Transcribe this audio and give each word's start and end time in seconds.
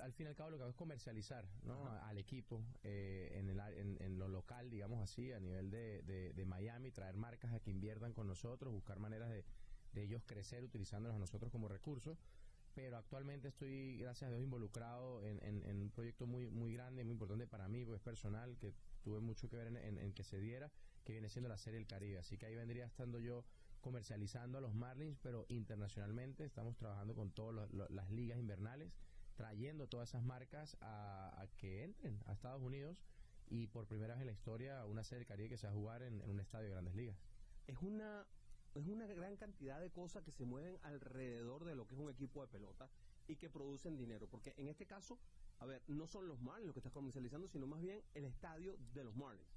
Al- 0.00 0.06
al 0.06 0.12
fin 0.12 0.26
y 0.26 0.28
al 0.30 0.34
cabo 0.36 0.50
lo 0.50 0.56
que 0.56 0.62
hago 0.62 0.70
es 0.70 0.76
comercializar, 0.76 1.46
¿no? 1.62 1.84
Al 2.08 2.18
equipo 2.18 2.62
eh, 2.82 3.32
en, 3.38 3.48
el, 3.50 3.60
en, 3.60 3.96
en 4.00 4.18
lo 4.18 4.28
local, 4.28 4.70
digamos 4.70 5.00
así, 5.02 5.32
a 5.32 5.40
nivel 5.40 5.70
de, 5.70 6.02
de, 6.02 6.32
de 6.32 6.44
Miami, 6.44 6.90
traer 6.90 7.16
marcas 7.16 7.52
a 7.52 7.60
que 7.60 7.70
inviertan 7.70 8.12
con 8.12 8.26
nosotros, 8.26 8.72
buscar 8.72 8.98
maneras 8.98 9.30
de, 9.30 9.44
de 9.92 10.02
ellos 10.02 10.22
crecer 10.26 10.64
utilizándonos 10.64 11.16
a 11.16 11.18
nosotros 11.18 11.50
como 11.52 11.68
recursos. 11.68 12.18
Pero 12.74 12.96
actualmente 12.98 13.48
estoy, 13.48 13.98
gracias 13.98 14.28
a 14.28 14.30
Dios, 14.32 14.42
involucrado 14.44 15.24
en, 15.24 15.42
en- 15.44 15.64
en 15.64 15.82
un 15.82 15.90
proyecto 15.90 16.26
muy 16.26 16.48
muy 16.50 16.72
grande, 16.72 17.02
muy 17.04 17.12
importante 17.12 17.46
para 17.48 17.68
mí, 17.68 17.84
pues 17.84 18.00
personal, 18.00 18.56
que 18.58 18.72
tuve 19.02 19.18
mucho 19.20 19.48
que 19.48 19.56
ver 19.56 19.66
en, 19.66 19.76
en- 19.76 19.98
en 19.98 20.12
que 20.12 20.22
se 20.22 20.38
diera, 20.38 20.70
que 21.04 21.12
viene 21.12 21.28
siendo 21.28 21.48
la 21.48 21.58
Serie 21.58 21.78
del 21.78 21.88
Caribe. 21.88 22.18
Así 22.18 22.38
que 22.38 22.46
ahí 22.46 22.54
vendría 22.54 22.86
estando 22.86 23.18
yo 23.18 23.44
comercializando 23.80 24.58
a 24.58 24.60
los 24.60 24.72
Marlins, 24.74 25.18
pero 25.20 25.46
internacionalmente 25.48 26.44
estamos 26.44 26.76
trabajando 26.76 27.14
con 27.14 27.30
todas 27.32 27.68
las 27.72 28.10
ligas 28.10 28.38
invernales, 28.38 28.92
trayendo 29.40 29.86
todas 29.86 30.10
esas 30.10 30.22
marcas 30.22 30.76
a, 30.82 31.46
que 31.56 31.82
entren 31.82 32.20
a 32.26 32.32
Estados 32.32 32.60
Unidos 32.60 33.02
y 33.48 33.68
por 33.68 33.86
primera 33.86 34.12
vez 34.12 34.20
en 34.20 34.26
la 34.26 34.34
historia 34.34 34.84
una 34.84 35.02
serie 35.02 35.24
que 35.26 35.56
se 35.56 35.66
va 35.66 35.72
a 35.72 35.74
jugar 35.74 36.02
en, 36.02 36.20
en 36.20 36.30
un 36.30 36.40
estadio 36.40 36.66
de 36.66 36.72
grandes 36.72 36.94
ligas. 36.94 37.16
es 37.66 37.78
una 37.80 38.26
es 38.74 38.86
una 38.86 39.06
gran 39.06 39.36
cantidad 39.36 39.80
de 39.80 39.90
cosas 39.90 40.22
que 40.22 40.30
se 40.30 40.44
mueven 40.44 40.78
alrededor 40.82 41.64
de 41.64 41.74
lo 41.74 41.86
que 41.86 41.94
es 41.94 42.00
un 42.00 42.10
equipo 42.10 42.42
de 42.42 42.48
pelota 42.48 42.90
y 43.28 43.36
que 43.36 43.48
producen 43.48 43.96
dinero, 43.96 44.28
porque 44.28 44.52
en 44.58 44.68
este 44.68 44.86
caso, 44.86 45.18
a 45.58 45.66
ver, 45.66 45.82
no 45.88 46.06
son 46.06 46.28
los 46.28 46.40
Marlins 46.40 46.66
los 46.66 46.74
que 46.74 46.80
estás 46.80 46.92
comercializando, 46.92 47.48
sino 47.48 47.66
más 47.66 47.80
bien 47.80 48.02
el 48.14 48.26
estadio 48.26 48.76
de 48.92 49.04
los 49.04 49.16
Marlins. 49.16 49.48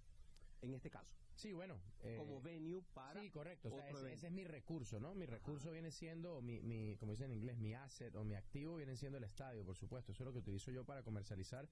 En 0.63 0.73
este 0.73 0.89
caso, 0.89 1.13
Sí, 1.35 1.51
bueno. 1.51 1.77
eh, 1.99 2.15
como 2.17 2.41
venue 2.41 2.81
para 2.93 3.19
Sí, 3.21 3.29
correcto. 3.29 3.67
O 3.67 3.71
sea, 3.71 3.89
ese, 3.89 4.27
es 4.27 4.31
mi 4.31 4.45
recurso, 4.45 4.99
¿no? 4.99 5.13
Mi 5.13 5.25
recurso 5.25 5.71
viene 5.71 5.91
siendo, 5.91 6.41
mi, 6.41 6.61
mi, 6.61 6.95
como 6.97 7.11
dicen 7.11 7.31
en 7.31 7.37
inglés, 7.37 7.57
mi 7.57 7.73
asset 7.73 8.15
o 8.15 8.23
mi 8.23 8.35
activo 8.35 8.77
viene 8.77 8.95
siendo 8.95 9.17
el 9.17 9.25
estadio, 9.25 9.65
por 9.65 9.75
supuesto. 9.75 10.11
Eso 10.13 10.23
es 10.23 10.25
lo 10.27 10.31
que 10.33 10.39
utilizo 10.39 10.71
yo 10.71 10.85
para 10.85 11.03
comercializar. 11.03 11.67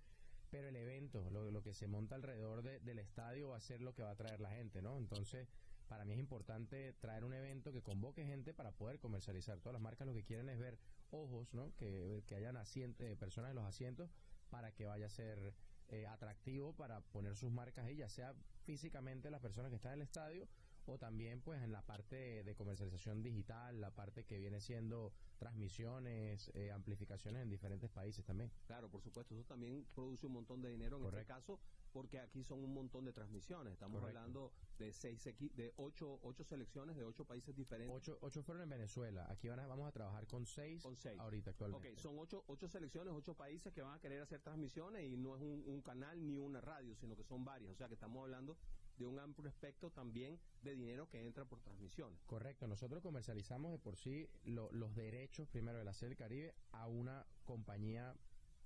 Pero 0.49 0.67
el 0.67 0.75
evento, 0.75 1.29
lo, 1.29 1.49
lo 1.51 1.63
que 1.63 1.73
se 1.73 1.87
monta 1.87 2.15
alrededor 2.15 2.61
de- 2.63 2.81
del 2.81 2.99
estadio 2.99 3.49
va 3.49 3.57
a 3.57 3.61
ser 3.61 3.79
lo 3.81 3.93
que 3.93 4.03
va 4.03 4.11
a 4.11 4.15
traer 4.17 4.41
la 4.41 4.49
gente, 4.51 4.81
¿no? 4.81 4.97
Entonces, 4.97 5.47
para 5.87 6.03
mí 6.03 6.13
es 6.13 6.19
importante 6.19 6.91
traer 6.93 7.23
un 7.23 7.33
evento 7.33 7.71
que 7.71 7.81
convoque 7.81 8.25
gente 8.25 8.53
para 8.53 8.73
poder 8.73 8.99
comercializar. 8.99 9.59
Todas 9.61 9.73
las 9.73 9.81
marcas 9.81 10.05
lo 10.07 10.13
que 10.13 10.23
quieren 10.25 10.49
es 10.49 10.59
ver 10.59 10.77
ojos, 11.11 11.53
¿no? 11.53 11.73
Que, 11.77 12.23
que 12.27 12.35
hayan 12.35 12.57
asientos, 12.57 13.07
personas 13.17 13.51
en 13.51 13.55
los 13.55 13.65
asientos 13.65 14.09
para 14.49 14.73
que 14.73 14.85
vaya 14.85 15.05
a 15.05 15.09
ser 15.09 15.53
eh, 15.91 16.07
atractivo 16.07 16.73
para 16.73 17.01
poner 17.01 17.35
sus 17.35 17.51
marcas 17.51 17.85
ahí, 17.85 17.95
ya 17.97 18.09
sea 18.09 18.33
físicamente 18.63 19.29
las 19.29 19.41
personas 19.41 19.69
que 19.69 19.75
están 19.75 19.93
en 19.93 19.99
el 19.99 20.03
estadio 20.03 20.47
o 20.85 20.97
también 20.97 21.41
pues 21.41 21.61
en 21.61 21.71
la 21.71 21.81
parte 21.85 22.43
de 22.43 22.55
comercialización 22.55 23.21
digital, 23.21 23.79
la 23.79 23.91
parte 23.91 24.25
que 24.25 24.39
viene 24.39 24.59
siendo 24.61 25.13
transmisiones, 25.37 26.49
eh, 26.55 26.71
amplificaciones 26.71 27.43
en 27.43 27.49
diferentes 27.49 27.89
países 27.89 28.25
también. 28.25 28.51
Claro, 28.67 28.89
por 28.89 29.01
supuesto, 29.01 29.35
eso 29.35 29.43
también 29.43 29.85
produce 29.93 30.25
un 30.27 30.33
montón 30.33 30.61
de 30.61 30.69
dinero 30.69 30.97
en 30.97 31.03
Correcto. 31.03 31.21
este 31.21 31.33
caso, 31.33 31.59
porque 31.91 32.19
aquí 32.19 32.43
son 32.43 32.63
un 32.63 32.73
montón 32.73 33.05
de 33.05 33.13
transmisiones. 33.13 33.73
Estamos 33.73 33.99
Correcto. 33.99 34.19
hablando 34.19 34.51
de 34.77 34.91
seis 34.93 35.23
de 35.55 35.73
ocho, 35.77 36.19
ocho 36.23 36.43
selecciones 36.43 36.95
de 36.95 37.03
ocho 37.03 37.25
países 37.25 37.55
diferentes. 37.55 37.95
Ocho, 37.95 38.17
ocho 38.21 38.41
fueron 38.43 38.63
en 38.63 38.69
Venezuela, 38.69 39.27
aquí 39.29 39.47
van 39.47 39.59
a- 39.59 39.67
vamos 39.67 39.87
a 39.87 39.91
trabajar 39.91 40.25
con 40.27 40.45
seis, 40.45 40.81
Con 40.81 40.95
seis. 40.95 41.19
ahorita 41.19 41.51
Ok, 41.51 41.53
actualmente. 41.55 42.01
son 42.01 42.17
ocho, 42.19 42.43
ocho 42.47 42.67
selecciones, 42.67 43.13
ocho 43.13 43.35
países 43.35 43.73
que 43.73 43.81
van 43.81 43.93
a 43.95 43.99
querer 43.99 44.21
hacer 44.21 44.41
transmisiones 44.41 45.03
y 45.09 45.17
no 45.17 45.35
es 45.35 45.41
un, 45.41 45.63
un 45.65 45.81
canal 45.81 46.25
ni 46.25 46.37
una 46.37 46.61
radio, 46.61 46.95
sino 46.95 47.15
que 47.15 47.23
son 47.23 47.43
varias. 47.45 47.71
O 47.71 47.75
sea 47.75 47.87
que 47.87 47.93
estamos 47.95 48.21
hablando 48.23 48.57
de 48.97 49.05
un 49.07 49.19
amplio 49.19 49.49
espectro 49.49 49.89
también 49.91 50.39
de 50.61 50.75
dinero 50.75 51.09
que 51.09 51.25
entra 51.25 51.45
por 51.45 51.59
transmisiones. 51.61 52.19
Correcto, 52.25 52.67
nosotros 52.67 53.01
comercializamos 53.01 53.71
de 53.71 53.79
por 53.79 53.95
sí 53.97 54.29
lo- 54.43 54.71
los 54.71 54.95
derechos 54.95 55.47
primero 55.47 55.77
de 55.79 55.85
la 55.85 55.93
Serie 55.93 56.09
del 56.09 56.17
Caribe 56.17 56.55
a 56.71 56.87
una 56.87 57.25
compañía 57.45 58.15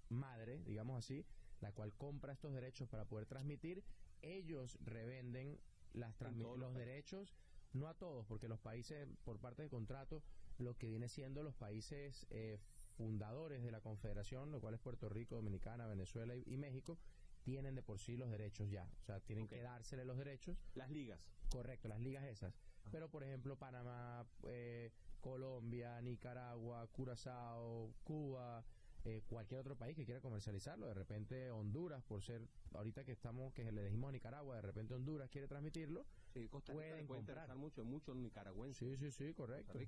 madre, 0.09 0.63
digamos 0.65 0.97
así, 1.03 1.25
la 1.61 1.71
cual 1.71 1.93
compra 1.93 2.33
estos 2.33 2.53
derechos 2.53 2.87
para 2.89 3.05
poder 3.05 3.25
transmitir. 3.25 3.83
Ellos 4.21 4.77
revenden 4.81 5.59
las 5.93 6.19
los 6.19 6.57
los 6.57 6.73
derechos, 6.75 7.35
no 7.73 7.87
a 7.87 7.93
todos, 7.93 8.25
porque 8.25 8.47
los 8.47 8.59
países, 8.59 9.07
por 9.23 9.39
parte 9.39 9.63
de 9.63 9.69
contrato, 9.69 10.23
lo 10.57 10.77
que 10.77 10.87
viene 10.87 11.09
siendo 11.09 11.43
los 11.43 11.55
países 11.55 12.25
eh, 12.29 12.59
fundadores 12.97 13.63
de 13.63 13.71
la 13.71 13.81
Confederación, 13.81 14.51
lo 14.51 14.59
cual 14.59 14.73
es 14.73 14.79
Puerto 14.79 15.09
Rico, 15.09 15.35
Dominicana, 15.35 15.87
Venezuela 15.87 16.35
y, 16.35 16.43
y 16.45 16.57
México, 16.57 16.97
tienen 17.43 17.75
de 17.75 17.83
por 17.83 17.99
sí 17.99 18.17
los 18.17 18.31
derechos 18.31 18.69
ya. 18.69 18.89
O 19.01 19.03
sea, 19.03 19.19
tienen 19.19 19.47
que 19.47 19.61
dársele 19.61 20.03
los 20.03 20.17
derechos 20.17 20.57
Las 20.73 20.89
ligas. 20.89 21.29
Correcto, 21.49 21.87
las 21.87 21.99
ligas 21.99 22.23
esas. 22.25 22.59
Pero, 22.91 23.09
por 23.09 23.23
ejemplo, 23.23 23.55
Panamá, 23.55 24.25
eh, 24.47 24.91
Colombia, 25.21 26.01
Nicaragua, 26.01 26.87
Curazao, 26.87 27.93
Cuba, 28.03 28.63
eh, 29.05 29.21
cualquier 29.29 29.59
otro 29.61 29.75
país 29.77 29.95
que 29.95 30.03
quiera 30.05 30.19
comercializarlo. 30.19 30.87
De 30.87 30.93
repente 30.93 31.51
Honduras, 31.51 32.03
por 32.03 32.21
ser, 32.23 32.41
ahorita 32.73 33.03
que 33.05 33.11
estamos, 33.11 33.53
que 33.53 33.71
le 33.71 33.83
dijimos 33.85 34.09
a 34.09 34.11
Nicaragua, 34.11 34.55
de 34.55 34.61
repente 34.63 34.93
Honduras 34.93 35.29
quiere 35.29 35.47
transmitirlo. 35.47 36.05
Sí, 36.33 36.47
Costa 36.49 36.73
Rica 36.73 36.89
Pueden 36.89 37.07
puede 37.07 37.19
comprar. 37.19 37.37
interesar 37.37 37.57
mucho, 37.57 37.83
muchos 37.85 38.15
nicaragüenses. 38.15 38.99
Sí, 38.99 39.11
sí, 39.11 39.11
sí, 39.11 39.33
correcto. 39.33 39.79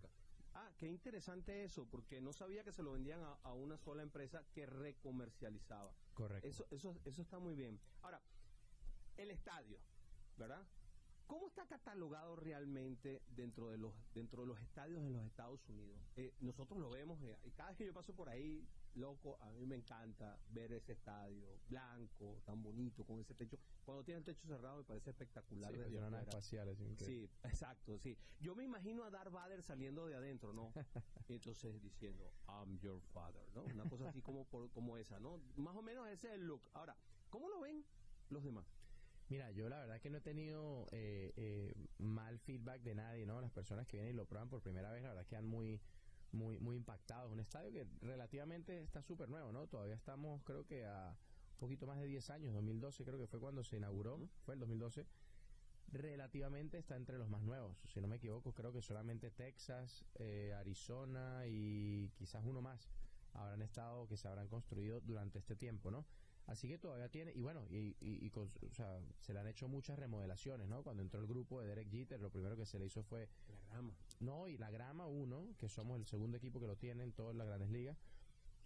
Ah, 0.54 0.72
qué 0.78 0.88
interesante 0.88 1.64
eso, 1.64 1.86
porque 1.92 2.22
no 2.22 2.32
sabía 2.34 2.64
que 2.64 2.72
se 2.72 2.82
lo 2.82 2.92
vendían 2.94 3.22
a, 3.22 3.34
a 3.44 3.54
una 3.54 3.78
sola 3.78 4.02
empresa 4.02 4.44
que 4.54 4.66
recomercializaba. 4.66 5.92
Correcto. 6.14 6.48
Eso, 6.48 6.66
eso, 6.72 6.96
eso 7.06 7.22
está 7.22 7.38
muy 7.40 7.54
bien. 7.56 7.80
Ahora, 8.02 8.22
el 9.18 9.30
estadio, 9.32 9.78
¿verdad? 10.38 10.62
¿Cómo 11.28 11.48
está 11.48 11.66
catalogado 11.68 12.38
realmente 12.38 13.22
dentro 13.36 13.68
de 13.70 13.78
los 13.78 13.94
dentro 14.14 14.44
de 14.44 14.48
los 14.48 14.60
estadios 14.62 15.02
en 15.04 15.12
los 15.12 15.26
Estados 15.26 15.68
Unidos? 15.68 16.00
Eh, 16.16 16.34
nosotros 16.40 16.80
lo 16.80 16.90
vemos, 16.90 17.22
eh, 17.22 17.38
y 17.44 17.52
cada 17.52 17.70
vez 17.70 17.78
que 17.78 17.86
yo 17.86 17.94
paso 17.94 18.16
por 18.16 18.30
ahí, 18.30 18.66
loco, 18.96 19.38
a 19.42 19.52
mí 19.52 19.66
me 19.66 19.76
encanta 19.76 20.40
ver 20.50 20.72
ese 20.72 20.94
estadio 20.94 21.60
blanco, 21.68 22.42
tan 22.46 22.64
bonito, 22.64 23.06
con 23.06 23.20
ese 23.20 23.36
techo. 23.36 23.58
Cuando 23.84 24.06
tiene 24.06 24.20
el 24.20 24.24
techo 24.24 24.48
cerrado 24.48 24.78
me 24.78 24.84
parece 24.86 25.10
espectacular 25.10 25.72
Sí, 25.74 25.78
desde 25.80 25.92
es 25.92 25.98
una 25.98 26.10
nave 26.10 26.22
afuera. 26.24 26.38
espacial, 26.40 26.70
es 26.70 26.80
increíble. 26.80 27.28
Sí, 27.28 27.48
exacto, 27.48 28.00
sí. 28.00 28.18
Yo 28.40 28.56
me 28.56 28.64
imagino 28.64 29.04
a 29.04 29.12
Darth 29.12 29.32
Vader 29.34 29.62
saliendo 29.62 30.08
de 30.08 30.16
adentro, 30.16 30.54
¿no? 30.54 30.72
Entonces 31.28 31.82
diciendo, 31.82 32.32
I'm 32.48 32.80
your 32.80 33.02
father, 33.02 33.44
¿no? 33.54 33.64
Una 33.66 33.84
cosa 33.90 34.08
así 34.10 34.22
como, 34.22 34.46
por, 34.46 34.72
como 34.72 34.98
esa, 34.98 35.20
¿no? 35.20 35.42
Más 35.58 35.76
o 35.76 35.82
menos 35.82 36.08
ese 36.08 36.30
es 36.30 36.34
el 36.36 36.48
look. 36.48 36.62
Ahora, 36.74 36.96
¿cómo 37.30 37.50
lo 37.50 37.60
ven 37.60 37.86
los 38.30 38.44
demás? 38.46 38.66
Mira, 39.30 39.52
yo 39.52 39.68
la 39.68 39.80
verdad 39.80 40.00
que 40.00 40.10
no 40.10 40.20
he 40.20 40.22
tenido 40.22 40.88
eh, 40.92 41.34
eh, 41.36 41.76
mal 41.98 42.40
feedback 42.40 42.82
de 42.82 42.96
nadie, 42.96 43.26
¿no? 43.26 43.42
Las 43.42 43.52
personas 43.52 43.86
que 43.86 43.98
vienen 43.98 44.14
y 44.14 44.18
lo 44.18 44.26
prueban 44.26 44.50
por 44.50 44.62
primera 44.62 44.90
vez, 44.92 45.04
la 45.04 45.10
verdad 45.10 45.26
quedan 45.26 45.46
muy, 45.46 45.82
muy, 46.32 46.58
muy 46.60 46.78
impactados. 46.78 47.32
Un 47.32 47.42
estadio 47.42 47.72
que 47.72 47.86
relativamente 48.02 48.82
está 48.82 49.02
súper 49.02 49.28
nuevo, 49.28 49.52
¿no? 49.52 49.68
Todavía 49.68 49.96
estamos, 49.96 50.42
creo 50.44 50.66
que 50.66 50.86
a 50.86 51.10
un 51.10 51.60
poquito 51.60 51.88
más 51.88 52.00
de 52.00 52.06
10 52.06 52.30
años, 52.30 52.54
2012 52.54 53.04
creo 53.04 53.18
que 53.18 53.28
fue 53.28 53.40
cuando 53.40 53.64
se 53.64 53.78
inauguró, 53.78 54.30
fue 54.46 54.54
el 54.54 54.60
2012. 54.62 55.06
relativamente 55.90 56.78
está 56.78 56.96
entre 56.96 57.18
los 57.18 57.30
más 57.30 57.42
nuevos. 57.42 57.78
Si 57.88 58.00
no 58.00 58.08
me 58.08 58.18
equivoco, 58.18 58.54
creo 58.54 58.72
que 58.72 58.82
solamente 58.82 59.32
Texas, 59.32 60.06
eh, 60.16 60.54
Arizona 60.58 61.48
y 61.48 62.12
quizás 62.16 62.44
uno 62.46 62.62
más 62.62 62.90
habrán 63.34 63.62
estado, 63.62 64.08
que 64.08 64.18
se 64.18 64.28
habrán 64.28 64.48
construido 64.48 65.02
durante 65.02 65.40
este 65.40 65.56
tiempo, 65.56 65.92
¿no? 65.92 66.06
Así 66.48 66.68
que 66.70 66.78
todavía 66.80 67.10
tiene, 67.10 67.34
y 67.36 67.42
bueno, 67.42 67.66
y, 67.70 67.96
y, 68.00 68.26
y 68.26 68.30
con- 68.30 68.50
o 68.66 68.74
sea, 68.74 69.02
se 69.20 69.34
le 69.34 69.40
han 69.42 69.48
hecho 69.48 69.68
muchas 69.68 70.00
remodelaciones, 70.00 70.68
¿no? 70.70 70.82
Cuando 70.82 71.04
entró 71.04 71.20
el 71.20 71.28
grupo 71.28 71.60
de 71.62 71.68
Derek 71.68 71.90
Jeter, 71.90 72.22
lo 72.22 72.30
primero 72.30 72.56
que 72.56 72.66
se 72.66 72.80
le 72.80 72.86
hizo 72.86 73.04
fue 73.04 73.28
La 73.50 73.60
grama. 73.70 73.94
no, 74.22 74.48
y 74.48 74.58
la 74.58 74.72
grama 74.72 75.08
1, 75.08 75.56
que 75.58 75.68
somos 75.68 76.00
el 76.00 76.06
segundo 76.06 76.38
equipo 76.38 76.62
que 76.62 76.68
lo 76.68 76.78
tiene 76.78 77.04
en 77.04 77.12
todas 77.12 77.36
las 77.36 77.46
grandes 77.48 77.70
ligas, 77.70 77.98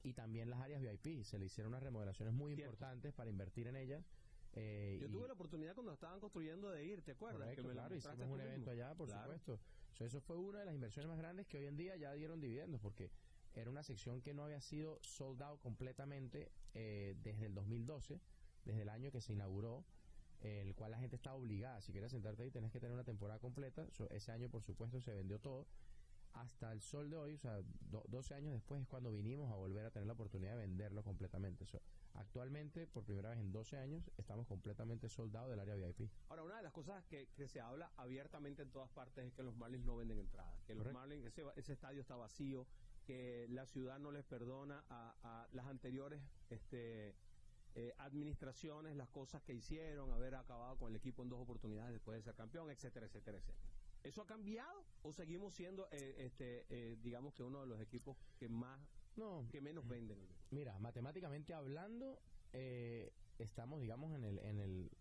y 0.04 0.14
también 0.14 0.50
las 0.50 0.60
áreas 0.62 0.82
VIP. 0.82 1.24
Se 1.24 1.40
le 1.40 1.46
hicieron 1.46 1.74
unas 1.74 1.82
remodelaciones 1.84 2.34
muy 2.34 2.54
Cierto. 2.56 2.72
importantes 2.74 3.14
para 3.14 3.30
invertir 3.32 3.68
en 3.68 3.76
ellas. 3.76 4.04
eh, 4.54 4.98
Yo 5.02 5.08
y- 5.08 5.12
tuve 5.12 5.28
la 5.28 5.34
oportunidad 5.34 5.74
cuando 5.74 5.94
estaban 5.94 6.20
construyendo 6.20 6.70
de 6.70 6.84
ir, 6.86 7.02
¿te 7.04 7.12
acuerdas? 7.14 7.40
Correcto, 7.42 7.62
que 7.64 7.68
me 7.70 7.74
claro, 7.74 7.96
hicimos 7.96 8.28
un 8.28 8.42
evento 8.42 8.58
mismo. 8.58 8.72
allá, 8.72 8.96
por 8.96 9.08
Claro. 9.08 9.24
supuesto. 9.24 9.60
O 9.94 9.96
sea, 9.96 10.08
eso 10.08 10.20
fue 10.22 10.38
una 10.38 10.60
de 10.60 10.66
las 10.66 10.76
inversiones 10.76 11.08
más 11.10 11.18
grandes 11.18 11.48
que 11.48 11.58
hoy 11.58 11.66
en 11.66 11.78
día 11.78 11.96
ya 11.96 12.14
dieron 12.14 12.40
dividendos, 12.42 12.80
porque 12.82 13.10
era 13.56 13.70
una 13.70 13.84
sección 13.84 14.22
que 14.22 14.34
no 14.34 14.44
había 14.46 14.62
sido 14.62 15.00
sold 15.02 15.42
out 15.42 15.60
completamente 15.62 16.52
eh, 16.74 17.16
desde 17.22 17.48
el 17.48 17.54
2012, 17.54 18.20
desde 18.66 18.82
el 18.82 18.90
año 18.90 19.12
que 19.12 19.22
se 19.22 19.34
inauguró, 19.34 19.84
eh, 20.42 20.62
el 20.62 20.74
cual 20.76 20.92
la 20.92 21.00
gente 21.00 21.16
estaba 21.16 21.36
obligada, 21.36 21.82
si 21.82 21.92
quieres 21.92 22.12
sentarte 22.12 22.44
ahí 22.44 22.52
tenés 22.52 22.72
que 22.72 22.80
tener 22.80 22.94
una 22.94 23.04
temporada 23.04 23.40
completa. 23.40 23.86
So, 23.92 24.10
ese 24.10 24.32
año, 24.32 24.50
por 24.50 24.64
supuesto, 24.64 25.02
se 25.02 25.14
vendió 25.14 25.40
todo. 25.40 25.68
Hasta 26.34 26.72
el 26.72 26.80
sol 26.80 27.10
de 27.10 27.18
hoy, 27.18 27.34
o 27.34 27.38
sea, 27.38 27.62
do- 27.92 28.06
12 28.08 28.34
años 28.36 28.54
después 28.54 28.82
es 28.82 28.88
cuando 28.88 29.12
vinimos 29.12 29.52
a 29.52 29.56
volver 29.56 29.86
a 29.86 29.92
tener 29.92 30.08
la 30.08 30.14
oportunidad 30.14 30.52
de 30.54 30.60
venderlo 30.60 31.04
completamente. 31.04 31.66
So, 31.66 31.82
actualmente, 32.14 32.88
por 32.88 33.04
primera 33.04 33.32
vez 33.32 33.40
en 33.40 33.52
12 33.52 33.76
años, 33.78 34.10
estamos 34.18 34.48
completamente 34.48 35.10
soldados 35.10 35.50
del 35.50 35.60
área 35.60 35.76
VIP. 35.76 36.10
Ahora, 36.30 36.44
una 36.44 36.56
de 36.56 36.64
las 36.64 36.72
cosas 36.72 37.04
que, 37.06 37.28
que 37.36 37.50
se 37.50 37.60
habla 37.60 37.92
abiertamente 37.98 38.62
en 38.62 38.72
todas 38.72 38.90
partes 38.92 39.26
es 39.26 39.34
que 39.34 39.44
los 39.44 39.58
Marlins 39.58 39.84
no 39.84 39.98
venden 39.98 40.20
entradas, 40.20 40.56
que 40.64 40.74
los. 40.74 40.86
Marlins, 40.94 41.26
ese, 41.26 41.44
ese 41.58 41.74
estadio 41.74 42.00
está 42.00 42.16
vacío, 42.16 42.66
que 43.06 43.48
la 43.50 43.66
ciudad 43.66 44.00
no 44.00 44.12
les 44.12 44.24
perdona 44.24 44.84
a, 44.90 45.16
a 45.24 45.48
las 45.54 45.66
anteriores 45.68 46.22
este, 46.50 47.16
eh, 47.76 47.94
administraciones 47.98 48.96
las 48.96 49.10
cosas 49.10 49.42
que 49.44 49.54
hicieron, 49.54 50.12
haber 50.12 50.36
acabado 50.36 50.78
con 50.78 50.90
el 50.90 50.96
equipo 50.98 51.24
en 51.24 51.30
dos 51.30 51.40
oportunidades 51.42 51.94
después 51.94 52.18
de 52.18 52.22
ser 52.24 52.36
campeón, 52.36 52.70
etcétera, 52.70 53.06
etcétera, 53.06 53.38
etcétera. 53.38 53.68
¿Eso 54.04 54.22
ha 54.24 54.26
cambiado 54.26 54.84
o 55.04 55.14
seguimos 55.14 55.54
siendo, 55.54 55.88
eh, 55.92 56.16
este, 56.18 56.66
eh, 56.70 56.98
digamos 57.02 57.34
que 57.34 57.44
uno 57.44 57.62
de 57.62 57.68
los 57.68 57.80
equipos 57.80 58.18
que 58.40 58.50
más, 58.50 58.80
No, 59.16 59.48
que 59.52 59.62
menos 59.62 59.88
venden? 59.88 60.18
Mira, 60.50 60.78
matemáticamente 60.80 61.54
hablando, 61.54 62.20
eh, 62.54 63.14
estamos, 63.38 63.80
digamos, 63.82 64.16
en 64.16 64.24
el, 64.24 64.40
en 64.40 64.60
el, 64.60 64.92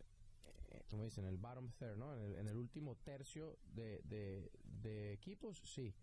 eh, 0.71 0.83
¿cómo 0.91 1.05
dicen? 1.05 1.25
En 1.25 1.31
el 1.31 1.39
bottom 1.39 1.71
third, 1.79 1.97
¿no? 1.97 2.15
En 2.15 2.21
el, 2.21 2.35
en 2.37 2.47
el 2.49 2.57
último 2.57 2.97
tercio 2.97 3.59
de, 3.75 4.01
de, 4.05 4.51
de 4.65 5.13
equipos, 5.15 5.59
sí. 5.59 5.95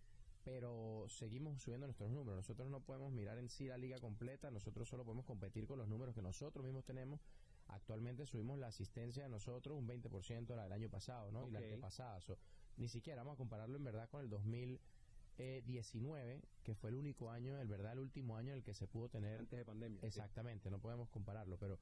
Pero 0.47 1.05
seguimos 1.09 1.61
subiendo 1.61 1.87
nuestros 1.87 2.09
números. 2.09 2.37
Nosotros 2.37 2.69
no 2.69 2.79
podemos 2.79 3.11
mirar 3.11 3.37
en 3.37 3.49
sí 3.49 3.67
la 3.67 3.77
liga 3.77 3.99
completa. 3.99 4.49
Nosotros 4.49 4.87
solo 4.87 5.03
podemos 5.03 5.25
competir 5.25 5.67
con 5.67 5.77
los 5.77 5.89
números 5.89 6.15
que 6.15 6.21
nosotros 6.21 6.63
mismos 6.63 6.85
tenemos. 6.85 7.19
Actualmente 7.67 8.25
subimos 8.25 8.57
la 8.57 8.67
asistencia 8.67 9.23
de 9.23 9.29
nosotros 9.29 9.77
un 9.77 9.85
20% 9.85 10.55
la 10.55 10.63
del 10.63 10.71
año 10.71 10.89
pasado, 10.89 11.33
¿no? 11.33 11.49
Y 11.49 11.51
la 11.51 11.59
antepasada. 11.59 12.21
So, 12.21 12.37
ni 12.77 12.87
siquiera 12.87 13.23
vamos 13.23 13.33
a 13.33 13.37
compararlo 13.39 13.75
en 13.75 13.83
verdad 13.83 14.07
con 14.07 14.21
el 14.21 14.29
2019, 14.29 16.41
que 16.63 16.75
fue 16.75 16.91
el 16.91 16.95
único 16.95 17.29
año, 17.29 17.59
el 17.59 17.67
verdad, 17.67 17.91
el 17.91 17.99
último 17.99 18.37
año 18.37 18.53
en 18.53 18.59
el 18.59 18.63
que 18.63 18.73
se 18.73 18.87
pudo 18.87 19.09
tener 19.09 19.41
Antes 19.41 19.59
de 19.59 19.65
pandemia. 19.65 19.99
Exactamente, 20.01 20.71
no 20.71 20.79
podemos 20.79 21.09
compararlo, 21.09 21.57
pero 21.57 21.77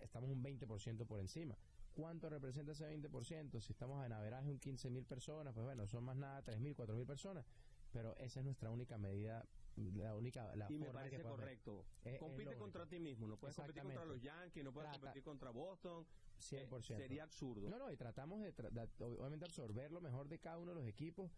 estamos 0.00 0.30
un 0.30 0.42
20% 0.42 1.06
por 1.06 1.20
encima. 1.20 1.54
¿Cuánto 1.92 2.30
representa 2.30 2.72
ese 2.72 2.88
20%? 2.88 3.60
Si 3.60 3.72
estamos 3.72 4.06
en 4.06 4.12
averaje 4.12 4.48
un 4.48 4.58
15 4.58 4.88
mil 4.88 5.04
personas, 5.04 5.52
pues 5.52 5.64
bueno, 5.64 5.86
son 5.86 6.04
más 6.04 6.16
nada 6.16 6.40
3 6.42 6.60
mil, 6.60 6.74
4 6.74 6.94
mil 6.94 7.04
personas, 7.04 7.44
pero 7.92 8.16
esa 8.18 8.40
es 8.40 8.44
nuestra 8.44 8.70
única 8.70 8.98
medida, 8.98 9.46
la 9.76 10.14
única 10.14 10.54
la 10.56 10.66
y 10.70 10.74
me 10.78 10.86
forma 10.86 11.00
parece 11.00 11.16
que 11.16 11.22
correcto. 11.22 11.86
Es- 12.04 12.18
Compite 12.18 12.56
contra 12.56 12.86
ti 12.86 13.00
mismo, 13.00 13.26
no 13.26 13.36
puedes 13.38 13.56
competir 13.56 13.82
contra 13.82 14.04
los. 14.04 14.20
Yankees, 14.20 14.64
no 14.64 14.72
puedes 14.72 14.90
Trata- 14.90 15.00
competir 15.00 15.22
contra 15.22 15.50
Boston. 15.50 16.02
eh, 16.04 16.42
100%. 16.42 16.96
sería 16.96 17.22
absurdo. 17.24 17.68
No, 17.68 17.78
no, 17.78 17.90
y 17.92 17.96
tratamos 17.96 18.40
de, 18.42 18.54
tra- 18.54 18.70
de, 18.70 18.88
obviamente 19.04 19.44
absorber 19.44 19.90
lo 19.92 20.00
mejor 20.00 20.28
de 20.28 20.38
cada 20.38 20.58
uno 20.58 20.70
de 20.72 20.80
los 20.80 20.86
equipos, 20.88 21.30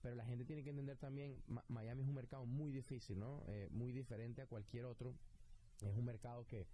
pero 0.00 0.14
la 0.16 0.24
gente 0.24 0.44
tiene 0.44 0.62
que 0.64 0.70
entender 0.70 0.96
también, 0.98 1.42
Ma- 1.46 1.64
Miami 1.68 2.02
es 2.02 2.08
un 2.08 2.14
mercado 2.14 2.44
muy 2.46 2.72
difícil, 2.72 3.18
¿no? 3.18 3.42
Eh, 3.48 3.68
muy 3.70 3.92
diferente 3.92 4.42
a 4.42 4.46
cualquier 4.46 4.84
otro. 4.84 5.14
Es 5.80 5.96
un 5.96 6.04
mercado 6.04 6.44
que 6.46 6.66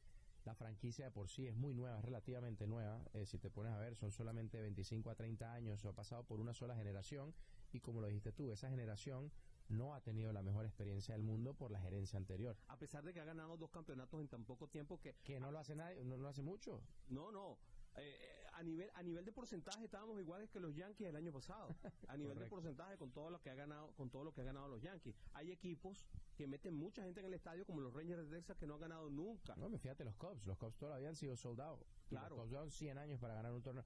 la 0.45 0.55
franquicia 0.55 1.07
de 1.07 1.11
por 1.11 1.29
sí 1.29 1.47
es 1.47 1.55
muy 1.57 1.75
nueva, 1.75 1.99
es 1.99 2.05
relativamente 2.05 2.67
nueva. 2.67 3.01
Eh, 3.15 3.27
si 3.27 3.39
te 3.39 3.51
pones 3.51 3.73
a 3.73 3.79
ver, 3.79 3.97
son 3.97 4.13
solamente 4.13 4.61
25 4.61 5.11
a 5.11 5.15
30 5.15 5.53
años, 5.53 5.85
ha 5.85 5.93
pasado 5.93 6.25
por 6.25 6.41
una 6.41 6.55
sola 6.55 6.77
generación, 6.77 7.35
y 7.73 7.81
como 7.81 8.01
lo 8.01 8.07
dijiste 8.07 8.33
tú, 8.33 8.53
esa 8.53 8.69
generación 8.69 9.33
no 9.69 9.95
ha 9.95 10.01
tenido 10.03 10.33
la 10.33 10.43
mejor 10.43 10.67
experiencia 10.67 11.15
del 11.15 11.23
mundo 11.23 11.55
por 11.55 11.71
la 11.71 11.81
gerencia 11.81 12.19
anterior. 12.19 12.57
A 12.69 12.79
pesar 12.79 13.05
de 13.05 13.13
que 13.15 13.21
ha 13.21 13.25
ganado 13.25 13.57
dos 13.57 13.71
campeonatos 13.71 14.21
en 14.21 14.29
tan 14.29 14.45
poco 14.45 14.69
tiempo 14.69 15.01
que 15.01 15.15
Que 15.25 15.41
no 15.41 15.51
lo 15.51 15.59
hace 15.59 15.75
nadie, 15.75 16.05
no 16.05 16.17
lo 16.17 16.29
hace 16.29 16.43
mucho. 16.43 16.83
no, 17.09 17.33
no. 17.33 17.59
Eh, 17.97 18.44
a 18.57 18.63
nivel 18.63 18.91
a 18.95 19.03
nivel 19.03 19.25
de 19.25 19.33
porcentaje 19.33 19.85
estábamos 19.85 20.19
iguales 20.19 20.51
que 20.51 20.61
los 20.61 20.75
Yankees 20.75 21.09
el 21.09 21.17
año 21.17 21.33
pasado. 21.33 21.69
A 22.09 22.17
nivel 22.17 22.39
de 22.39 22.47
porcentaje 22.47 22.97
con 22.97 23.11
todo 23.11 23.31
lo 23.31 23.41
que 23.41 23.51
ha 23.51 23.55
ganado 23.55 23.93
con 23.97 24.11
todo 24.11 24.25
lo 24.25 24.33
que 24.33 24.43
ha 24.43 24.45
ganado 24.45 24.69
los 24.69 24.83
Yankees. 24.83 25.17
Hay 25.35 25.51
equipos 25.51 26.07
que 26.37 26.47
meten 26.47 26.75
mucha 26.75 27.03
gente 27.03 27.21
en 27.21 27.27
el 27.27 27.35
estadio 27.35 27.65
como 27.67 27.81
los 27.81 27.93
Rangers 27.93 28.29
de 28.29 28.37
Texas 28.37 28.57
que 28.57 28.67
no 28.67 28.75
han 28.75 28.81
ganado 28.81 29.11
nunca. 29.11 29.57
No, 29.57 29.69
me 29.69 29.79
fíjate 29.79 30.05
los 30.05 30.17
Cubs, 30.17 30.47
los 30.47 30.57
Cubs 30.59 30.77
todavía 30.77 31.09
han 31.09 31.17
sido 31.17 31.37
soldados. 31.37 31.81
Claro. 32.09 32.37
Los 32.37 32.45
Cubs 32.45 32.51
llevan 32.51 32.71
100 32.71 32.99
años 32.99 33.21
para 33.21 33.35
ganar 33.35 33.53
un 33.53 33.63
torneo. 33.63 33.85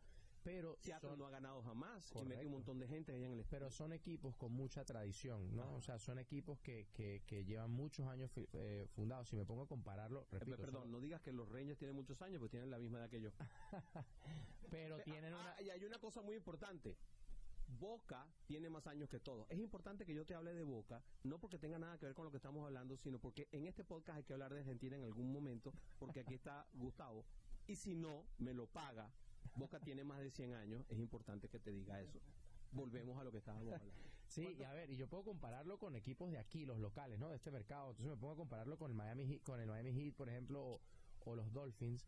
Pero 0.51 0.77
Seattle 0.81 1.11
son, 1.11 1.19
no 1.19 1.27
ha 1.27 1.31
ganado 1.31 1.63
jamás 1.63 2.11
y 2.11 2.15
mete 2.15 2.25
Correcto. 2.27 2.47
un 2.47 2.53
montón 2.53 2.79
de 2.79 2.89
gente 2.89 3.13
allá 3.13 3.27
en 3.27 3.33
el 3.33 3.41
estadio. 3.41 3.59
pero 3.61 3.71
son 3.71 3.93
equipos 3.93 4.35
con 4.37 4.53
mucha 4.53 4.85
tradición, 4.85 5.55
¿no? 5.55 5.75
O 5.75 5.81
sea, 5.83 5.99
son 5.99 6.19
equipos 6.19 6.59
que, 6.61 6.89
que, 6.95 7.23
que 7.27 7.45
llevan 7.45 7.71
muchos 7.71 8.07
años 8.07 8.31
eh, 8.55 8.87
fundados. 8.95 9.29
Si 9.29 9.37
me 9.37 9.45
pongo 9.45 9.63
a 9.63 9.67
compararlo, 9.69 10.23
Eh, 10.33 10.39
repito, 10.39 10.57
perdón, 10.57 10.83
son- 10.85 10.93
no 10.93 11.01
digas 11.01 11.21
que 11.21 11.33
los 11.33 11.49
Rangers 11.51 11.79
tienen 11.79 11.95
muchos 11.97 12.21
años, 12.23 12.39
pues 12.39 12.51
tienen 12.51 12.71
la 12.71 12.79
misma 12.79 12.99
edad 12.99 13.11
que 13.11 13.21
yo. 13.21 13.31
pero 14.71 14.99
tienen 15.03 15.35
Ah, 15.35 15.55
una... 15.59 15.63
y 15.63 15.71
hay 15.71 15.85
una 15.85 15.99
cosa 15.99 16.23
muy 16.23 16.37
importante. 16.37 16.97
Boca 17.79 18.27
tiene 18.47 18.71
más 18.71 18.87
años 18.87 19.11
que 19.11 19.21
todos. 19.21 19.47
Es 19.51 19.59
importante 19.59 20.07
que 20.07 20.15
yo 20.15 20.25
te 20.25 20.35
hable 20.35 20.55
de 20.55 20.63
Boca, 20.63 21.03
no 21.25 21.39
porque 21.39 21.59
tenga 21.59 21.79
nada 21.79 21.99
que 21.99 22.07
ver 22.07 22.15
con 22.15 22.25
lo 22.25 22.31
que 22.31 22.39
estamos 22.39 22.65
hablando, 22.65 22.97
sino 22.97 23.19
porque 23.19 23.47
en 23.53 23.67
este 23.67 23.85
podcast 23.85 24.17
hay 24.17 24.25
que 24.25 24.33
hablar 24.33 24.55
de 24.55 24.61
Argentina 24.61 24.97
en 24.97 25.05
algún 25.05 25.31
momento, 25.31 25.75
porque 25.99 26.21
aquí 26.21 26.33
está 26.35 26.67
Gustavo. 26.73 27.27
Y 27.67 27.77
si 27.77 27.95
no, 27.95 28.25
me 28.39 28.55
lo 28.55 28.67
paga. 28.67 29.13
Boca 29.57 29.81
tiene 29.81 30.05
más 30.05 30.21
de 30.21 30.31
100 30.31 30.55
años, 30.55 30.85
es 30.89 30.99
importante 30.99 31.49
que 31.49 31.59
te 31.59 31.71
diga 31.73 32.01
eso. 32.01 32.19
Volvemos 32.73 33.19
a 33.19 33.25
lo 33.25 33.33
que 33.33 33.39
estábamos 33.39 33.73
hablando. 33.73 33.93
Sí, 34.29 34.47
y 34.59 34.63
a 34.63 34.75
ver, 34.75 34.91
y 34.91 34.97
yo 34.99 35.09
puedo 35.09 35.25
compararlo 35.25 35.79
con 35.79 35.97
equipos 35.97 36.31
de 36.31 36.37
aquí, 36.37 36.67
los 36.67 36.79
locales, 36.79 37.19
¿no? 37.19 37.31
De 37.31 37.37
este 37.37 37.51
mercado. 37.51 37.93
Entonces 37.93 38.15
me 38.15 38.21
pongo 38.21 38.35
a 38.35 38.37
compararlo 38.37 38.77
con 38.77 38.91
el 38.91 38.95
Miami 38.95 39.27
Heat, 39.27 39.43
con 39.43 39.59
el 39.59 39.67
Miami 39.67 39.91
Heat, 39.95 40.15
por 40.15 40.29
ejemplo, 40.29 40.63
o, 40.63 40.81
o 41.21 41.35
los 41.35 41.51
Dolphins. 41.55 42.07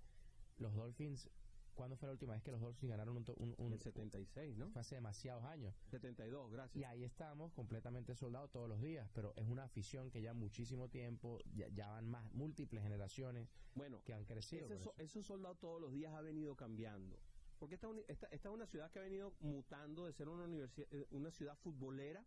Los 0.59 0.75
Dolphins, 0.75 1.31
¿cuándo 1.75 1.97
fue 1.97 2.09
la 2.09 2.12
última 2.12 2.35
vez 2.35 2.43
que 2.43 2.53
los 2.53 2.61
Dolphins 2.61 2.91
ganaron 2.91 3.17
un, 3.17 3.25
un, 3.38 3.55
un- 3.57 3.73
el 3.73 3.81
76, 3.81 4.59
¿no? 4.59 4.69
fue 4.69 4.83
hace 4.83 4.97
demasiados 4.97 5.45
años? 5.47 5.75
72, 5.87 6.50
Y 6.50 6.53
gracias. 6.53 6.91
ahí 6.91 7.05
estamos 7.05 7.55
completamente 7.55 8.14
soldados 8.14 8.50
todos 8.50 8.69
los 8.69 8.83
días, 8.83 9.09
pero 9.14 9.33
es 9.37 9.47
una 9.47 9.64
afición 9.64 10.11
que 10.11 10.21
ya 10.21 10.35
muchísimo 10.35 10.91
tiempo, 10.91 11.38
ya, 11.55 11.69
ya 11.69 11.88
van 11.88 12.07
más 12.07 12.31
múltiples 12.35 12.83
generaciones 12.83 13.49
Bueno, 13.75 14.03
que 14.05 14.12
han 14.12 14.26
crecido. 14.26 14.67
ese, 14.67 14.75
eso. 14.76 14.95
esos 14.99 15.25
soldados 15.26 15.59
todos 15.59 15.81
los 15.81 15.91
días 15.91 16.12
ha 16.12 16.21
venido 16.21 16.55
cambiando. 16.55 17.19
Porque 17.61 17.75
esta, 17.76 17.88
esta, 18.09 18.26
esta 18.29 18.49
es 18.49 18.55
una 18.55 18.67
ciudad 18.67 18.90
que 18.90 18.99
ha 18.99 19.02
venido 19.02 19.35
mutando 19.40 20.07
de 20.07 20.12
ser 20.14 20.29
una, 20.31 20.47
universi- 20.47 20.87
eh, 20.90 21.07
una 21.11 21.31
ciudad 21.31 21.57
futbolera 21.59 22.25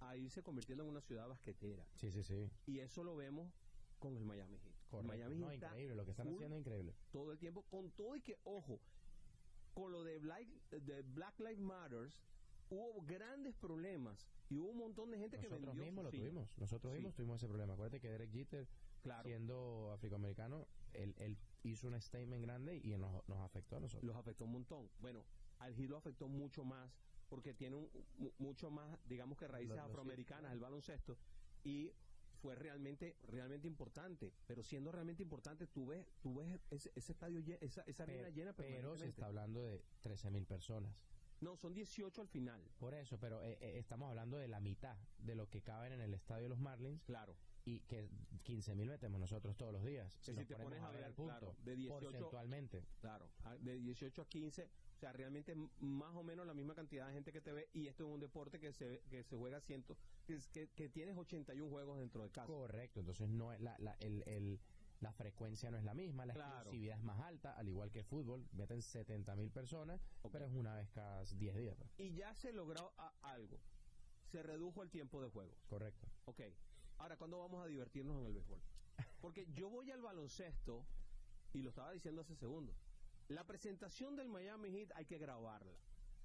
a 0.00 0.16
irse 0.16 0.42
convirtiendo 0.44 0.84
en 0.84 0.90
una 0.90 1.00
ciudad 1.00 1.28
basquetera. 1.28 1.84
Sí, 1.96 2.10
sí, 2.12 2.22
sí. 2.22 2.48
Y 2.66 2.78
eso 2.78 3.02
lo 3.02 3.16
vemos 3.16 3.52
con 3.98 4.16
el 4.16 4.24
Miami 4.24 4.58
Heat. 4.58 4.74
Correcto. 4.88 5.08
Miami 5.08 5.38
No, 5.40 5.50
Heat 5.50 5.62
increíble, 5.64 5.94
lo 5.96 6.04
que 6.04 6.12
están 6.12 6.28
haciendo 6.28 6.54
es 6.56 6.60
increíble. 6.60 6.94
todo 7.10 7.32
el 7.32 7.38
tiempo, 7.38 7.62
con 7.68 7.90
todo 7.90 8.14
y 8.16 8.22
que, 8.22 8.38
ojo, 8.44 8.80
con 9.74 9.90
lo 9.90 10.04
de 10.04 10.18
Black, 10.18 10.46
de 10.70 11.02
Black 11.02 11.38
Lives 11.40 11.60
Matters, 11.60 12.22
hubo 12.70 13.02
grandes 13.02 13.56
problemas 13.56 14.28
y 14.48 14.56
hubo 14.58 14.70
un 14.70 14.78
montón 14.78 15.10
de 15.10 15.18
gente 15.18 15.36
que 15.38 15.48
Nosotros 15.48 15.66
vendió 15.74 15.84
mismos 15.84 16.04
sus 16.04 16.12
lo 16.14 16.18
tuvimos, 16.20 16.58
nosotros 16.58 16.92
Sí. 16.92 16.98
mismos 16.98 17.14
tuvimos 17.16 17.36
ese 17.42 17.48
problema. 17.48 17.72
Acuérdate 17.74 18.00
que 18.00 18.08
Derek 18.08 18.30
Jeter, 18.30 18.68
Claro, 19.02 19.22
siendo 19.24 19.90
afroamericano, 19.92 20.66
él, 20.94 21.14
él 21.18 21.38
hizo 21.62 21.88
un 21.88 22.00
statement 22.00 22.42
grande 22.42 22.76
y 22.82 22.96
nos, 22.96 23.26
nos 23.28 23.38
afectó 23.38 23.76
a 23.76 23.80
nosotros. 23.80 24.06
los 24.06 24.16
afectó 24.16 24.44
un 24.44 24.52
montón. 24.52 24.90
Bueno, 25.00 25.24
al 25.58 25.76
lo 25.88 25.96
afectó 25.96 26.28
mucho 26.28 26.64
más 26.64 26.90
porque 27.28 27.54
tiene 27.54 27.76
un, 27.76 27.88
mu- 28.18 28.32
mucho 28.38 28.70
más, 28.70 28.98
digamos 29.06 29.38
que 29.38 29.46
raíces 29.46 29.78
afroamericanas, 29.78 30.52
el 30.52 30.60
baloncesto, 30.60 31.16
y 31.64 31.92
fue 32.40 32.54
realmente 32.54 33.16
realmente 33.28 33.68
importante. 33.68 34.32
Pero 34.46 34.62
siendo 34.62 34.90
realmente 34.90 35.22
importante, 35.22 35.66
tú 35.66 35.86
ves, 35.86 36.06
tú 36.20 36.36
ves 36.36 36.58
ese, 36.70 36.90
ese 36.94 37.12
estadio, 37.12 37.40
esa, 37.60 37.82
esa 37.82 38.02
arena 38.02 38.22
Pero, 38.24 38.34
llena 38.34 38.52
pero 38.54 38.96
se 38.96 39.06
está 39.08 39.26
hablando 39.26 39.62
de 39.62 39.84
13 40.00 40.30
mil 40.30 40.46
personas. 40.46 40.92
No, 41.40 41.56
son 41.56 41.72
18 41.72 42.20
al 42.20 42.28
final. 42.28 42.62
Por 42.78 42.92
eso, 42.94 43.18
pero 43.18 43.42
eh, 43.42 43.56
eh, 43.60 43.78
estamos 43.78 44.08
hablando 44.10 44.36
de 44.36 44.48
la 44.48 44.60
mitad 44.60 44.96
de 45.18 45.34
lo 45.34 45.48
que 45.48 45.62
caben 45.62 45.92
en 45.92 46.00
el 46.00 46.12
estadio 46.14 46.44
de 46.44 46.48
los 46.50 46.58
Marlins 46.58 47.02
Claro. 47.04 47.34
Y 47.70 47.80
que 47.80 48.08
15 48.42 48.74
mil 48.74 48.88
metemos 48.88 49.20
nosotros 49.20 49.56
todos 49.56 49.72
los 49.72 49.84
días. 49.84 50.12
Si 50.20 50.34
te 50.34 50.56
pones 50.56 50.82
a 50.82 50.90
ver, 50.90 51.04
el 51.04 51.12
punto, 51.14 51.30
claro, 51.38 51.56
de 51.64 51.76
18 51.76 52.00
porcentualmente. 52.10 52.84
Claro, 53.00 53.30
de 53.60 53.78
18 53.78 54.22
a 54.22 54.28
15 54.28 54.68
sea, 54.96 55.12
realmente 55.12 55.54
más 55.80 56.14
o 56.14 56.22
menos 56.22 56.46
la 56.46 56.52
misma 56.52 56.74
cantidad 56.74 57.06
de 57.06 57.14
gente 57.14 57.32
que 57.32 57.40
te 57.40 57.52
ve 57.52 57.68
y 57.72 57.86
esto 57.86 58.06
es 58.06 58.12
un 58.14 58.20
deporte 58.20 58.58
que 58.60 58.72
se, 58.72 59.00
que 59.08 59.22
se 59.22 59.36
juega 59.36 59.60
ciento, 59.60 59.96
que, 60.26 60.68
que, 60.74 60.88
tienes 60.90 61.16
81 61.16 61.70
juegos 61.70 61.98
dentro 61.98 62.22
de 62.22 62.30
casa. 62.30 62.46
Correcto, 62.46 63.00
entonces 63.00 63.28
no 63.28 63.52
es 63.52 63.60
la, 63.60 63.78
la, 63.78 63.94
el, 64.00 64.22
el- 64.26 64.60
la 65.00 65.12
frecuencia 65.14 65.70
no 65.70 65.78
es 65.78 65.84
la 65.84 65.94
misma, 65.94 66.26
la 66.26 66.34
Claro. 66.34 66.56
exclusividad 66.56 66.98
es 66.98 67.02
más 67.04 67.18
alta, 67.20 67.56
al 67.56 67.66
igual 67.68 67.90
que 67.90 68.00
el 68.00 68.04
fútbol, 68.04 68.46
meten 68.52 68.82
70 68.82 69.34
mil 69.34 69.50
personas, 69.50 70.02
Ok. 70.20 70.32
pero 70.32 70.44
es 70.44 70.52
una 70.52 70.74
vez 70.74 70.90
cada 70.90 71.24
10 71.24 71.56
días. 71.56 71.74
pues. 71.78 71.90
Y 71.96 72.12
ya 72.16 72.34
se 72.34 72.52
logró 72.52 72.92
a- 72.98 73.14
algo. 73.22 73.58
Se 74.26 74.42
redujo 74.42 74.82
el 74.82 74.90
tiempo 74.90 75.22
de 75.22 75.28
juego. 75.30 75.56
Correcto. 75.68 76.06
Ok. 76.26 76.42
Ahora, 77.00 77.16
¿cuándo 77.16 77.38
vamos 77.38 77.64
a 77.64 77.66
divertirnos 77.66 78.20
en 78.20 78.26
el 78.26 78.34
béisbol? 78.34 78.60
Porque 79.22 79.46
yo 79.54 79.70
voy 79.70 79.90
al 79.90 80.02
baloncesto, 80.02 80.84
y 81.54 81.62
lo 81.62 81.70
estaba 81.70 81.92
diciendo 81.92 82.20
hace 82.20 82.36
segundos. 82.36 82.76
La 83.28 83.46
presentación 83.46 84.16
del 84.16 84.28
Miami 84.28 84.70
Heat 84.70 84.92
hay 84.94 85.06
que 85.06 85.16
grabarla. 85.16 85.78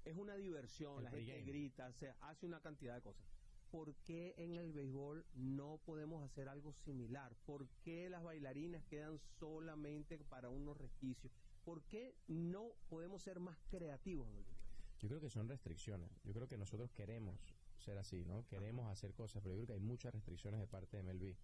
Es 0.04 0.14
una 0.16 0.36
diversión, 0.36 0.98
El 0.98 1.04
la 1.04 1.10
gente 1.10 1.42
grita, 1.44 1.90
se 1.94 2.10
hace 2.20 2.44
una 2.44 2.60
cantidad 2.60 2.94
de 2.94 3.00
cosas. 3.00 3.26
¿Por 3.70 3.94
qué 4.04 4.34
en 4.36 4.54
el 4.54 4.74
béisbol 4.74 5.24
no 5.34 5.80
podemos 5.86 6.22
hacer 6.22 6.46
algo 6.46 6.74
similar? 6.74 7.34
¿Por 7.46 7.66
qué 7.82 8.10
las 8.10 8.22
bailarinas 8.22 8.84
quedan 8.84 9.18
solamente 9.40 10.18
para 10.24 10.50
unos 10.50 10.76
resquicios? 10.76 11.32
¿Por 11.64 11.84
qué 11.84 12.14
no 12.28 12.74
podemos 12.90 13.22
ser 13.22 13.40
más 13.40 13.56
creativos 13.70 14.28
en 14.28 14.36
el 14.36 14.44
béisbol? 14.44 14.66
Yo 14.98 15.08
creo 15.08 15.20
que 15.22 15.30
son 15.30 15.48
restricciones. 15.48 16.10
Yo 16.22 16.34
creo 16.34 16.46
que 16.46 16.58
nosotros 16.58 16.92
queremos 16.92 17.40
ser 17.78 17.98
así, 17.98 18.24
¿no? 18.24 18.44
Queremos 18.46 18.90
hacer 18.90 19.12
cosas, 19.14 19.42
pero 19.42 19.54
yo 19.54 19.58
creo 19.58 19.66
que 19.66 19.72
hay 19.74 19.86
muchas 19.86 20.12
restricciones 20.12 20.60
de 20.60 20.66
parte 20.66 20.96
de 20.96 21.02
MLB 21.02 21.34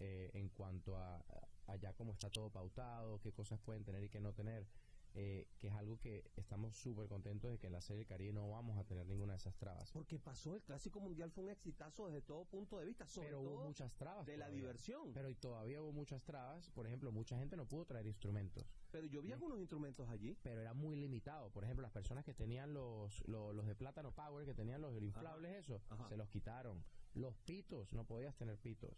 eh, 0.00 0.30
en 0.34 0.48
cuanto 0.50 0.96
a, 0.96 1.22
a 1.66 1.76
ya 1.76 1.92
cómo 1.94 2.12
está 2.12 2.30
todo 2.30 2.50
pautado, 2.50 3.20
qué 3.20 3.32
cosas 3.32 3.58
pueden 3.60 3.84
tener 3.84 4.02
y 4.04 4.08
qué 4.08 4.20
no 4.20 4.32
tener, 4.32 4.66
eh, 5.14 5.46
que 5.58 5.68
es 5.68 5.74
algo 5.74 5.98
que 5.98 6.30
estamos 6.36 6.76
súper 6.76 7.08
contentos 7.08 7.50
de 7.50 7.58
que 7.58 7.66
en 7.68 7.72
la 7.72 7.80
Serie 7.80 8.00
del 8.00 8.06
Caribe 8.06 8.32
no 8.32 8.50
vamos 8.50 8.78
a 8.78 8.84
tener 8.84 9.06
ninguna 9.06 9.32
de 9.32 9.38
esas 9.38 9.56
trabas. 9.56 9.90
Porque 9.92 10.18
pasó 10.18 10.54
el 10.54 10.62
Clásico 10.62 11.00
Mundial, 11.00 11.30
fue 11.30 11.44
un 11.44 11.50
exitazo 11.50 12.06
desde 12.06 12.22
todo 12.22 12.44
punto 12.44 12.78
de 12.78 12.86
vista, 12.86 13.06
sobre 13.06 13.28
Pero 13.28 13.40
hubo 13.40 13.54
todo 13.54 13.64
muchas 13.66 13.94
trabas. 13.96 14.26
de 14.26 14.36
la 14.36 14.46
todavía. 14.46 14.62
diversión. 14.62 15.12
Pero 15.12 15.28
y 15.30 15.34
todavía 15.34 15.80
hubo 15.82 15.92
muchas 15.92 16.22
trabas. 16.22 16.70
Por 16.70 16.86
ejemplo, 16.86 17.12
mucha 17.12 17.38
gente 17.38 17.56
no 17.56 17.66
pudo 17.66 17.86
traer 17.86 18.06
instrumentos. 18.06 18.64
Pero 18.90 19.06
yo 19.06 19.22
vi 19.22 19.32
algunos 19.32 19.58
instrumentos 19.58 20.08
allí. 20.08 20.36
pero 20.42 20.60
era 20.60 20.74
muy 20.74 20.96
limitado. 20.96 21.50
Por 21.50 21.64
ejemplo, 21.64 21.82
las 21.82 21.92
personas 21.92 22.24
que 22.24 22.34
tenían 22.34 22.74
los, 22.74 23.26
los, 23.26 23.54
los 23.54 23.66
de 23.66 23.74
plátano 23.74 24.12
power, 24.12 24.44
que 24.44 24.54
tenían 24.54 24.80
los 24.80 24.96
inflables, 25.00 25.52
eso, 25.56 25.80
ajá. 25.88 26.08
se 26.08 26.16
los 26.16 26.28
quitaron. 26.28 26.84
Los 27.14 27.34
pitos, 27.38 27.92
no 27.92 28.04
podías 28.04 28.36
tener 28.36 28.58
pitos. 28.58 28.94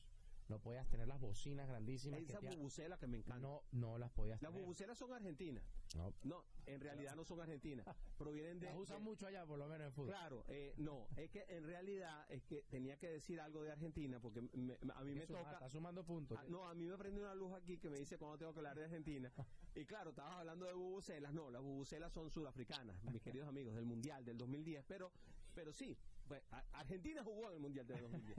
No 0.49 0.59
podías 0.59 0.89
tener 0.89 1.07
las 1.07 1.21
bocinas 1.21 1.69
grandísimas. 1.69 2.21
que 2.21 2.27
Esa 2.33 2.41
te- 2.41 2.49
bubucela 2.57 2.99
que 2.99 3.07
me 3.07 3.19
encanta. 3.19 3.39
no, 3.47 3.63
no 3.73 3.99
las 3.99 4.11
podías 4.11 4.41
Las 4.41 4.51
tener. 4.51 4.63
bubucelas 4.65 4.97
son 4.99 5.13
argentinas. 5.13 5.63
No. 5.95 6.13
No, 6.25 6.45
en 6.67 6.81
realidad 6.81 7.15
no 7.17 7.25
son 7.25 7.41
argentinas. 7.41 7.87
Provienen 8.17 8.59
de. 8.59 8.67
Las 8.69 8.77
usan 8.79 8.99
de- 8.99 9.05
mucho 9.05 9.27
allá, 9.27 9.45
por 9.47 9.59
lo 9.59 9.69
menos 9.69 9.87
en 9.89 9.93
fútbol. 9.93 10.09
Claro, 10.11 10.45
eh, 10.49 10.75
no, 10.79 11.07
es 11.17 11.31
que 11.31 11.45
en 11.49 11.65
realidad 11.65 12.25
es 12.31 12.43
que 12.45 12.63
tenía 12.63 12.97
que 12.99 13.11
decir 13.11 13.41
algo 13.41 13.63
de 13.63 13.73
Argentina 13.73 14.19
porque 14.21 14.41
me- 14.41 14.79
me- 14.81 14.93
a 14.95 15.05
mí 15.05 15.15
me 15.15 15.27
suma- 15.27 15.39
toca. 15.41 15.53
Está 15.53 15.69
sumando 15.69 16.05
puntos. 16.05 16.39
Ah, 16.41 16.45
no, 16.49 16.67
a 16.67 16.75
mí 16.75 16.87
me 16.87 16.97
prende 16.97 17.21
una 17.21 17.35
luz 17.35 17.53
aquí 17.53 17.79
que 17.79 17.91
me 17.91 17.99
dice 17.99 18.17
cuando 18.17 18.39
tengo 18.39 18.53
que 18.55 18.61
hablar 18.61 18.77
de 18.79 18.85
Argentina. 18.85 19.31
Y 19.75 19.85
claro, 19.85 20.11
estabas 20.11 20.35
hablando 20.37 20.65
de 20.67 20.73
bubucelas. 20.73 21.33
No, 21.35 21.51
las 21.51 21.63
bubucelas 21.63 22.13
son 22.13 22.31
sudafricanas, 22.31 23.03
mis 23.05 23.21
queridos 23.23 23.49
amigos, 23.49 23.75
del 23.75 23.85
Mundial 23.85 24.25
del 24.25 24.39
2010. 24.39 24.83
Pero, 24.89 25.13
pero 25.55 25.73
sí, 25.73 25.97
pues, 26.27 26.43
a- 26.53 26.65
Argentina 26.73 27.23
jugó 27.23 27.49
en 27.51 27.55
el 27.57 27.61
Mundial 27.61 27.87
del 27.87 28.01
2010. 28.01 28.39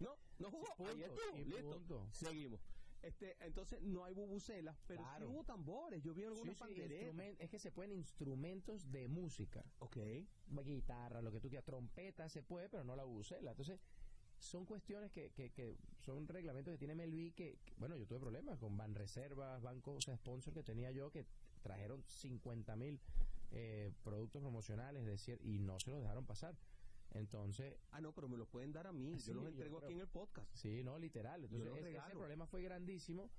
No, 0.00 0.16
no 0.38 0.50
jugó. 0.50 0.66
Punto, 0.76 0.92
Ahí 0.92 1.02
estuvo, 1.02 1.36
listo. 1.44 1.70
punto. 1.78 2.08
Seguimos. 2.12 2.60
Este, 3.00 3.36
entonces 3.40 3.80
no 3.82 4.04
hay 4.04 4.12
bubucelas, 4.14 4.76
pero 4.86 5.02
Claro. 5.02 5.26
sí 5.26 5.32
hubo 5.32 5.44
tambores. 5.44 6.02
Yo 6.02 6.14
vi 6.14 6.22
Sí, 6.22 6.26
algunas 6.26 6.56
sí, 6.56 6.64
es 7.38 7.48
que 7.50 7.58
se 7.60 7.70
pueden 7.70 7.92
instrumentos 7.92 8.90
de 8.90 9.06
música. 9.08 9.64
Ok. 9.78 9.96
guitarra, 10.64 11.22
lo 11.22 11.30
que 11.30 11.40
tú 11.40 11.48
quieras, 11.48 11.64
trompeta 11.64 12.28
se 12.28 12.42
puede, 12.42 12.68
pero 12.68 12.82
no 12.84 12.96
la 12.96 13.04
bucela. 13.04 13.52
Entonces, 13.52 13.78
son 14.40 14.64
cuestiones 14.66 15.10
que, 15.12 15.30
que, 15.30 15.50
que 15.50 15.76
son 16.00 16.26
reglamentos 16.28 16.72
que 16.72 16.78
tiene 16.78 16.94
MLB 16.94 17.34
que, 17.34 17.58
que, 17.64 17.74
bueno, 17.76 17.96
yo 17.96 18.06
tuve 18.06 18.18
problemas 18.20 18.58
con 18.58 18.76
Ban 18.76 18.94
Reservas, 18.94 19.62
bancos, 19.62 19.96
o 19.96 20.00
sea, 20.00 20.16
sponsor 20.16 20.52
que 20.54 20.62
tenía 20.62 20.90
yo 20.92 21.10
que 21.10 21.26
trajeron 21.62 22.04
50 22.06 22.76
mil 22.76 23.00
eh, 23.50 23.92
productos 24.02 24.42
promocionales 24.42 25.04
decir, 25.06 25.40
y 25.42 25.58
no 25.58 25.78
se 25.80 25.90
los 25.90 26.02
dejaron 26.02 26.24
pasar. 26.26 26.56
Entonces, 27.12 27.74
Ah, 27.90 28.00
no, 28.00 28.12
pero 28.12 28.28
me 28.28 28.36
los 28.36 28.48
pueden 28.48 28.72
dar 28.72 28.86
a 28.86 28.92
mí. 28.92 29.18
Sí, 29.18 29.28
yo 29.28 29.34
los 29.34 29.44
yo 29.44 29.48
entrego 29.50 29.76
creo. 29.78 29.86
aquí 29.88 29.94
en 29.94 30.00
el 30.00 30.08
podcast. 30.08 30.54
Sí, 30.54 30.82
no, 30.82 30.98
literal. 30.98 31.42
Entonces, 31.44 31.94
ese- 32.06 32.16
problema 32.16 32.46
fue 32.46 32.62
grandísimo, 32.62 33.30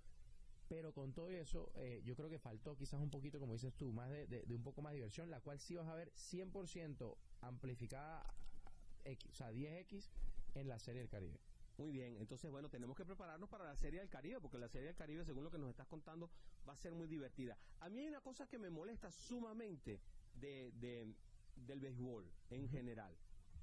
pero 0.68 0.94
con 0.94 1.14
todo 1.14 1.30
eso, 1.30 1.72
eh, 1.76 2.02
yo 2.04 2.16
creo 2.16 2.30
que 2.30 2.40
faltó 2.40 2.76
quizás 2.76 3.00
un 3.00 3.10
poquito, 3.10 3.40
como 3.40 3.54
dices 3.54 3.74
tú, 3.76 3.92
más 3.92 4.10
de, 4.10 4.28
de- 4.28 4.44
de 4.44 4.56
un 4.56 4.64
poco 4.64 4.82
más 4.82 4.92
de 4.92 4.98
diversión, 4.98 5.30
la 5.30 5.40
cual 5.42 5.60
sí 5.60 5.76
vas 5.76 5.88
a 5.88 5.96
ver 5.96 6.12
100% 6.16 7.18
amplificada, 7.42 8.26
X, 9.06 9.32
o 9.32 9.36
sea, 9.36 9.52
10X 9.52 10.10
en 10.56 10.68
la 10.68 10.80
Serie 10.80 11.02
del 11.02 11.10
Caribe. 11.10 11.40
Muy 11.78 11.92
bien, 11.92 12.18
entonces 12.18 12.52
bueno, 12.52 12.70
tenemos 12.70 12.98
que 12.98 13.06
prepararnos 13.06 13.50
para 13.50 13.64
la 13.64 13.76
Serie 13.78 14.02
del 14.02 14.10
Caribe, 14.10 14.42
porque 14.42 14.58
la 14.58 14.68
Serie 14.68 14.88
del 14.88 14.96
Caribe, 14.98 15.24
según 15.24 15.46
lo 15.46 15.52
que 15.52 15.58
nos 15.58 15.70
estás 15.70 15.88
contando, 15.88 16.30
va 16.68 16.74
a 16.74 16.78
ser 16.78 16.94
muy 16.94 17.08
divertida. 17.08 17.58
A 17.80 17.88
mí 17.90 18.00
hay 18.00 18.08
una 18.08 18.20
cosa 18.22 18.48
que 18.48 18.58
me 18.60 18.70
molesta 18.70 19.10
sumamente 19.12 20.02
de, 20.34 20.72
de- 20.74 21.16
del 21.56 21.80
béisbol 21.80 22.30
en 22.50 22.68
general. 22.68 23.16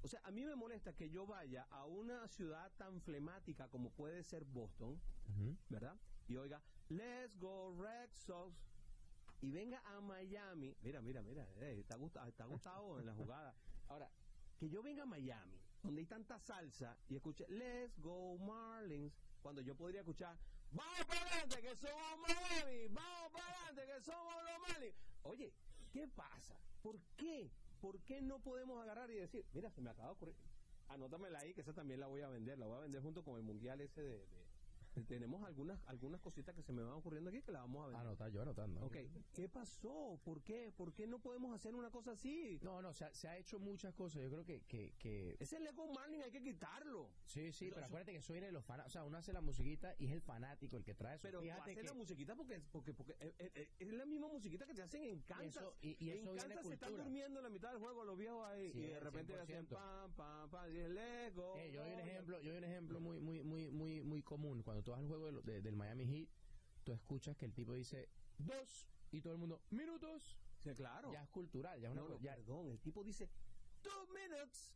O 0.03 0.07
sea, 0.07 0.21
a 0.23 0.31
mí 0.31 0.45
me 0.45 0.55
molesta 0.55 0.93
que 0.95 1.09
yo 1.09 1.25
vaya 1.25 1.67
a 1.71 1.85
una 1.85 2.27
ciudad 2.27 2.71
tan 2.77 3.01
flemática 3.01 3.67
como 3.69 3.89
puede 3.91 4.23
ser 4.23 4.45
Boston, 4.45 4.99
¿verdad? 5.69 5.95
Y 6.27 6.37
oiga, 6.37 6.61
let's 6.89 7.37
go 7.37 7.73
Red 7.81 8.09
Sox. 8.13 8.55
Y 9.41 9.51
venga 9.51 9.81
a 9.85 10.01
Miami. 10.01 10.75
Mira, 10.81 11.01
mira, 11.01 11.21
mira. 11.21 11.47
eh, 11.57 11.77
está, 11.79 11.95
gusta- 11.95 12.27
está 12.27 12.45
gustado 12.45 12.99
en 12.99 13.05
la 13.05 13.13
jugada. 13.13 13.53
Ahora, 13.87 14.09
que 14.57 14.69
yo 14.69 14.81
venga 14.81 15.03
a 15.03 15.05
Miami, 15.05 15.59
donde 15.83 16.01
hay 16.01 16.07
tanta 16.07 16.39
salsa, 16.39 16.97
y 17.07 17.15
escuche 17.15 17.45
Let's 17.49 17.99
go 17.99 18.37
Marlins, 18.39 19.13
cuando 19.41 19.61
yo 19.61 19.75
podría 19.75 20.01
escuchar 20.01 20.37
Vamos 20.71 21.05
para 21.07 21.21
adelante, 21.21 21.61
que 21.61 21.75
somos 21.75 22.19
Miami. 22.27 22.87
Vamos 22.89 23.31
para 23.31 23.47
adelante, 23.67 23.93
que 23.93 24.01
somos 24.01 24.33
los 24.43 24.59
Marlins. 24.67 24.95
Oye, 25.23 25.53
¿qué 25.93 26.07
pasa? 26.09 26.59
¿Por 26.81 26.99
qué? 27.15 27.49
¿Por 27.81 27.99
qué 28.01 28.21
no 28.21 28.39
podemos 28.39 28.81
agarrar 28.81 29.09
y 29.11 29.15
decir, 29.15 29.45
mira, 29.53 29.69
se 29.71 29.81
me 29.81 29.89
acaba 29.89 30.09
de 30.09 30.13
ocurrir? 30.15 30.35
Anótamela 30.89 31.39
ahí, 31.39 31.53
que 31.53 31.61
esa 31.61 31.73
también 31.73 31.99
la 31.99 32.07
voy 32.07 32.21
a 32.21 32.29
vender. 32.29 32.57
La 32.57 32.65
voy 32.65 32.77
a 32.77 32.81
vender 32.81 33.01
junto 33.01 33.23
con 33.23 33.37
el 33.37 33.43
mundial 33.43 33.81
ese 33.81 34.01
de. 34.01 34.09
de- 34.19 34.46
tenemos 35.05 35.43
algunas 35.45 35.79
algunas 35.87 36.21
cositas 36.21 36.55
que 36.55 36.61
se 36.63 36.73
me 36.73 36.81
van 36.83 36.93
ocurriendo 36.93 37.29
aquí 37.29 37.41
que 37.41 37.51
la 37.51 37.59
vamos 37.61 37.83
a 37.83 37.87
vender. 37.87 38.01
Anotar, 38.07 38.31
yo 38.31 38.41
anotando. 38.41 38.85
Ok, 38.85 38.97
¿qué 39.33 39.49
pasó? 39.49 40.19
¿Por 40.23 40.41
qué? 40.43 40.71
¿Por 40.75 40.93
qué 40.93 41.07
no 41.07 41.19
podemos 41.19 41.53
hacer 41.53 41.75
una 41.75 41.89
cosa 41.91 42.11
así? 42.11 42.59
No, 42.61 42.81
no, 42.81 42.93
se 42.93 43.05
ha, 43.05 43.13
se 43.13 43.27
ha 43.27 43.37
hecho 43.37 43.59
muchas 43.59 43.93
cosas. 43.93 44.21
Yo 44.21 44.29
creo 44.29 44.45
que, 44.45 44.61
que, 44.63 44.93
que 44.97 45.35
Ese 45.39 45.59
Lego 45.59 45.91
Marlin 45.93 46.21
hay 46.23 46.31
que 46.31 46.41
quitarlo. 46.41 47.09
sí, 47.25 47.51
sí, 47.51 47.69
pero 47.73 47.85
acuérdate 47.85 48.13
que 48.13 48.31
viene 48.33 48.47
de 48.47 48.51
los 48.53 48.65
fanáticos. 48.65 48.91
O 48.91 48.93
sea, 48.93 49.03
uno 49.05 49.17
hace 49.17 49.33
la 49.33 49.41
musiquita 49.41 49.95
y 49.99 50.05
es 50.07 50.11
el 50.11 50.21
fanático 50.21 50.77
el 50.77 50.83
que 50.83 50.93
trae 50.95 51.15
eso. 51.15 51.23
Pero 51.23 51.41
Fíjate 51.41 51.61
hacer 51.61 51.75
que 51.75 51.83
la 51.83 51.93
musiquita 51.93 52.35
porque, 52.35 52.59
porque, 52.71 52.93
porque 52.93 53.13
eh, 53.19 53.33
eh, 53.39 53.51
eh, 53.55 53.69
es 53.79 53.87
la 53.93 54.05
misma 54.05 54.27
musiquita 54.27 54.65
que 54.65 54.73
te 54.73 54.81
hacen 54.81 55.03
en 55.03 55.21
Kansas. 55.21 55.63
Eso- 55.63 55.75
y- 55.81 55.97
y 56.03 56.11
en 56.11 56.17
eso 56.19 56.33
viene 56.33 56.47
Kansas 56.55 56.67
se 56.67 56.73
están 56.73 56.95
durmiendo 56.95 57.39
en 57.39 57.43
la 57.43 57.49
mitad 57.49 57.69
del 57.71 57.79
juego 57.79 58.03
los 58.03 58.17
viejos 58.17 58.45
ahí 58.45 58.71
Sí, 58.71 58.79
y 58.79 58.87
de 58.87 58.99
repente 58.99 59.33
hacen 59.35 59.65
100%. 59.67 59.69
pam, 59.75 60.13
pam, 60.13 60.49
pam, 60.49 60.71
y 60.73 60.77
el 60.77 60.93
Lego. 60.95 61.57
Eh, 61.57 61.71
yo 61.71 61.81
doy 61.83 61.93
un 61.93 61.99
ejemplo, 61.99 62.41
yo 62.41 62.49
doy 62.51 62.57
un 62.59 62.63
ejemplo 62.63 62.99
muy, 62.99 63.19
muy, 63.19 63.43
muy, 63.43 63.71
muy, 63.71 64.03
muy 64.03 64.21
común. 64.23 64.61
Cuando 64.63 64.83
tú 64.87 64.91
vas 64.91 65.01
al 65.01 65.07
juego 65.07 65.41
de 65.41 65.61
del 65.61 65.75
Miami 65.75 66.05
Heat, 66.07 66.29
tú 66.85 66.93
escuchas 66.93 67.35
que 67.35 67.43
el 67.45 67.53
tipo 67.53 67.73
dice 67.73 68.07
dos 68.37 68.87
y 69.11 69.19
todo 69.19 69.33
el 69.33 69.39
mundo 69.39 69.61
minutos. 69.69 70.37
Sí, 70.63 70.73
claro. 70.75 71.11
Ya 71.11 71.23
es 71.23 71.29
cultural, 71.29 71.77
ya 71.81 71.89
es 71.89 71.91
una 71.91 72.01
No, 72.03 72.07
no, 72.07 72.19
ya- 72.21 72.35
perdón, 72.35 72.71
el 72.71 72.79
tipo 72.79 73.03
dice 73.03 73.29
two 73.81 74.07
minutes 74.13 74.73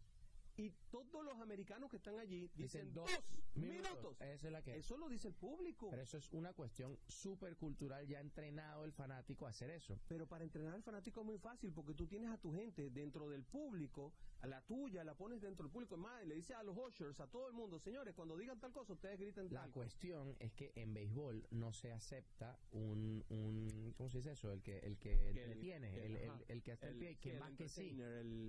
y 0.58 0.70
todos 0.90 1.24
los 1.24 1.40
americanos 1.40 1.90
que 1.90 1.96
están 1.96 2.20
allí 2.20 2.50
dicen, 2.56 2.90
Dicen 2.90 2.94
dos 2.94 3.10
dos 3.10 3.24
minutos. 3.56 3.90
minutos. 3.94 4.18
Esa 4.20 4.48
es 4.48 4.52
la 4.52 4.62
que 4.62 4.76
Eso 4.76 4.98
lo 4.98 5.08
dice 5.08 5.30
el 5.30 5.34
público. 5.34 5.90
Pero 5.90 6.02
eso 6.02 6.18
es 6.18 6.28
una 6.34 6.52
cuestión 6.54 7.00
súper 7.08 7.56
cultural, 7.56 8.06
ya 8.06 8.18
ha 8.18 8.22
entrenado 8.22 8.84
el 8.84 8.92
fanático 8.92 9.48
a 9.48 9.52
hacer 9.52 9.70
eso. 9.70 9.98
Pero 10.10 10.28
para 10.28 10.44
entrenar 10.44 10.74
al 10.74 10.84
fanático 10.84 11.22
es 11.22 11.26
muy 11.26 11.38
fácil 11.38 11.72
porque 11.72 11.94
tú 11.94 12.06
tienes 12.06 12.30
a 12.32 12.38
tu 12.38 12.52
gente 12.54 12.90
dentro 12.90 13.30
del 13.30 13.46
público, 13.46 14.14
la 14.48 14.62
tuya, 14.66 15.04
la 15.04 15.16
pones 15.16 15.42
dentro 15.42 15.64
del 15.66 15.72
público. 15.72 15.98
Más, 15.98 16.26
le 16.26 16.36
dices 16.36 16.56
a 16.56 16.64
los 16.64 16.78
ushers, 16.78 17.20
a 17.20 17.28
todo 17.28 17.48
el 17.48 17.54
mundo, 17.54 17.80
señores, 17.80 18.14
cuando 18.16 18.38
digan 18.38 18.60
tal 18.60 18.72
cosa, 18.72 18.94
ustedes 18.94 19.20
griten 19.20 19.48
La 19.54 19.68
cuestión 19.70 20.36
es 20.40 20.54
que 20.54 20.72
en 20.76 20.94
béisbol 20.94 21.48
no 21.52 21.74
se 21.74 21.92
acepta 21.92 22.60
un, 22.72 23.24
un 23.30 23.94
¿cómo 23.98 24.10
se 24.10 24.18
dice 24.20 24.32
eso? 24.32 24.52
El 24.52 24.62
que 24.62 24.80
el 24.80 24.98
que 24.98 25.14
El- 25.30 25.38
el, 25.38 26.16
el- 26.16 26.46
el, 26.48 26.64
que 26.64 26.72
hace 26.72 26.90
el, 26.90 26.98
pie, 26.98 27.18
que 27.18 27.30
en 27.30 27.36
el 27.36 27.42
básquet 27.42 27.68
sí, 27.70 27.96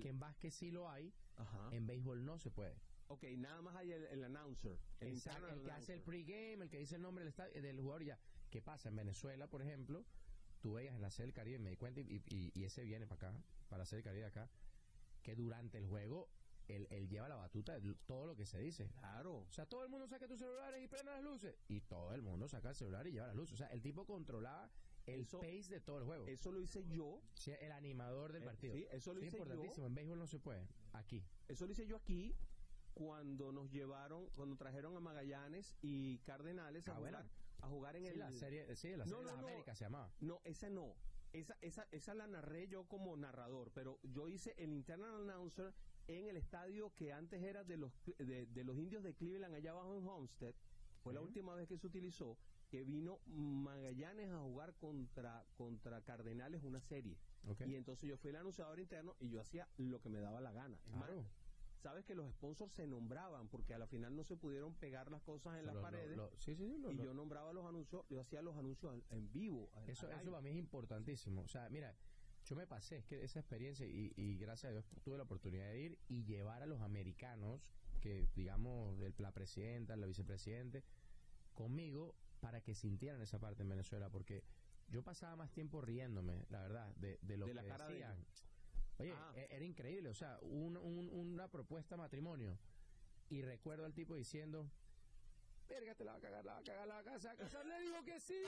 que 0.01 0.09
en 0.09 0.19
básquet 0.19 0.51
sí 0.51 0.71
lo 0.71 0.89
hay, 0.89 1.13
Ajá. 1.35 1.69
en 1.71 1.85
béisbol 1.87 2.23
no 2.25 2.37
se 2.39 2.49
puede. 2.51 2.75
Ok, 3.07 3.23
nada 3.37 3.61
más 3.61 3.75
hay 3.75 3.91
el, 3.91 4.03
el 4.05 4.23
announcer. 4.23 4.79
El, 4.99 5.09
Exacto, 5.09 5.63
que 5.63 5.71
hace 5.71 5.93
el 5.93 6.01
pregame, 6.01 6.63
el 6.63 6.69
que 6.69 6.79
dice 6.79 6.95
el 6.95 7.01
nombre 7.01 7.23
del, 7.25 7.61
del 7.61 7.79
jugador 7.81 8.03
ya. 8.03 8.19
¿Qué 8.49 8.61
pasa? 8.61 8.89
En 8.89 8.95
Venezuela, 8.95 9.47
por 9.47 9.61
ejemplo, 9.61 10.05
tú 10.61 10.73
veías 10.73 10.95
en 10.95 11.01
la 11.01 11.11
serie 11.11 11.27
del 11.27 11.33
Caribe, 11.35 11.59
me 11.59 11.69
di 11.69 11.75
cuenta, 11.77 11.99
y, 12.01 12.23
y- 12.29 12.51
y 12.55 12.63
ese 12.63 12.83
viene 12.83 13.05
para 13.05 13.29
acá, 13.29 13.43
para 13.69 13.79
la 13.79 13.85
serie 13.85 14.03
del 14.03 14.11
Caribe 14.11 14.25
acá, 14.25 14.49
que 15.23 15.35
durante 15.35 15.77
el 15.77 15.87
juego 15.87 16.29
él, 16.67 16.87
él 16.91 17.09
lleva 17.09 17.27
la 17.27 17.35
batuta 17.35 17.79
de 17.79 17.93
todo 18.05 18.25
lo 18.27 18.35
que 18.35 18.45
se 18.45 18.59
dice. 18.59 18.87
Claro. 18.99 19.39
O 19.39 19.51
sea, 19.51 19.65
todo 19.65 19.83
el 19.83 19.89
mundo 19.89 20.07
saca 20.07 20.27
tus 20.27 20.39
celulares 20.39 20.81
y 20.83 20.87
prende 20.87 21.11
las 21.11 21.23
luces. 21.23 21.55
Y 21.67 21.81
todo 21.81 22.13
el 22.13 22.21
mundo 22.21 22.47
saca 22.47 22.69
el 22.69 22.75
celular 22.75 23.05
y 23.07 23.11
lleva 23.11 23.27
las 23.27 23.35
luces. 23.35 23.53
O 23.55 23.57
sea, 23.57 23.67
el 23.67 23.81
tipo 23.81 24.05
controlaba 24.05 24.69
el 25.05 25.21
Eso- 25.21 25.39
pace 25.39 25.67
de 25.69 25.81
todo 25.81 25.97
el 25.97 26.05
juego. 26.05 26.25
Eso 26.27 26.51
lo 26.51 26.61
hice 26.61 26.85
yo. 26.87 27.21
Sí, 27.33 27.51
el 27.59 27.71
animador 27.73 28.31
del 28.31 28.43
eh, 28.43 28.45
partido. 28.45 28.75
sí, 28.75 28.85
eso 28.91 29.13
lo 29.13 29.19
Sí, 29.19 29.27
hice 29.27 29.37
yo. 29.37 29.43
importantísimo. 29.43 29.87
En 29.87 29.95
béisbol 29.95 30.19
no 30.19 30.27
se 30.27 30.39
puede. 30.39 30.67
Aquí. 30.93 31.25
Eso 31.49 31.65
lo 31.65 31.73
hice 31.73 31.85
yo 31.85 31.97
aquí 31.97 32.33
cuando 32.93 33.51
nos 33.51 33.69
llevaron, 33.71 34.29
cuando 34.35 34.55
trajeron 34.55 34.95
a 34.95 34.99
Magallanes 34.99 35.75
y 35.81 36.19
Cardenales 36.19 36.87
a 36.87 36.91
Ah, 36.93 36.95
jugar, 36.95 37.29
a 37.61 37.67
jugar 37.67 37.95
en 37.97 38.03
Sí, 38.05 38.09
el 38.11 38.19
la 38.19 38.31
serie, 38.31 38.75
sí, 38.75 38.91
la 38.91 38.97
No, 38.97 39.03
serie 39.05 39.17
de 39.19 39.25
las 39.25 39.35
no. 39.41 39.47
Américas 39.47 39.77
se 39.77 39.83
llamaba. 39.85 40.13
No, 40.21 40.41
esa 40.45 40.69
no. 40.69 40.95
Esa, 41.33 41.57
esa, 41.61 41.87
esa 41.91 42.13
la 42.13 42.27
narré 42.27 42.67
yo 42.67 42.87
como 42.87 43.17
narrador, 43.17 43.71
pero 43.73 43.99
yo 44.03 44.29
hice 44.29 44.53
el 44.57 44.71
internal 44.71 45.21
announcer 45.21 45.73
en 46.07 46.27
el 46.27 46.37
estadio 46.37 46.93
que 46.95 47.11
antes 47.11 47.41
era 47.41 47.63
de 47.63 47.77
los 47.77 47.91
de, 48.17 48.45
de 48.45 48.63
los 48.63 48.77
indios 48.77 49.03
de 49.03 49.15
Cleveland 49.15 49.55
allá 49.55 49.71
abajo 49.71 49.97
en 49.97 50.07
Homestead. 50.07 50.53
Fue 51.01 51.13
la 51.13 51.21
última 51.21 51.53
vez 51.55 51.67
que 51.67 51.77
se 51.77 51.87
utilizó 51.87 52.37
que 52.69 52.83
vino 52.83 53.19
Magallanes 53.25 54.31
a 54.31 54.39
jugar 54.39 54.73
contra 54.75 55.45
contra 55.55 56.01
Cardenales 56.01 56.63
una 56.63 56.81
serie. 56.81 57.17
Y 57.67 57.75
entonces 57.75 58.09
yo 58.09 58.17
fui 58.17 58.29
el 58.29 58.37
anunciador 58.37 58.79
interno 58.79 59.15
y 59.19 59.29
yo 59.29 59.41
hacía 59.41 59.67
lo 59.77 59.99
que 60.01 60.09
me 60.09 60.19
daba 60.19 60.39
la 60.39 60.51
gana. 60.51 60.79
Más. 60.91 61.09
Sabes 61.83 62.05
que 62.05 62.15
los 62.15 62.31
sponsors 62.31 62.71
se 62.73 62.87
nombraban 62.87 63.49
porque 63.49 63.73
a 63.73 63.77
la 63.77 63.87
final 63.87 64.15
no 64.15 64.23
se 64.23 64.35
pudieron 64.37 64.73
pegar 64.75 65.11
las 65.11 65.21
cosas 65.21 65.59
en 65.59 65.65
las 65.65 65.75
Lo- 65.75 65.81
paredes 65.81 66.15
lo- 66.17 66.31
sí, 66.39 66.55
sí, 66.55 66.65
sí. 66.67 66.77
lo- 66.79 66.91
y 66.91 66.97
yo 66.97 67.13
nombraba 67.13 67.51
los 67.53 67.65
anuncios, 67.65 68.05
yo 68.09 68.21
hacía 68.21 68.41
los 68.41 68.55
anuncios 68.55 69.03
en, 69.09 69.31
vivo. 69.31 69.69
Eso, 69.87 70.09
eso 70.09 70.31
para 70.31 70.41
mí 70.41 70.49
es 70.49 70.55
importantísimo. 70.55 71.41
O 71.41 71.47
sea, 71.47 71.69
mira, 71.69 71.93
yo 72.45 72.55
me 72.55 72.65
pasé, 72.67 72.97
es 72.97 73.05
que 73.05 73.23
esa 73.23 73.39
experiencia, 73.39 73.85
y, 73.85 74.13
y 74.15 74.37
gracias 74.37 74.69
a 74.69 74.71
Dios 74.71 74.85
tuve 75.03 75.17
la 75.17 75.23
oportunidad 75.23 75.67
de 75.67 75.79
ir 75.81 75.99
y 76.07 76.23
llevar 76.23 76.61
a 76.63 76.65
los 76.65 76.81
americanos, 76.81 77.61
que 78.01 78.27
digamos, 78.35 78.99
el- 79.01 79.13
la 79.17 79.31
presidenta, 79.33 79.95
la 79.97 80.07
vicepresidente, 80.07 80.83
conmigo 81.53 82.15
para 82.39 82.61
que 82.61 82.73
sintieran 82.75 83.21
esa 83.21 83.39
parte 83.39 83.61
en 83.63 83.69
Venezuela, 83.69 84.09
porque 84.09 84.43
yo 84.89 85.03
pasaba 85.03 85.35
más 85.35 85.51
tiempo 85.51 85.81
riéndome, 85.81 86.45
la 86.49 86.61
verdad, 86.61 86.93
de, 86.95 87.19
de 87.21 87.37
lo 87.37 87.45
De 87.45 87.51
que 87.51 87.55
la 87.55 87.63
cara 87.65 87.87
de 87.87 87.93
decían. 87.93 88.25
Oye, 88.99 89.13
Ah. 89.15 89.33
e- 89.35 89.47
era 89.55 89.65
increíble, 89.65 90.09
o 90.09 90.13
sea, 90.13 90.37
un- 90.41 90.77
un- 90.77 91.09
una 91.09 91.47
propuesta 91.47 91.97
matrimonio, 91.97 92.57
y 93.29 93.41
recuerdo 93.41 93.85
al 93.85 93.93
tipo 93.93 94.15
diciendo, 94.15 94.69
verga, 95.67 95.95
te 95.95 96.03
la 96.05 96.11
va 96.11 96.17
a 96.17 96.21
cagar, 96.21 96.45
la 96.45 96.53
va 96.53 96.59
a 96.59 96.63
cagar, 96.63 96.87
la 96.87 96.93
va 96.95 96.99
a 96.99 97.03
cagar, 97.03 97.19
se 97.21 97.27
va 97.27 97.33
a 97.33 97.37
casar, 97.37 97.65
le 97.65 97.79
digo 97.81 98.03
que 98.03 98.19
sí. 98.19 98.43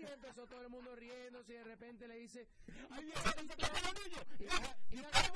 Y 0.00 0.04
empezó 0.12 0.46
todo 0.46 0.62
el 0.62 0.68
mundo 0.70 0.94
riéndose 0.96 1.52
y 1.52 1.56
de 1.56 1.64
repente 1.64 2.08
le 2.08 2.16
dice, 2.16 2.48
¡ay, 2.90 3.04
Dios, 3.04 3.18
se 3.20 3.56
cagó 3.56 3.78
el! 3.92 4.42
Y 4.42 4.44
la- 4.46 4.76
y 4.90 4.96
la 4.96 5.10
cagó 5.10 5.32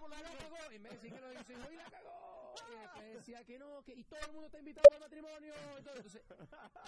por 0.00 0.10
la 0.10 0.22
la 0.22 0.30
gol. 0.48 0.74
Y 0.74 0.78
me 0.78 0.88
decía 0.90 1.10
que 1.14 1.20
lo 1.20 1.32
hizo, 1.32 1.52
y 1.72 1.76
la 1.76 1.84
cagó. 1.90 2.19
Y 2.68 2.80
después 2.80 3.14
decía 3.14 3.44
que 3.44 3.58
no, 3.58 3.82
que 3.84 3.94
y 3.94 4.04
todo 4.04 4.20
el 4.26 4.32
mundo 4.32 4.46
está 4.46 4.58
invitado 4.58 4.86
al 4.94 5.00
matrimonio. 5.00 5.54
Entonces, 5.78 6.22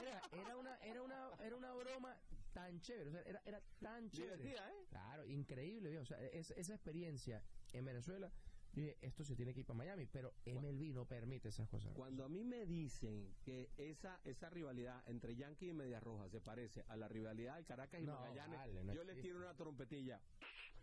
era, 0.00 0.22
era 0.32 0.56
una, 0.56 0.76
era 0.78 1.02
una, 1.02 1.30
era 1.40 1.56
una 1.56 1.72
broma 1.74 2.16
tan 2.52 2.80
chévere, 2.80 3.08
o 3.08 3.12
sea, 3.12 3.22
era, 3.22 3.42
era 3.46 3.62
tan 3.80 4.10
chévere. 4.10 4.36
Divertida, 4.36 4.70
¿eh? 4.72 4.86
Claro, 4.90 5.24
increíble, 5.26 5.88
viejo. 5.90 6.02
o 6.02 6.06
sea, 6.06 6.20
es- 6.20 6.50
esa 6.52 6.74
experiencia 6.74 7.42
en 7.72 7.84
Venezuela, 7.84 8.30
dije, 8.72 8.98
esto 9.00 9.24
se 9.24 9.34
tiene 9.36 9.54
que 9.54 9.60
ir 9.60 9.66
para 9.66 9.78
Miami, 9.78 10.06
pero 10.06 10.34
MLB 10.44 10.92
no 10.92 11.06
permite 11.06 11.48
esas 11.48 11.68
cosas. 11.68 11.94
Cuando 11.94 12.24
a 12.24 12.28
mí 12.28 12.44
me 12.44 12.66
dicen 12.66 13.34
que 13.42 13.70
esa 13.78 14.20
esa 14.24 14.50
rivalidad 14.50 15.02
entre 15.08 15.34
Yankee 15.34 15.70
y 15.70 15.72
Medias 15.72 16.02
Rojas 16.02 16.30
se 16.30 16.40
parece 16.40 16.84
a 16.88 16.96
la 16.96 17.08
rivalidad 17.08 17.56
de 17.56 17.64
Caracas 17.64 18.00
y 18.00 18.04
No, 18.04 18.14
Magallanes, 18.20 18.58
vale, 18.58 18.84
no 18.84 18.92
yo 18.94 19.04
les 19.04 19.20
tiro 19.20 19.38
una 19.38 19.54
trompetilla. 19.54 20.20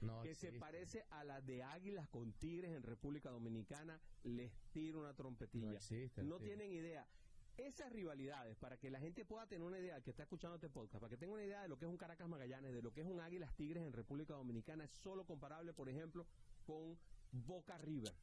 No 0.02 0.22
que 0.22 0.36
se 0.36 0.52
parece 0.54 1.06
a 1.10 1.24
la 1.24 1.42
de 1.42 1.64
Águilas 1.64 2.08
con 2.10 2.34
Tigres 2.34 2.72
en 2.72 2.84
República 2.84 3.30
Dominicana, 3.30 4.00
les 4.24 4.52
tiro 4.72 5.00
una 5.00 5.14
trompetilla. 5.14 5.68
No 5.68 5.74
existe, 5.74 6.24
No 6.24 6.38
sí. 6.40 6.46
tienen 6.46 6.72
idea. 6.72 7.08
Esas 7.58 7.92
rivalidades, 7.92 8.56
para 8.56 8.78
que 8.78 8.90
la 8.90 9.00
gente 9.00 9.26
pueda 9.26 9.46
tener 9.46 9.68
una 9.68 9.80
idea, 9.80 10.02
que 10.02 10.12
está 10.12 10.24
escuchando 10.24 10.56
este 10.56 10.70
podcast, 10.70 11.02
para 11.02 11.10
que 11.10 11.18
tenga 11.18 11.34
una 11.34 11.44
idea 11.44 11.62
de 11.62 11.68
lo 11.68 11.78
que 11.78 11.84
es 11.86 11.92
un 11.92 11.98
Caracas 11.98 12.30
Magallanes, 12.30 12.74
de 12.74 12.82
lo 12.82 12.94
que 12.94 13.02
es 13.02 13.08
un 13.08 13.20
Águilas 13.20 13.54
Tigres 13.56 13.84
en 13.84 13.92
República 13.92 14.34
Dominicana, 14.34 14.86
es 14.86 14.92
solo 14.92 15.26
comparable, 15.26 15.74
por 15.74 15.90
ejemplo, 15.90 16.26
con 16.66 16.98
Boca 17.34 17.78
River. 17.78 18.14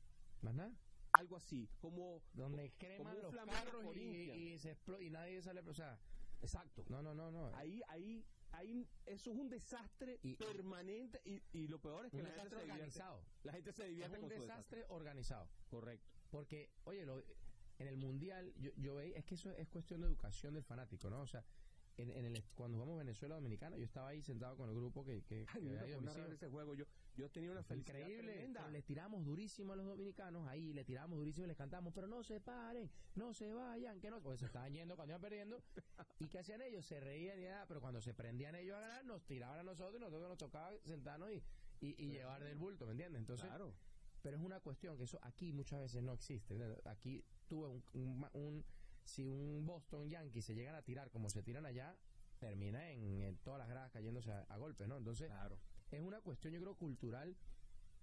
Más 0.40 0.54
nada. 0.54 0.74
Algo 1.12 1.36
así, 1.36 1.68
como... 1.80 2.22
Donde 2.32 2.72
creman 2.78 3.20
los 3.20 3.34
carros 3.34 3.94
y, 3.94 4.00
y 4.00 4.58
se 4.58 4.76
y 5.00 5.10
nadie 5.10 5.42
sale, 5.42 5.60
o 5.60 5.74
sea, 5.74 5.98
Exacto. 6.40 6.84
no, 6.88 7.02
no, 7.02 7.14
no, 7.14 7.30
no. 7.30 7.54
Ahí, 7.54 7.82
ahí, 7.88 8.24
ahí, 8.52 8.88
eso 9.06 9.30
es 9.32 9.36
un 9.36 9.48
desastre 9.48 10.18
Y- 10.22 10.34
permanente 10.36 11.20
y, 11.24 11.42
y 11.52 11.68
lo 11.68 11.80
peor 11.80 12.06
es 12.06 12.10
que 12.12 12.18
un 12.18 12.24
la 12.24 12.30
gente, 12.30 12.48
divierte, 12.50 12.72
organizado. 12.72 13.24
la 13.42 13.52
gente 13.52 13.72
se 13.72 13.82
Es 13.84 13.88
divierte 13.90 14.16
un 14.16 14.20
con 14.22 14.30
su 14.30 14.40
desastre 14.42 14.84
organizado. 14.88 15.48
Correcto. 15.68 16.08
Porque, 16.30 16.70
oye, 16.84 17.04
lo- 17.06 17.22
en 17.78 17.86
el 17.88 17.96
mundial, 17.96 18.54
yo, 18.56 18.70
yo 18.76 19.00
es 19.00 19.24
que 19.24 19.34
eso 19.34 19.50
es 19.50 19.68
cuestión 19.68 20.00
de 20.00 20.06
educación 20.06 20.54
del 20.54 20.64
fanático, 20.64 21.10
¿no? 21.10 21.20
O 21.20 21.26
sea, 21.26 21.44
en, 21.98 22.10
en 22.10 22.24
el, 22.26 22.44
cuando 22.54 22.76
jugamos 22.78 22.98
Venezuela 22.98 23.34
Dominicana, 23.36 23.76
yo 23.76 23.84
estaba 23.84 24.08
ahí 24.08 24.22
sentado 24.22 24.56
con 24.56 24.68
el 24.68 24.74
grupo 24.74 25.04
que, 25.04 25.22
que, 25.24 25.46
Ay, 25.48 25.60
que 25.62 25.68
mira, 25.68 25.86
ido 25.88 26.00
hijos. 26.00 26.32
ese 26.34 26.48
juego 26.48 26.74
yo, 26.74 26.84
yo 27.16 27.30
tenía 27.30 27.50
una 27.50 27.62
felicidad 27.62 27.98
increíble, 28.00 28.32
tremenda. 28.34 28.68
le 28.70 28.82
tiramos 28.82 29.24
durísimo 29.24 29.72
a 29.72 29.76
los 29.76 29.86
dominicanos, 29.86 30.46
ahí 30.48 30.72
le 30.72 30.84
tiramos 30.84 31.18
durísimo 31.18 31.44
y 31.46 31.48
les 31.48 31.56
cantamos, 31.56 31.92
pero 31.94 32.06
no 32.06 32.22
se 32.22 32.40
paren, 32.40 32.90
no 33.14 33.32
se 33.32 33.52
vayan, 33.52 34.00
que 34.00 34.10
no, 34.10 34.20
porque 34.22 34.38
se 34.38 34.46
estaban 34.46 34.72
yendo 34.72 34.96
cuando 34.96 35.12
iban 35.12 35.20
perdiendo, 35.22 35.62
y 36.20 36.28
¿qué 36.28 36.38
hacían 36.40 36.60
ellos? 36.62 36.84
Se 36.86 37.00
reían 37.00 37.38
y 37.40 37.44
nada, 37.44 37.66
pero 37.66 37.80
cuando 37.80 38.00
se 38.00 38.12
prendían 38.14 38.54
ellos 38.54 38.76
a 38.76 38.80
ganar, 38.80 39.04
nos 39.04 39.24
tiraban 39.24 39.58
a 39.60 39.62
nosotros 39.62 39.96
y 39.96 40.00
nosotros 40.04 40.28
nos 40.28 40.38
tocaba 40.38 40.72
sentarnos 40.84 41.30
y, 41.32 41.42
y, 41.80 41.94
y 42.04 42.10
llevar 42.10 42.42
del 42.44 42.56
bulto, 42.56 42.84
¿me 42.86 42.92
entiendes? 42.92 43.20
Entonces, 43.20 43.46
claro. 43.48 43.74
pero 44.22 44.36
es 44.36 44.42
una 44.42 44.60
cuestión 44.60 44.96
que 44.96 45.04
eso 45.04 45.18
aquí 45.22 45.52
muchas 45.52 45.80
veces 45.80 46.02
no 46.02 46.12
existe. 46.12 46.54
¿entiendes? 46.54 46.84
Aquí 46.86 47.24
tuve 47.48 47.68
un, 47.68 47.84
un, 47.94 48.28
un- 48.34 48.64
si 49.04 49.24
un 49.24 49.64
Boston 49.64 50.08
Yankee 50.10 50.42
se 50.42 50.54
llegan 50.54 50.74
a 50.74 50.82
tirar 50.82 51.10
como 51.10 51.30
se 51.30 51.40
tiran 51.42 51.64
allá, 51.64 51.96
termina 52.40 52.90
en, 52.90 53.22
en 53.22 53.36
todas 53.38 53.58
las 53.60 53.68
gradas 53.68 53.92
cayéndose 53.92 54.32
a, 54.32 54.40
a 54.48 54.56
golpes, 54.56 54.88
¿no? 54.88 54.96
Entonces, 54.96 55.28
Claro. 55.28 55.56
Es 55.90 56.00
una 56.00 56.20
cuestión 56.20 56.52
yo 56.54 56.60
creo 56.60 56.74
cultural 56.76 57.36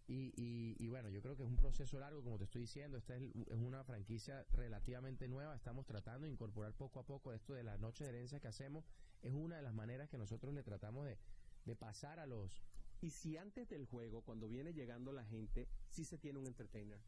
y, 0.07 0.33
y, 0.35 0.75
y 0.79 0.87
bueno, 0.89 1.09
yo 1.09 1.21
creo 1.21 1.35
que 1.37 1.43
es 1.43 1.49
un 1.49 1.55
proceso 1.55 1.97
largo, 1.99 2.23
como 2.23 2.37
te 2.37 2.43
estoy 2.43 2.61
diciendo, 2.61 2.97
esta 2.97 3.15
es, 3.15 3.33
es 3.35 3.57
una 3.57 3.83
franquicia 3.83 4.45
relativamente 4.51 5.27
nueva, 5.27 5.55
estamos 5.55 5.85
tratando 5.85 6.25
de 6.25 6.31
incorporar 6.31 6.73
poco 6.73 6.99
a 6.99 7.05
poco 7.05 7.31
esto 7.33 7.53
de 7.53 7.63
las 7.63 7.79
noches 7.79 8.05
de 8.07 8.13
herencia 8.13 8.39
que 8.39 8.47
hacemos, 8.47 8.83
es 9.21 9.33
una 9.33 9.55
de 9.55 9.61
las 9.61 9.73
maneras 9.73 10.09
que 10.09 10.17
nosotros 10.17 10.53
le 10.53 10.63
tratamos 10.63 11.05
de, 11.05 11.17
de 11.65 11.75
pasar 11.75 12.19
a 12.19 12.25
los... 12.25 12.63
Y 13.01 13.11
si 13.11 13.37
antes 13.37 13.67
del 13.69 13.85
juego, 13.85 14.21
cuando 14.21 14.47
viene 14.47 14.73
llegando 14.73 15.11
la 15.13 15.25
gente, 15.25 15.67
sí 15.89 16.05
se 16.05 16.17
tiene 16.17 16.39
un 16.39 16.47
entertainer. 16.47 16.99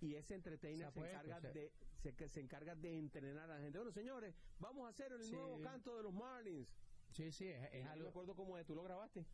Y 0.00 0.14
ese 0.14 0.28
Se 0.28 0.34
entertainer 0.34 0.90
se, 0.92 1.00
encarga 1.00 1.40
de 1.40 1.72
se, 2.02 2.14
que 2.14 2.28
se 2.28 2.40
encarga 2.40 2.74
de 2.74 2.98
entrenar 2.98 3.50
a 3.50 3.54
la 3.56 3.60
gente. 3.60 3.78
Bueno, 3.78 3.92
señores, 3.92 4.34
vamos 4.58 4.86
a 4.86 4.88
hacer 4.90 5.12
el 5.12 5.22
Sí. 5.22 5.32
nuevo 5.32 5.60
canto 5.60 5.96
de 5.96 6.02
los 6.02 6.12
Marlins. 6.14 6.68
Sí, 7.10 7.30
sí, 7.32 7.48
es, 7.48 7.62
es 7.72 7.80
No 7.80 7.84
me 7.84 7.90
algo... 7.90 8.08
acuerdo 8.08 8.34
cómo 8.34 8.56
es, 8.56 8.64
tú 8.66 8.74
lo 8.74 8.82
grabaste. 8.82 9.26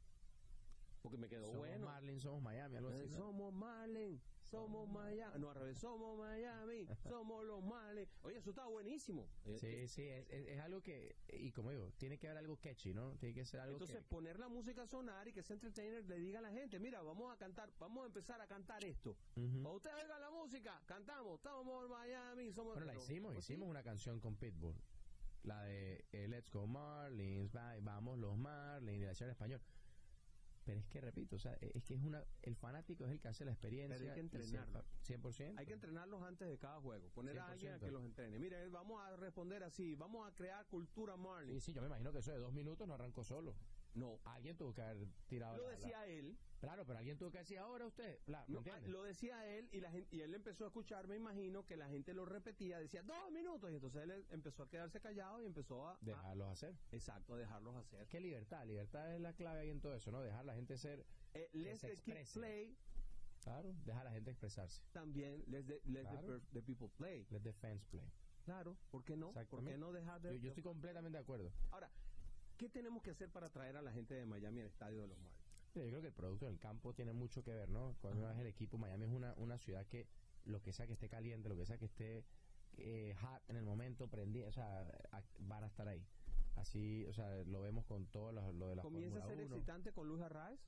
Porque 1.07 1.19
me 1.19 1.29
quedó 1.29 1.45
Somos 1.47 1.59
bueno. 1.61 1.87
Marlins, 1.87 2.23
somos 2.23 2.43
Miami, 2.43 2.77
algo 2.77 2.89
así. 2.91 3.05
Eh, 3.05 3.09
¿no? 3.09 3.17
Somos 3.19 3.53
Marlins, 3.55 4.23
somos 4.43 4.89
Miami. 4.89 5.39
No, 5.41 5.51
al 5.51 5.55
revés, 5.55 5.79
somos 5.79 6.19
Miami, 6.19 6.87
somos 7.09 7.45
los 7.45 7.63
Marlins. 7.63 8.09
Oye, 8.23 8.39
eso 8.39 8.51
está 8.51 8.67
buenísimo. 8.67 9.29
Eh, 9.45 9.57
Sí, 9.59 9.87
sí, 9.89 10.03
es, 10.03 10.29
es, 10.31 10.49
es 10.49 10.61
algo 10.61 10.83
que, 10.83 11.17
y 11.29 11.53
como 11.53 11.71
digo, 11.71 11.93
tiene 11.97 12.19
que 12.19 12.27
haber 12.27 12.39
algo 12.39 12.57
catchy, 12.57 12.93
¿no? 12.93 13.17
Tiene 13.19 13.35
que 13.35 13.45
ser 13.45 13.61
algo 13.61 13.75
Entonces, 13.77 13.99
que... 13.99 14.03
poner 14.09 14.39
la 14.39 14.49
música 14.49 14.83
a 14.83 14.87
sonar 14.87 15.29
y 15.29 15.33
que 15.33 15.41
ese 15.41 15.53
entertainer 15.55 16.05
le 16.05 16.19
diga 16.19 16.41
a 16.41 16.43
la 16.43 16.51
gente, 16.51 16.81
mira, 16.81 17.01
vamos 17.03 17.33
a 17.33 17.37
cantar, 17.37 17.73
vamos 17.79 18.03
a 18.03 18.07
empezar 18.07 18.41
a 18.41 18.47
cantar 18.49 18.85
esto. 18.85 19.17
Ujú. 19.37 19.49
Cuando 19.63 19.75
ustedes 19.77 20.03
oigan 20.03 20.21
la 20.21 20.31
música, 20.31 20.83
cantamos, 20.87 21.37
estamos 21.37 21.85
en 21.85 21.91
Miami, 21.91 22.53
somos... 22.53 22.75
Bueno, 22.75 22.87
la 22.93 22.97
hicimos, 22.97 23.33
sí. 23.35 23.39
hicimos 23.39 23.69
una 23.69 23.83
canción 23.83 24.19
con 24.21 24.37
Pitbull. 24.37 24.75
La 25.43 25.63
de 25.63 26.05
eh, 26.11 26.27
Let's 26.27 26.51
Go 26.51 26.67
Marlins, 26.67 27.55
va- 27.55 27.79
vamos 27.81 28.19
los 28.19 28.37
Marlins, 28.37 28.99
y 29.01 29.05
la 29.05 29.13
en 29.13 29.31
español. 29.31 29.61
Pero 30.67 30.81
es 30.81 30.87
que, 30.89 31.01
repito, 31.01 31.37
o 31.37 31.39
sea, 31.39 31.53
es 31.61 31.85
que 31.85 31.95
es 31.95 32.03
una, 32.03 32.23
el 32.43 32.57
fanático 32.57 33.07
es 33.07 33.13
el 33.13 33.21
que 33.21 33.29
hace 33.29 33.45
la 33.45 33.53
experiencia. 33.53 33.97
Pero 33.97 34.13
hay 34.13 34.21
que 34.21 34.27
y 34.27 34.29
se- 34.45 34.57
entrenarlo. 34.57 34.85
100%. 35.07 35.55
Hay 35.59 35.65
que 35.67 35.73
entrenarlos 35.75 36.23
antes 36.25 36.49
de 36.49 36.59
cada 36.59 36.81
juego, 36.81 37.09
poner 37.11 37.39
a 37.39 37.47
alguien 37.47 37.73
a 37.73 37.77
100%. 37.79 37.81
que 37.87 37.91
los 37.93 38.05
entrene. 38.05 38.39
Mire, 38.41 38.69
vamos 38.69 39.01
a 39.01 39.15
responder 39.15 39.63
así, 39.63 39.95
vamos 39.95 40.29
a 40.29 40.35
crear 40.35 40.67
cultura 40.67 41.15
Sí, 41.15 41.21
Marlins. 41.23 41.63
sí, 41.65 41.73
yo 41.73 41.81
me 41.83 41.87
imagino 41.87 42.13
que 42.13 42.19
eso 42.19 42.33
de 42.33 42.39
dos 42.39 42.53
minutos 42.53 42.87
no 42.89 42.95
arrancó 42.95 43.23
solo. 43.23 43.55
No, 43.97 44.21
Alguien 44.25 44.57
tuvo 44.57 44.73
que 44.75 44.83
haber 44.83 45.09
tirado. 45.27 45.57
lo 45.57 45.65
la- 45.65 45.71
la- 45.71 45.77
decía 45.77 46.07
él, 46.07 46.39
Claro, 46.61 46.85
pero 46.87 46.99
alguien 46.99 47.19
tuvo 47.19 47.31
que 47.31 47.39
decir 47.39 47.59
ahora 47.59 47.87
usted. 47.87 48.19
Bla, 48.27 48.45
¿me 48.49 48.55
no, 48.55 48.59
entiendes? 48.61 48.89
lo 48.91 49.03
decía 49.03 49.47
él 49.47 49.69
y, 49.73 49.81
la 49.81 49.91
gente, 49.91 50.17
y 50.17 50.21
él 50.23 50.35
empezó 50.35 50.65
a 50.65 50.69
escuchar, 50.69 51.07
me 51.07 51.17
imagino 51.17 51.67
que 51.67 51.77
la 51.77 51.89
gente 51.89 52.15
lo 52.15 52.25
repetía, 52.25 52.79
decía 52.79 53.03
dos 53.03 53.31
minutos 53.31 53.71
y 53.71 53.75
entonces 53.75 54.03
él 54.03 54.27
empezó 54.31 54.63
a 54.63 54.69
quedarse 54.69 55.01
callado 55.01 55.41
y 55.43 55.47
empezó 55.47 55.87
a... 55.87 55.93
a- 55.95 55.99
Dejarlos 56.01 56.49
hacer. 56.51 56.75
exacto, 56.93 57.35
a 57.35 57.39
dejarlos 57.39 57.77
hacer. 57.77 58.07
¿Qué 58.09 58.21
libertad? 58.21 58.65
Libertad 58.67 59.15
es 59.15 59.21
la 59.21 59.35
clave 59.35 59.61
ahí 59.61 59.71
en 59.71 59.81
todo 59.81 59.95
eso, 59.95 60.11
¿no? 60.11 60.21
Dejar 60.23 60.41
a 60.41 60.45
la 60.45 60.55
gente 60.55 60.77
ser. 60.79 61.05
Eh, 61.35 61.49
let 61.53 61.77
se 61.77 61.89
the 61.89 61.95
kids 61.95 62.07
exprese. 62.09 62.39
play, 62.41 62.79
Claro, 63.43 63.75
dejar 63.85 64.01
a 64.03 64.05
la 64.05 64.11
gente 64.13 64.31
expresarse. 64.31 64.83
también 64.93 65.45
let, 65.47 65.65
the, 65.65 65.81
let 65.85 66.03
the 66.05 66.09
Claro. 66.11 66.27
per- 66.27 66.43
the 66.53 66.63
people 66.63 66.89
play. 66.97 67.27
Let 67.31 67.41
the 67.41 67.53
fans 67.53 67.85
play. 67.87 68.11
Claro, 68.45 68.77
¿por 68.91 69.05
qué 69.05 69.17
no? 69.17 69.33
¿Por 69.33 69.65
qué 69.65 69.77
no 69.77 69.93
dejar 69.93 70.21
de... 70.23 70.35
Yo, 70.35 70.37
yo 70.41 70.49
estoy 70.51 70.63
completamente 70.63 71.19
de 71.19 71.23
acuerdo. 71.23 71.53
Ahora, 71.71 71.91
¿qué 72.57 72.69
tenemos 72.69 73.03
que 73.03 73.11
hacer 73.11 73.31
para 73.31 73.51
traer 73.51 73.77
a 73.77 73.83
la 73.83 73.93
gente 73.93 74.15
de 74.15 74.27
Miami 74.27 74.61
al 74.61 74.67
estadio 74.67 75.01
de 75.01 75.07
los 75.09 75.19
Marlins? 75.19 75.47
Yo 75.75 75.83
creo 75.89 76.01
que 76.01 76.07
el 76.07 76.13
producto 76.15 76.47
del 76.47 76.59
campo 76.59 76.95
tiene 76.95 77.13
mucho 77.13 77.43
que 77.45 77.53
ver, 77.53 77.69
¿no? 77.69 77.97
Cuando 78.01 78.21
uno 78.21 78.31
es 78.31 78.39
el 78.39 78.47
equipo, 78.47 78.79
Miami 78.79 79.05
es 79.05 79.11
una, 79.11 79.35
una 79.37 79.59
ciudad 79.59 79.87
que 79.87 80.07
lo 80.45 80.63
que 80.63 80.73
sea 80.73 80.87
que 80.87 80.95
esté 80.95 81.09
caliente, 81.09 81.49
lo 81.51 81.57
que 81.57 81.67
sea 81.67 81.77
que 81.77 81.85
esté 81.85 82.25
eh, 82.79 83.15
hot 83.21 83.43
en 83.49 83.57
el 83.57 83.65
momento, 83.65 84.09
o 84.47 84.53
sea, 84.53 84.81
a- 85.13 85.23
van 85.41 85.65
a 85.65 85.67
estar 85.67 85.87
ahí. 85.89 86.03
Así, 86.55 87.05
o 87.07 87.13
sea, 87.13 87.45
lo 87.45 87.61
vemos 87.61 87.85
con 87.85 88.07
todo 88.07 88.33
lo, 88.33 88.53
lo 88.53 88.69
de 88.69 88.77
la 88.77 88.83
¿Comienza 88.83 89.19
a 89.19 89.27
ser 89.27 89.37
1. 89.39 89.55
excitante 89.55 89.93
con 89.93 90.09
Luis 90.09 90.23
Arraez? 90.23 90.59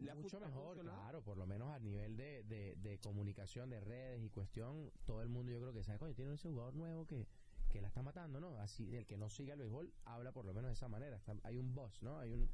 ¿Le 0.00 0.10
ha 0.10 0.14
Mucho 0.16 0.40
mejor, 0.40 0.80
claro, 0.80 1.22
por 1.22 1.36
lo 1.36 1.46
menos 1.46 1.68
a 1.70 1.78
nivel 1.78 2.16
de, 2.16 2.42
de, 2.42 2.74
de 2.74 2.98
comunicación, 2.98 3.70
de 3.70 3.78
redes 3.78 4.24
y 4.24 4.30
cuestión, 4.30 4.90
todo 5.04 5.22
el 5.22 5.28
mundo 5.28 5.52
yo 5.52 5.60
creo 5.60 5.72
que 5.72 5.84
sabe, 5.84 6.00
coño, 6.00 6.14
tiene 6.14 6.32
ese 6.34 6.48
jugador 6.48 6.74
nuevo 6.74 7.06
que, 7.06 7.28
que 7.74 7.80
la 7.80 7.88
está 7.88 8.04
matando, 8.04 8.38
¿no? 8.38 8.56
Así, 8.60 8.94
el 8.94 9.04
que 9.04 9.16
no 9.16 9.28
siga 9.28 9.54
el 9.54 9.58
béisbol 9.58 9.92
habla 10.04 10.30
por 10.30 10.44
lo 10.44 10.54
menos 10.54 10.68
de 10.68 10.74
esa 10.74 10.86
manera. 10.86 11.16
Está- 11.16 11.34
hay 11.42 11.58
un 11.58 11.74
boss, 11.74 12.00
¿no? 12.04 12.20
Hay 12.20 12.30
un, 12.30 12.48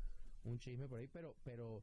un 0.44 0.58
chisme 0.58 0.88
por 0.88 0.98
ahí, 0.98 1.08
pero, 1.08 1.36
pero 1.44 1.82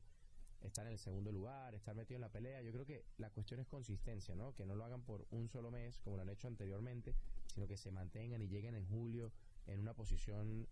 estar 0.61 0.87
en 0.87 0.93
el 0.93 0.97
segundo 0.97 1.31
lugar, 1.31 1.75
estar 1.75 1.95
metido 1.95 2.15
en 2.17 2.21
la 2.21 2.31
pelea, 2.31 2.63
yo 2.63 2.71
creo 2.71 2.87
que 2.87 3.05
la 3.19 3.29
cuestión 3.29 3.59
es 3.59 3.67
consistencia, 3.67 4.33
¿no? 4.33 4.55
Que 4.55 4.65
no 4.65 4.73
lo 4.73 4.83
hagan 4.83 5.03
por 5.03 5.27
un 5.29 5.47
solo 5.49 5.69
mes, 5.69 5.99
como 5.99 6.15
lo 6.15 6.23
han 6.23 6.29
hecho 6.29 6.47
anteriormente, 6.47 7.13
sino 7.53 7.67
que 7.67 7.77
se 7.77 7.91
mantengan 7.91 8.41
y 8.41 8.47
lleguen 8.47 8.73
en 8.73 8.87
julio 8.87 9.31
en 9.67 9.81
una 9.81 9.93
posición 9.93 10.67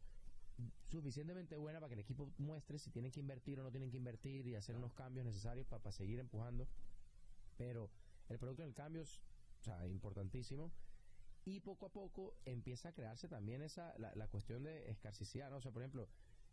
suficientemente 0.88 1.58
buena 1.58 1.80
para 1.80 1.90
que 1.90 1.94
el 1.94 2.00
equipo 2.00 2.32
muestre 2.40 2.80
si 2.80 2.90
tienen 2.90 3.12
que 3.12 3.20
invertir 3.20 3.60
o 3.60 3.64
no 3.64 3.70
tienen 3.70 3.92
que 3.92 3.98
invertir 3.98 4.48
y 4.48 4.56
hacer 4.56 4.76
unos 4.76 4.92
cambios 4.94 5.24
necesarios 5.24 5.68
para, 5.68 5.92
seguir 5.92 6.18
empujando. 6.18 6.68
Pero 7.58 7.92
el 8.28 8.40
producto 8.40 8.64
del 8.64 8.74
cambio 8.74 9.04
es 9.04 9.22
o 9.62 9.66
sea, 9.66 9.86
importantísimo. 9.86 10.72
Y 11.46 11.60
poco 11.60 11.86
a 11.86 11.92
poco 11.94 12.34
empieza 12.46 12.90
a 12.90 12.94
crearse 12.94 13.28
también 13.28 13.62
esa 13.62 13.98
la, 14.00 14.14
la 14.16 14.28
cuestión 14.28 14.64
de 14.64 14.90
escarcicidad, 14.90 15.50
¿no? 15.52 15.58
O 15.58 15.62
sea, 15.62 15.72
por 15.72 15.84
ejemplo, 15.84 16.08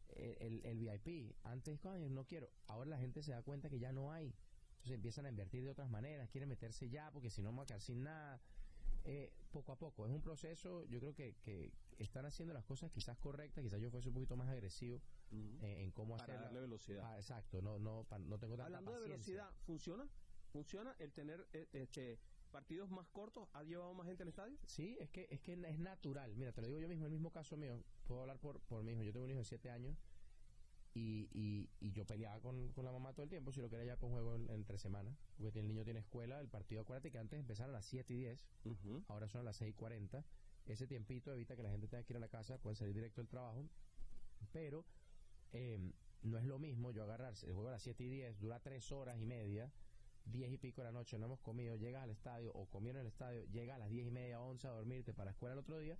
el, 0.09 0.37
el- 0.41 0.67
el 0.67 0.79
VIP, 0.79 1.35
antes, 1.45 1.81
coño, 1.81 2.09
no 2.11 2.27
quiero. 2.27 2.51
Ahora 2.67 2.91
la 2.91 2.99
gente 2.99 3.23
se 3.23 3.33
da 3.33 3.43
cuenta 3.43 3.71
que 3.71 3.79
ya 3.79 3.93
no 3.93 4.13
hay. 4.13 4.35
Entonces 4.75 4.97
empiezan 4.97 5.27
a 5.27 5.29
invertir 5.31 5.63
de 5.65 5.71
otras 5.71 5.89
maneras, 5.89 6.29
quieren 6.29 6.49
meterse 6.49 6.89
ya 6.91 7.11
porque 7.11 7.31
si 7.31 7.41
no 7.43 7.53
me 7.53 7.57
voy 7.57 7.65
a 7.65 7.67
quedar 7.69 7.81
sin 7.81 8.03
nada. 8.03 8.41
Eh, 9.05 9.33
poco 9.51 9.73
a 9.73 9.79
poco, 9.79 10.07
es 10.07 10.13
un 10.13 10.23
proceso, 10.23 10.85
yo 10.87 11.01
creo 11.01 11.13
que, 11.15 11.35
que 11.43 11.73
están 11.99 12.25
haciendo 12.25 12.55
las 12.55 12.65
cosas 12.65 12.91
quizás 12.93 13.19
correctas, 13.19 13.65
quizás 13.65 13.81
yo 13.81 13.91
fuese 13.91 14.09
un 14.09 14.15
poquito 14.15 14.37
más 14.37 14.49
agresivo 14.49 15.01
eh, 15.33 15.83
en 15.83 15.91
cómo 15.91 16.17
Para 16.17 16.25
hacerla. 16.25 16.43
darle 16.47 16.61
velocidad. 16.61 17.05
Ah, 17.05 17.17
exacto, 17.17 17.61
no, 17.63 17.79
no, 17.81 18.05
pa- 18.05 18.19
no 18.21 18.39
tengo 18.39 18.57
tanta 18.57 18.67
Hablando 18.67 18.93
de 18.93 19.01
velocidad, 19.01 19.51
¿funciona? 19.67 20.09
¿Funciona 20.53 20.95
el 21.01 21.13
tener 21.13 21.49
eh, 21.53 21.67
este 21.73 22.19
partidos 22.53 22.91
más 22.91 23.09
cortos? 23.09 23.49
¿Ha 23.55 23.65
llevado 23.65 23.93
más 23.95 24.07
gente 24.07 24.23
al 24.23 24.29
estadio? 24.29 24.57
Sí, 24.67 24.97
es 25.01 25.11
que, 25.11 25.27
es 25.31 25.41
que 25.41 25.55
es 25.55 25.79
natural. 25.79 26.37
Mira, 26.37 26.53
te 26.53 26.61
lo 26.61 26.69
digo 26.69 26.79
yo 26.79 26.89
mismo, 26.89 27.07
el 27.07 27.11
mismo 27.13 27.33
caso 27.33 27.57
mío. 27.57 27.83
Puedo 28.07 28.21
hablar 28.21 28.39
por, 28.39 28.61
por 28.61 28.85
mi 28.85 28.93
hijo. 28.93 29.03
Yo 29.03 29.13
tengo 29.13 29.25
un 29.25 29.31
hijo 29.31 29.41
de 29.41 29.45
7 29.45 29.71
años 29.71 29.97
y, 30.95 31.29
y, 31.33 31.71
y 31.81 31.93
yo 31.93 32.05
peleaba 32.07 32.41
con, 32.41 32.69
con 32.73 32.85
la 32.85 32.93
mamá 32.93 33.15
todo 33.15 33.25
el 33.25 33.31
tiempo 33.31 33.51
si 33.51 33.61
lo 33.63 33.71
quería 33.71 33.97
ya 33.97 33.99
un 34.07 34.13
juego 34.13 34.37
en- 34.37 34.51
entre 34.51 34.79
semanas. 34.79 35.17
Porque 35.41 35.61
el 35.61 35.67
niño 35.69 35.85
tiene 35.85 36.01
escuela, 36.01 36.39
el 36.41 36.49
partido, 36.49 36.83
acuérdate 36.83 37.11
que 37.11 37.19
antes 37.19 37.41
empezaron 37.41 37.71
a 37.75 37.79
las 37.79 37.87
7 37.87 38.13
y 38.13 38.17
10, 38.19 38.47
ahora 39.09 39.27
son 39.29 39.41
a 39.41 39.45
las 39.45 39.57
6 39.57 39.71
y 39.71 39.75
40. 39.75 40.25
Ese 40.67 40.87
tiempito 40.87 41.33
evita 41.33 41.57
que 41.57 41.63
la 41.63 41.71
gente 41.71 41.89
tenga 41.89 42.05
que 42.05 42.13
ir 42.13 42.17
a 42.19 42.21
la 42.21 42.29
casa, 42.29 42.59
pueden 42.59 42.77
salir 42.77 42.95
directo 42.95 43.21
del 43.21 43.29
trabajo. 43.29 43.65
Pero 44.53 44.85
eh, 45.53 45.79
no 46.23 46.39
es 46.39 46.45
lo 46.45 46.59
mismo 46.59 46.91
yo 46.93 47.03
agarrarse 47.03 47.47
el 47.47 47.53
juego 47.53 47.69
a 47.69 47.73
las 47.73 47.83
7 47.83 48.05
y 48.05 48.09
10, 48.09 48.39
dura 48.39 48.61
3 48.61 48.93
horas 48.93 49.19
y 49.19 49.25
media, 49.25 49.73
10 50.27 50.53
y 50.53 50.59
pico 50.59 50.81
de 50.81 50.87
la 50.87 50.93
noche, 50.93 51.19
no 51.19 51.27
hemos 51.27 51.41
comido, 51.41 51.77
llegas 51.77 52.03
al 52.03 52.11
estadio 52.11 52.53
o 52.55 52.67
comieron 52.67 53.01
en 53.01 53.07
el 53.07 53.13
estadio, 53.13 53.45
llegas 53.47 53.77
a 53.77 53.81
las 53.81 53.91
10 53.91 54.07
y 54.07 54.11
media, 54.11 54.41
11 54.41 54.67
a 54.67 54.71
dormirte 54.71 55.13
para 55.13 55.27
la 55.27 55.31
escuela 55.33 55.55
el 55.55 55.59
otro 55.59 55.79
día, 55.79 55.99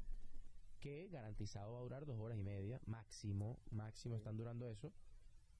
que 0.81 1.09
garantizado 1.09 1.73
va 1.73 1.79
a 1.79 1.83
durar 1.83 2.07
2 2.07 2.19
horas 2.19 2.39
y 2.39 2.43
media, 2.43 2.81
máximo, 2.87 3.59
máximo 3.71 4.17
están 4.17 4.37
durando 4.37 4.69
eso. 4.69 4.93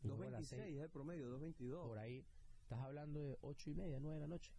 Un 0.03 0.17
juego 0.17 0.29
a 0.29 0.41
las 0.41 0.43
2.26 0.43 0.47
seis, 0.47 0.77
es 0.77 0.83
el 0.83 0.91
promedio, 0.91 1.39
2.22. 1.39 1.87
por 1.87 1.99
ahí, 1.99 2.25
estás 2.63 2.81
hablando 2.81 3.23
de 3.23 3.39
8 3.43 3.71
y 3.71 3.75
media, 3.75 4.01
9 4.01 4.17
de 4.17 4.21
la 4.21 4.29
noche, 4.29 4.53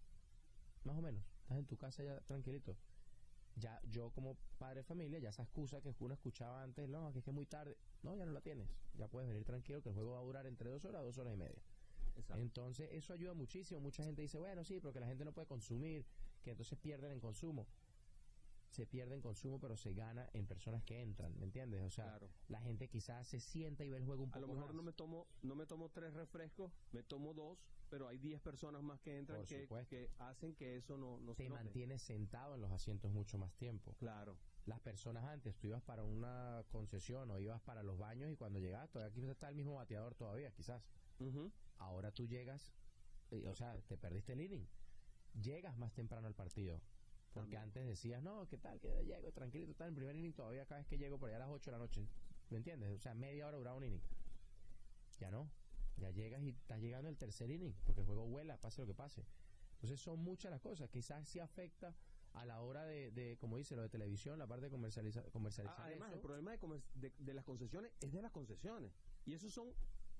más 0.83 0.97
o 0.97 1.01
menos, 1.01 1.23
estás 1.41 1.57
en 1.57 1.65
tu 1.65 1.77
casa 1.77 2.03
ya 2.03 2.19
tranquilito. 2.21 2.77
Ya 3.55 3.79
yo 3.83 4.09
como 4.09 4.35
padre 4.57 4.79
de 4.79 4.83
familia, 4.83 5.19
ya 5.19 5.29
esa 5.29 5.43
excusa 5.43 5.79
que 5.79 5.93
uno 5.99 6.15
escuchaba 6.15 6.63
antes, 6.63 6.89
no, 6.89 7.11
que 7.11 7.19
es 7.19 7.23
que 7.23 7.29
es 7.29 7.35
muy 7.35 7.45
tarde, 7.45 7.77
no, 8.01 8.15
ya 8.15 8.25
no 8.25 8.31
la 8.31 8.41
tienes, 8.41 8.67
ya 8.95 9.07
puedes 9.07 9.29
venir 9.29 9.45
tranquilo 9.45 9.81
que 9.83 9.89
el 9.89 9.95
juego 9.95 10.13
va 10.13 10.19
a 10.19 10.23
durar 10.23 10.47
entre 10.47 10.69
2 10.69 10.85
horas 10.85 11.03
2 11.03 11.17
horas 11.19 11.33
y 11.33 11.37
media. 11.37 11.61
Exacto. 12.15 12.41
Entonces, 12.41 12.89
eso 12.91 13.13
ayuda 13.13 13.33
muchísimo. 13.33 13.79
Mucha 13.79 14.03
gente 14.03 14.21
dice, 14.21 14.37
bueno, 14.37 14.63
sí, 14.63 14.79
pero 14.79 14.93
que 14.93 14.99
la 14.99 15.07
gente 15.07 15.25
no 15.25 15.33
puede 15.33 15.47
consumir, 15.47 16.05
que 16.41 16.51
entonces 16.51 16.77
pierden 16.79 17.11
en 17.11 17.19
consumo. 17.19 17.67
Se 18.69 18.87
pierde 18.87 19.13
en 19.13 19.21
consumo, 19.21 19.59
pero 19.59 19.77
se 19.77 19.93
gana 19.93 20.27
en 20.33 20.47
personas 20.47 20.83
que 20.83 20.99
entran, 21.01 21.37
¿me 21.37 21.45
entiendes? 21.45 21.81
O 21.83 21.91
sea, 21.91 22.05
Claro. 22.05 22.29
la 22.47 22.59
gente 22.61 22.87
quizás 22.89 23.27
se 23.27 23.39
sienta 23.39 23.85
y 23.85 23.89
ve 23.91 23.97
el 23.97 24.03
juego 24.03 24.23
un 24.23 24.29
A 24.29 24.33
poco 24.33 24.47
lo 24.47 24.53
mejor 24.53 24.67
más. 24.69 24.75
no 24.75 24.81
me 24.83 24.93
tomo 24.93 25.27
no 25.43 25.55
me 25.55 25.67
tomo 25.67 25.89
tres 25.89 26.13
refrescos, 26.15 26.71
me 26.91 27.03
tomo 27.03 27.35
dos, 27.35 27.59
pero 27.89 28.07
hay 28.07 28.17
10 28.17 28.41
personas 28.41 28.81
más 28.81 28.99
que 28.99 29.15
entran 29.19 29.45
que, 29.45 30.09
hacen 30.17 30.55
que 30.55 30.77
eso 30.77 30.97
no, 30.97 31.19
no 31.19 31.35
se 31.35 31.43
Te 31.43 31.49
note. 31.49 31.63
mantienes 31.63 32.01
sentado 32.01 32.55
en 32.55 32.61
los 32.61 32.71
asientos 32.71 33.11
mucho 33.11 33.37
más 33.37 33.53
tiempo. 33.53 33.93
Claro. 33.99 34.39
Las 34.65 34.79
personas 34.79 35.23
antes, 35.25 35.55
tú 35.57 35.67
ibas 35.67 35.83
para 35.83 36.03
una 36.03 36.63
concesión 36.69 37.29
o 37.29 37.39
ibas 37.39 37.61
para 37.61 37.83
los 37.83 37.99
baños 37.99 38.31
y 38.31 38.35
cuando 38.35 38.59
todavía 38.59 39.05
aquí 39.05 39.23
está 39.27 39.49
el 39.49 39.55
mismo 39.55 39.75
bateador 39.75 40.15
todavía, 40.15 40.49
quizás. 40.51 40.81
Ahora 41.77 42.11
tú 42.11 42.25
llegas, 42.27 42.73
eh, 43.31 43.47
o 43.47 43.55
sea, 43.55 43.77
te 43.87 43.97
perdiste 43.97 44.33
el 44.33 44.41
inning. 44.41 44.67
Llegas 45.41 45.77
más 45.77 45.93
temprano 45.93 46.27
al 46.27 46.35
partido. 46.35 46.81
Porque 47.33 47.55
También. 47.55 47.61
antes 47.63 47.87
decías, 47.87 48.21
no, 48.21 48.47
¿qué 48.47 48.57
tal? 48.59 48.79
Que 48.79 49.03
llego 49.05 49.31
tranquilito, 49.31 49.71
está 49.71 49.85
en 49.85 49.89
el 49.89 49.95
primer 49.95 50.15
inning 50.15 50.33
todavía 50.33 50.65
cada 50.67 50.79
vez 50.81 50.87
que 50.87 50.97
llego 50.99 51.17
por 51.17 51.29
allá 51.29 51.37
a 51.37 51.47
las 51.47 51.49
8 51.49 51.71
de 51.71 51.77
la 51.77 51.83
noche. 51.83 52.07
¿Me 52.51 52.57
entiendes? 52.57 52.89
O 52.91 52.99
sea, 52.99 53.15
media 53.15 53.47
hora 53.47 53.57
duraba 53.57 53.75
un 53.77 53.83
inning. 53.85 54.01
Ya 55.19 55.31
no. 55.31 55.49
Ya 55.97 56.11
llegas 56.11 56.41
y 56.43 56.49
estás 56.49 56.79
llegando 56.79 57.09
al 57.09 57.17
tercer 57.17 57.49
inning, 57.49 57.73
porque 57.85 58.01
el 58.01 58.05
juego 58.07 58.27
vuela, 58.27 58.57
pase 58.59 58.81
lo 58.81 58.87
que 58.87 58.93
pase. 58.93 59.25
Entonces 59.73 59.99
son 59.99 60.19
muchas 60.19 60.51
las 60.51 60.61
cosas. 60.61 60.89
Quizás 60.89 61.27
sí 61.27 61.39
afecta 61.39 61.95
a 62.33 62.45
la 62.45 62.61
hora 62.61 62.83
de, 62.85 63.11
de 63.11 63.37
como 63.37 63.57
dice, 63.57 63.75
lo 63.75 63.81
de 63.81 63.89
televisión, 63.89 64.37
la 64.39 64.47
parte 64.47 64.69
de 64.69 64.71
comercializa- 64.71 65.29
comercializar. 65.31 65.77
Ah, 65.79 65.85
Además, 65.85 66.09
eso. 66.09 66.15
el 66.17 66.21
problema 66.21 66.51
de, 66.51 66.59
comer- 66.59 66.83
de- 66.95 67.13
de 67.17 67.33
las 67.33 67.43
concesiones 67.43 67.91
es 67.99 68.11
de 68.11 68.21
las 68.21 68.31
concesiones. 68.31 68.91
Y 69.25 69.33
eso 69.33 69.49
son 69.49 69.73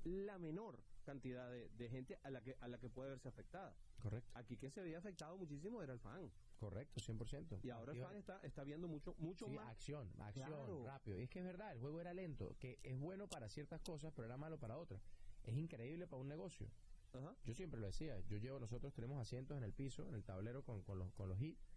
la 0.03 0.37
menor 0.39 0.79
cantidad 1.03 1.49
de, 1.51 1.69
de 1.69 1.89
gente 1.89 2.17
a 2.23 2.29
la 2.29 2.41
que 2.41 2.55
a 2.59 2.67
la 2.67 2.77
que 2.79 2.89
puede 2.89 3.09
verse 3.11 3.27
afectada. 3.29 3.75
Correcto, 4.01 4.31
Aquí 4.35 4.57
que 4.57 4.69
se 4.69 4.81
había 4.81 4.97
afectado 4.97 5.37
muchísimo 5.37 5.81
era 5.81 5.93
el 5.93 5.99
fan. 5.99 6.31
correcto, 6.57 6.99
100%. 7.01 7.59
Y 7.63 7.69
ahora 7.69 7.91
el 7.93 7.99
fan 7.99 8.15
está, 8.15 8.39
está 8.43 8.63
viendo 8.63 8.87
mucho, 8.87 9.15
mucho 9.17 9.47
Sí, 9.47 9.55
más. 9.55 9.67
acción, 9.69 10.09
acción, 10.19 10.47
Claro. 10.47 10.83
rápido. 10.85 11.19
Y 11.19 11.23
es 11.23 11.29
que 11.29 11.39
es 11.39 11.45
verdad, 11.45 11.71
el 11.73 11.79
juego 11.79 11.99
era 12.01 12.13
lento, 12.13 12.55
que 12.59 12.79
es 12.83 12.97
bueno 12.97 13.27
para 13.27 13.49
ciertas 13.49 13.81
cosas, 13.81 14.11
pero 14.15 14.25
era 14.25 14.37
malo 14.37 14.57
para 14.59 14.77
otras. 14.77 15.01
Es 15.43 15.55
increíble 15.55 16.07
para 16.07 16.21
un 16.21 16.27
negocio. 16.29 16.69
Ajá. 17.13 17.35
Yo 17.45 17.53
siempre 17.53 17.79
lo 17.79 17.85
decía, 17.87 18.19
yo 18.21 18.37
llevo, 18.37 18.59
nosotros 18.59 18.93
tenemos 18.93 19.21
asientos 19.21 19.57
en 19.57 19.63
el 19.63 19.73
piso, 19.73 20.07
en 20.07 20.15
el 20.15 20.23
tablero 20.23 20.63
con, 20.63 20.81
con 20.83 20.97
los, 20.99 21.13
con 21.13 21.29
los 21.29 21.39
hits, 21.39 21.69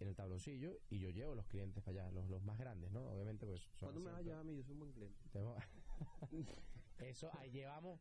en 0.00 0.08
el 0.08 0.16
tabloncillo, 0.16 0.80
y 0.90 0.98
yo 0.98 1.10
llevo 1.10 1.34
los 1.36 1.46
clientes 1.46 1.82
para 1.84 2.02
allá, 2.04 2.10
los, 2.12 2.28
los 2.28 2.42
más 2.42 2.58
grandes, 2.58 2.90
¿no? 2.90 3.06
Obviamente, 3.12 3.46
pues 3.46 3.60
son 3.74 3.88
¿Cuándo 3.90 4.00
me 4.00 4.10
vas 4.10 4.20
a 4.20 4.22
llevar 4.22 4.40
a 4.40 4.44
mí? 4.44 4.56
Yo 4.56 4.62
soy 4.64 4.72
un 4.72 4.78
buen 4.80 4.92
cliente. 4.92 5.22
Eso, 6.98 7.30
ahí 7.34 7.50
llevamos 7.50 8.00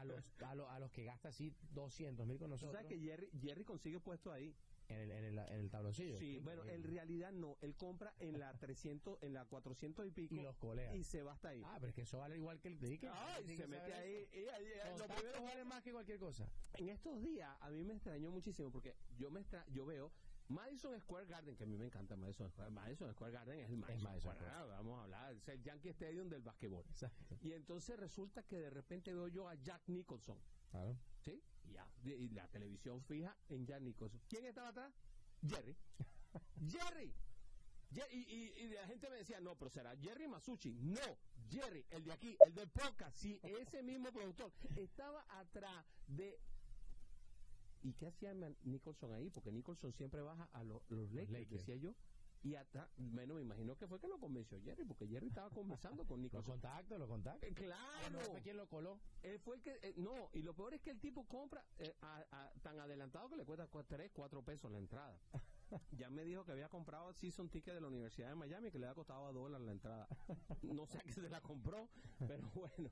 a 0.00 0.04
los, 0.04 0.22
a, 0.42 0.54
los, 0.54 0.68
a 0.70 0.78
los 0.78 0.90
que 0.90 1.04
gastan 1.04 1.30
así 1.30 1.52
200 1.72 2.26
mil 2.26 2.38
con 2.38 2.50
nosotros 2.50 2.74
sabes 2.74 2.88
que 2.88 2.98
Jerry, 2.98 3.30
Jerry 3.40 3.64
consigue 3.64 4.00
puesto 4.00 4.32
ahí. 4.32 4.54
en, 4.88 5.00
el, 5.00 5.10
en, 5.10 5.24
el, 5.24 5.38
en 5.38 5.60
el 5.60 5.70
tabloncillo. 5.70 6.16
Sí, 6.18 6.38
bueno, 6.38 6.64
en 6.64 6.84
realidad 6.84 7.32
no. 7.32 7.56
Él 7.60 7.74
compra 7.74 8.14
en 8.20 8.38
la 8.38 8.52
300, 8.56 9.20
en 9.22 9.34
la 9.34 9.44
400 9.44 10.06
y 10.06 10.10
pico. 10.12 10.34
Y 10.36 10.40
los 10.40 10.56
colegas. 10.56 10.94
y 10.94 11.02
se 11.02 11.22
va 11.22 11.32
hasta 11.32 11.48
ahí. 11.48 11.62
Ah, 11.64 11.76
pero 11.80 11.88
es 11.88 11.94
que 11.94 12.02
eso 12.02 12.18
vale 12.18 12.36
igual 12.36 12.60
que 12.60 12.68
el 12.68 12.78
ticket. 12.78 13.10
Tiene 13.38 13.56
se 13.56 13.62
que 13.62 13.68
mete 13.68 13.92
ahí. 13.92 14.28
y 14.32 14.36
ahí- 14.48 14.64
Los 14.90 15.00
lo 15.00 15.06
tacos 15.08 15.22
primero- 15.22 15.42
valen 15.44 15.66
más 15.68 15.82
que 15.82 15.92
cualquier 15.92 16.18
cosa. 16.18 16.48
en 16.74 16.88
estos 16.88 17.20
días 17.20 17.56
a 17.60 17.70
mí 17.70 17.82
me 17.84 17.94
extrañó 17.94 18.30
muchísimo 18.30 18.70
porque 18.70 18.94
yo 19.18 19.30
me 19.30 19.40
extra- 19.40 19.66
yo 19.72 19.86
veo 19.86 20.12
Madison 20.48 20.98
Square 21.00 21.26
Garden, 21.26 21.56
que 21.56 21.64
a 21.64 21.66
mí 21.66 21.76
me 21.76 21.86
encanta 21.86 22.16
Madison 22.16 22.48
Square, 22.50 22.70
Madison 22.70 23.12
Square 23.12 23.32
Garden 23.32 23.58
es 23.60 23.70
el 23.70 23.76
Madison, 23.78 24.04
Madison 24.04 24.20
Square 24.20 24.38
Square. 24.38 24.54
Garden, 24.54 24.76
vamos 24.76 24.98
a 25.00 25.02
hablar, 25.04 25.32
es 25.34 25.48
el 25.48 25.62
Yankee 25.62 25.88
Stadium 25.90 26.28
del 26.28 26.42
basquetbol. 26.42 26.84
Exacto. 26.90 27.36
Y 27.42 27.52
entonces 27.52 27.98
resulta 27.98 28.42
que 28.44 28.58
de 28.60 28.70
repente 28.70 29.12
veo 29.12 29.28
yo 29.28 29.48
a 29.48 29.54
Jack 29.56 29.82
Nicholson, 29.88 30.38
Claro. 30.70 30.96
¿sí? 31.20 31.42
Y, 31.64 31.72
ya, 31.72 31.88
y 32.04 32.28
la 32.30 32.46
televisión 32.48 33.02
fija 33.02 33.36
en 33.48 33.66
Jack 33.66 33.80
Nicholson. 33.82 34.20
¿Quién 34.28 34.44
estaba 34.44 34.68
atrás? 34.68 34.92
Jerry. 35.46 35.76
Jerry. 36.68 37.12
Ye- 37.90 38.08
Y, 38.12 38.18
y- 38.18 38.52
y 38.64 38.68
la 38.68 38.86
gente 38.86 39.08
me 39.08 39.16
decía, 39.16 39.40
no, 39.40 39.56
pero 39.56 39.70
será 39.70 39.96
Jerry 39.96 40.26
Masucci. 40.28 40.74
No, 40.74 41.00
Jerry, 41.50 41.84
el 41.90 42.04
de 42.04 42.12
aquí, 42.12 42.36
el 42.46 42.54
del 42.54 42.68
podcast, 42.68 43.16
sí, 43.16 43.38
ese 43.42 43.82
mismo 43.82 44.12
productor. 44.12 44.52
Estaba 44.76 45.24
atrás 45.28 45.84
de... 46.08 46.38
¿Y 47.86 47.92
qué 47.94 48.06
hacía 48.08 48.34
Nicholson 48.64 49.12
ahí? 49.14 49.30
Porque 49.30 49.52
Nicholson 49.52 49.92
siempre 49.92 50.20
baja 50.20 50.48
a 50.52 50.64
lo- 50.64 50.82
los 50.88 51.08
Lakers, 51.12 51.30
Lakers. 51.30 51.50
decía 51.66 51.76
yo. 51.76 51.94
Y 52.42 52.54
atrás, 52.56 52.88
bueno, 52.96 53.34
me 53.34 53.42
imagino 53.42 53.76
que 53.76 53.86
fue 53.86 53.98
que 54.00 54.08
lo 54.08 54.18
convenció 54.18 54.60
Jerry, 54.60 54.84
porque 54.84 55.06
Jerry 55.06 55.28
estaba 55.28 55.50
conversando 55.50 56.04
con 56.04 56.16
Los 56.22 56.24
Nicholson. 56.32 56.52
contactos, 56.54 56.98
los 56.98 57.08
contactos. 57.08 57.48
Eh, 57.48 57.54
Claro. 57.54 58.20
¿Fue 58.32 58.42
quién 58.42 58.56
lo 58.56 58.68
coló? 58.68 58.98
Él 59.22 59.38
fue 59.38 59.56
el 59.56 59.62
que. 59.62 59.78
eh, 59.82 59.94
no, 59.98 60.30
y 60.32 60.42
lo 60.42 60.52
peor 60.54 60.74
es 60.74 60.80
que 60.80 60.90
el 60.90 60.98
tipo 61.00 61.24
compra 61.28 61.64
eh, 61.78 61.94
a- 62.02 62.24
a- 62.32 62.52
tan 62.62 62.78
adelantado 62.80 63.28
que 63.30 63.36
le 63.36 63.44
cuesta 63.44 63.68
3, 63.86 64.10
4 64.12 64.42
pesos 64.42 64.70
la 64.72 64.78
entrada. 64.78 65.16
Ya 65.92 66.10
me 66.10 66.22
dijo 66.24 66.44
que 66.44 66.52
había 66.52 66.68
comprado 66.68 67.08
el 67.08 67.14
season 67.16 67.48
ticket 67.48 67.74
de 67.74 67.80
la 67.80 67.88
Universidad 67.88 68.28
de 68.28 68.34
Miami 68.36 68.70
que 68.70 68.78
le 68.78 68.86
había 68.86 68.94
costado 68.94 69.26
a 69.26 69.32
dólar 69.32 69.60
la 69.60 69.72
entrada. 69.72 70.06
No 70.62 70.86
sé 70.86 70.98
a 70.98 71.02
qué 71.02 71.12
se 71.12 71.28
la 71.28 71.40
compró, 71.40 71.88
pero 72.26 72.48
bueno. 72.54 72.90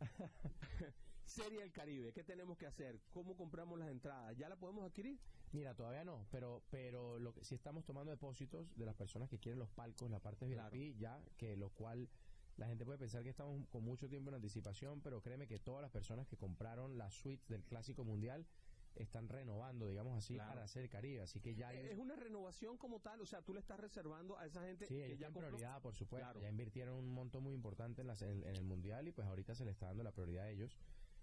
Serie 1.26 1.60
del 1.60 1.72
Caribe, 1.72 2.12
¿qué 2.12 2.22
tenemos 2.22 2.56
que 2.56 2.66
hacer? 2.66 3.00
¿Cómo 3.10 3.36
compramos 3.36 3.78
las 3.78 3.88
entradas? 3.90 4.36
¿Ya 4.36 4.48
la 4.48 4.56
podemos 4.56 4.84
adquirir? 4.84 5.18
Mira, 5.52 5.74
todavía 5.74 6.04
no, 6.04 6.26
pero 6.30 6.62
pero 6.70 7.18
lo 7.18 7.32
que 7.34 7.44
sí 7.44 7.54
estamos 7.54 7.84
tomando 7.84 8.10
depósitos 8.10 8.76
de 8.76 8.86
las 8.86 8.94
personas 8.94 9.28
que 9.28 9.38
quieren 9.38 9.58
los 9.58 9.68
palcos, 9.70 10.10
la 10.10 10.20
parte 10.20 10.46
VIP, 10.46 10.56
Claro. 10.56 10.76
ya 10.98 11.24
que 11.36 11.56
lo 11.56 11.70
cual 11.70 12.08
la 12.56 12.66
gente 12.68 12.84
puede 12.84 12.98
pensar 12.98 13.22
que 13.22 13.28
estamos 13.30 13.66
con 13.68 13.82
mucho 13.84 14.08
tiempo 14.08 14.30
en 14.30 14.36
anticipación, 14.36 15.00
pero 15.02 15.20
créeme 15.20 15.46
que 15.46 15.58
todas 15.58 15.82
las 15.82 15.90
personas 15.90 16.26
que 16.26 16.36
compraron 16.36 16.96
las 16.96 17.12
suites 17.14 17.48
del 17.48 17.64
Clásico 17.64 18.04
Mundial 18.04 18.46
están 18.94 19.28
renovando, 19.28 19.88
digamos 19.88 20.16
así, 20.16 20.34
Claro. 20.34 20.50
para 20.52 20.64
hacer 20.64 20.88
Caribe, 20.88 21.20
así 21.20 21.38
que 21.40 21.54
ya 21.54 21.70
Es 21.74 21.98
una 21.98 22.16
renovación 22.16 22.78
como 22.78 23.00
tal, 23.00 23.20
o 23.20 23.26
sea, 23.26 23.42
tú 23.42 23.52
le 23.52 23.60
estás 23.60 23.78
reservando 23.78 24.38
a 24.38 24.46
esa 24.46 24.62
gente 24.64 24.86
Sí, 24.86 24.94
que 24.94 25.06
ellos 25.06 25.18
ya 25.18 25.26
compró. 25.26 25.48
prioridad, 25.48 25.82
por 25.82 25.94
supuesto. 25.94 26.24
Claro. 26.24 26.40
Ya 26.40 26.48
invirtieron 26.48 26.96
un 26.96 27.12
monto 27.12 27.40
muy 27.42 27.52
importante 27.52 28.00
en, 28.00 28.06
las- 28.06 28.22
en- 28.22 28.42
en 28.44 28.56
el 28.56 28.64
Mundial 28.64 29.06
y 29.08 29.12
pues 29.12 29.26
ahorita 29.26 29.54
se 29.54 29.64
le 29.66 29.72
está 29.72 29.86
dando 29.88 30.02
la 30.02 30.12
prioridad 30.12 30.44
a 30.44 30.50
ellos. 30.50 30.78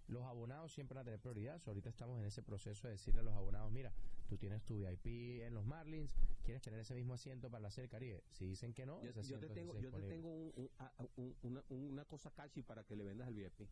Los 0.08 0.24
abonados 0.26 0.72
siempre 0.74 0.96
van 0.96 1.04
a 1.04 1.06
tener 1.06 1.20
prioridad. 1.20 1.60
so, 1.60 1.72
ahorita 1.72 1.90
estamos 1.90 2.20
en 2.20 2.26
ese 2.26 2.44
proceso 2.44 2.88
de 2.88 2.94
decirle 2.94 3.22
a 3.22 3.24
los 3.24 3.34
abonados, 3.34 3.72
mira, 3.72 3.94
tú 4.28 4.38
tienes 4.38 4.64
tu 4.64 4.76
VIP 4.78 5.42
en 5.44 5.54
los 5.54 5.66
Marlins, 5.66 6.14
¿quieres 6.44 6.62
tener 6.62 6.80
ese 6.82 6.94
mismo 6.96 7.14
asiento 7.14 7.50
para 7.50 7.62
la 7.62 7.72
Serie 7.72 7.90
Caribe? 7.90 8.24
Si 8.32 8.46
dicen 8.46 8.74
que 8.74 8.86
no, 8.86 9.02
Yo, 9.04 9.10
ese 9.12 9.24
yo 9.24 9.40
te 9.40 9.48
tengo, 9.50 9.74
yo 9.80 9.92
te 9.92 10.02
tengo 10.10 10.30
un- 10.34 10.70
un- 11.16 11.36
una, 11.44 11.64
una 11.70 12.06
cosa 12.06 12.32
cachi 12.32 12.64
para 12.64 12.84
que 12.84 12.96
le 12.96 13.04
vendas 13.06 13.28
el 13.30 13.36
VIP. 13.36 13.68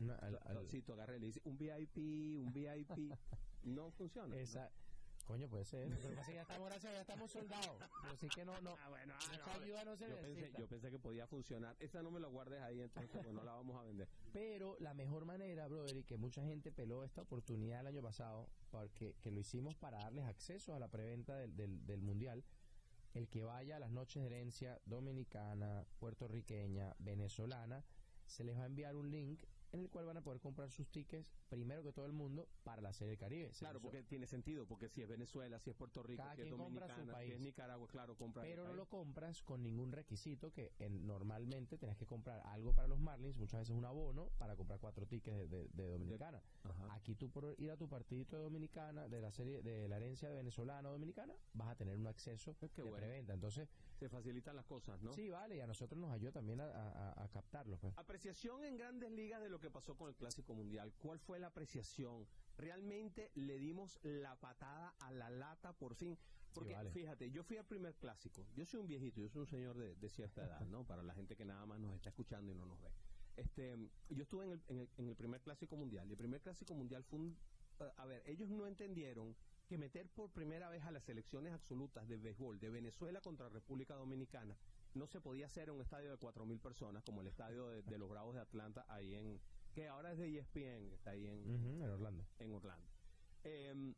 Una- 0.00 0.16
al- 0.16 0.38
al- 0.44 0.68
Si 0.68 0.82
tú 0.82 0.92
agarras 0.92 1.16
y 1.16 1.20
le 1.20 1.26
dices 1.26 1.42
un 1.44 1.56
VIP, 1.58 2.38
un 2.38 2.52
VIP, 2.52 2.90
no 3.64 3.90
funciona. 3.92 4.34
¿no? 4.60 4.83
Coño, 5.24 5.48
puede 5.48 5.64
ser. 5.64 5.88
Que 5.88 6.34
ya 6.34 6.42
estamos, 6.42 6.68
gracias, 6.68 6.92
ya 6.92 7.00
estamos 7.00 7.30
soldados. 7.30 7.76
Pero 8.02 8.16
sí 8.16 8.28
que 8.28 8.44
no, 8.44 8.60
no. 8.60 8.76
Ah, 8.82 8.88
bueno, 8.88 9.14
ah, 9.16 9.36
no, 9.46 9.62
ayuda 9.62 9.84
no 9.84 9.96
se 9.96 10.08
yo, 10.08 10.20
pensé, 10.20 10.52
yo 10.58 10.66
pensé 10.66 10.90
que 10.90 10.98
podía 10.98 11.26
funcionar. 11.26 11.76
Esa 11.80 12.02
no 12.02 12.10
me 12.10 12.20
la 12.20 12.28
guardes 12.28 12.60
ahí, 12.62 12.80
entonces 12.80 13.10
pues 13.12 13.32
no 13.32 13.42
la 13.42 13.52
vamos 13.52 13.80
a 13.80 13.84
vender. 13.84 14.08
Pero 14.32 14.76
la 14.80 14.94
mejor 14.94 15.24
manera, 15.24 15.66
brother, 15.68 15.96
y 15.96 16.04
que 16.04 16.16
mucha 16.16 16.42
gente 16.44 16.72
peló 16.72 17.04
esta 17.04 17.22
oportunidad 17.22 17.80
el 17.80 17.88
año 17.88 18.02
pasado, 18.02 18.48
porque 18.70 19.14
que 19.20 19.30
lo 19.30 19.40
hicimos 19.40 19.76
para 19.76 19.98
darles 19.98 20.26
acceso 20.26 20.74
a 20.74 20.78
la 20.78 20.88
preventa 20.88 21.36
del, 21.36 21.56
del, 21.56 21.86
del 21.86 22.02
Mundial, 22.02 22.44
el 23.14 23.28
que 23.28 23.44
vaya 23.44 23.76
a 23.76 23.78
las 23.78 23.90
noches 23.90 24.22
de 24.22 24.26
herencia 24.26 24.80
dominicana, 24.86 25.84
puertorriqueña, 25.98 26.94
venezolana, 26.98 27.84
se 28.26 28.44
les 28.44 28.56
va 28.58 28.64
a 28.64 28.66
enviar 28.66 28.96
un 28.96 29.10
link 29.10 29.42
en 29.74 29.80
el 29.80 29.90
cual 29.90 30.06
van 30.06 30.16
a 30.16 30.22
poder 30.22 30.40
comprar 30.40 30.70
sus 30.70 30.88
tickets 30.88 31.26
primero 31.48 31.82
que 31.82 31.92
todo 31.92 32.06
el 32.06 32.12
mundo 32.12 32.48
para 32.62 32.80
la 32.80 32.92
Serie 32.92 33.10
del 33.10 33.18
Caribe. 33.18 33.50
Claro, 33.58 33.80
porque 33.80 34.02
tiene 34.04 34.26
sentido, 34.26 34.66
porque 34.66 34.88
si 34.88 35.02
es 35.02 35.08
Venezuela, 35.08 35.58
si 35.58 35.70
es 35.70 35.76
Puerto 35.76 36.02
Rico, 36.02 36.22
Cada 36.22 36.36
si 36.36 36.42
es 36.42 36.50
Dominicana, 36.50 37.18
si 37.20 37.38
Nicaragua, 37.38 37.88
claro, 37.88 38.16
compra 38.16 38.42
pero 38.42 38.64
no 38.64 38.74
lo 38.74 38.86
compras 38.88 39.42
con 39.42 39.62
ningún 39.62 39.92
requisito 39.92 40.52
que 40.52 40.72
en- 40.78 41.06
normalmente 41.06 41.76
tenés 41.78 41.96
que 41.96 42.06
comprar 42.06 42.40
algo 42.46 42.72
para 42.72 42.88
los 42.88 42.98
Marlins, 43.00 43.36
muchas 43.36 43.60
veces 43.60 43.74
un 43.76 43.84
abono 43.84 44.30
para 44.38 44.56
comprar 44.56 44.78
cuatro 44.78 45.06
tickets 45.06 45.36
de, 45.36 45.46
de- 45.48 45.68
de 45.72 45.88
Dominicana. 45.88 46.42
Ajá. 46.62 46.94
Aquí 46.94 47.14
tú 47.16 47.30
por 47.30 47.54
ir 47.58 47.70
a 47.70 47.76
tu 47.76 47.88
partidito 47.88 48.36
de 48.36 48.42
Dominicana, 48.44 49.08
de 49.08 49.20
la 49.20 49.32
serie 49.32 49.62
de 49.62 49.88
la 49.88 49.96
herencia 49.96 50.30
venezolana 50.30 50.88
o 50.88 50.92
dominicana, 50.92 51.34
vas 51.52 51.68
a 51.68 51.74
tener 51.76 51.96
un 51.96 52.06
acceso 52.06 52.56
de 52.60 52.82
bueno. 52.82 52.96
preventa. 52.96 53.32
Entonces, 53.34 53.68
Se 53.98 54.08
facilitan 54.08 54.56
las 54.56 54.64
cosas, 54.66 55.00
¿no? 55.02 55.12
sí, 55.12 55.28
vale, 55.30 55.56
y 55.56 55.60
a 55.60 55.66
nosotros 55.66 56.00
nos 56.00 56.12
ayuda 56.12 56.32
también 56.32 56.60
a, 56.60 56.66
a, 56.66 57.24
a 57.24 57.28
captarlo. 57.28 57.76
Pues. 57.78 57.96
Apreciación 57.96 58.64
en 58.64 58.76
grandes 58.76 59.10
ligas 59.12 59.40
de 59.42 59.48
lo 59.48 59.58
que 59.60 59.63
pasó 59.70 59.96
con 59.96 60.08
el 60.08 60.14
Clásico 60.14 60.54
Mundial. 60.54 60.92
¿Cuál 60.98 61.18
fue 61.18 61.38
la 61.38 61.48
apreciación? 61.48 62.26
¿Realmente 62.56 63.30
le 63.34 63.58
dimos 63.58 63.98
la 64.02 64.36
patada 64.36 64.94
a 65.00 65.10
la 65.12 65.30
lata 65.30 65.72
por 65.72 65.94
fin? 65.94 66.16
Porque 66.52 66.74
vale. 66.74 66.90
fíjate, 66.90 67.30
yo 67.30 67.42
fui 67.42 67.56
al 67.56 67.66
primer 67.66 67.94
clásico. 67.96 68.46
Yo 68.54 68.64
soy 68.64 68.80
un 68.80 68.86
viejito, 68.86 69.20
yo 69.20 69.28
soy 69.28 69.40
un 69.40 69.46
señor 69.46 69.76
de, 69.76 69.96
de 69.96 70.08
cierta 70.08 70.44
edad, 70.44 70.60
¿no? 70.66 70.84
Para 70.84 71.02
la 71.02 71.12
gente 71.14 71.34
que 71.36 71.44
nada 71.44 71.66
más 71.66 71.80
nos 71.80 71.94
está 71.94 72.10
escuchando 72.10 72.52
y 72.52 72.54
no 72.54 72.64
nos 72.64 72.80
ve. 72.80 72.90
Este, 73.36 73.76
yo 74.08 74.22
estuve 74.22 74.44
en 74.44 74.52
el, 74.52 74.62
en 74.68 74.78
el, 74.78 74.88
en 74.96 75.08
el 75.08 75.16
primer 75.16 75.40
Clásico 75.40 75.76
Mundial. 75.76 76.06
Y 76.08 76.12
el 76.12 76.16
primer 76.16 76.40
Clásico 76.40 76.74
Mundial 76.74 77.02
fue 77.02 77.18
un... 77.18 77.36
A 77.96 78.06
ver, 78.06 78.22
ellos 78.26 78.48
no 78.50 78.68
entendieron 78.68 79.34
que 79.66 79.78
meter 79.78 80.08
por 80.10 80.30
primera 80.30 80.68
vez 80.68 80.84
a 80.84 80.92
las 80.92 81.02
selecciones 81.02 81.52
absolutas 81.52 82.06
de 82.06 82.18
béisbol 82.18 82.60
de 82.60 82.70
Venezuela 82.70 83.20
contra 83.20 83.48
República 83.48 83.94
Dominicana 83.94 84.56
no 84.94 85.06
se 85.06 85.20
podía 85.20 85.46
hacer 85.46 85.68
en 85.68 85.74
un 85.74 85.80
estadio 85.80 86.10
de 86.10 86.18
4.000 86.18 86.60
personas 86.60 87.02
como 87.02 87.20
el 87.20 87.26
estadio 87.26 87.68
de, 87.68 87.82
de 87.82 87.98
los 87.98 88.08
Bravos 88.08 88.34
de 88.34 88.40
Atlanta 88.40 88.86
ahí 88.88 89.14
en 89.14 89.40
que 89.74 89.88
ahora 89.88 90.12
es 90.12 90.18
de 90.18 90.38
ESPN 90.38 90.88
que 90.88 90.94
está 90.94 91.10
ahí 91.10 91.26
en, 91.26 91.82
Orlando. 91.82 92.24
en 92.38 92.52
Orlando 92.52 92.86
Em, 93.42 93.94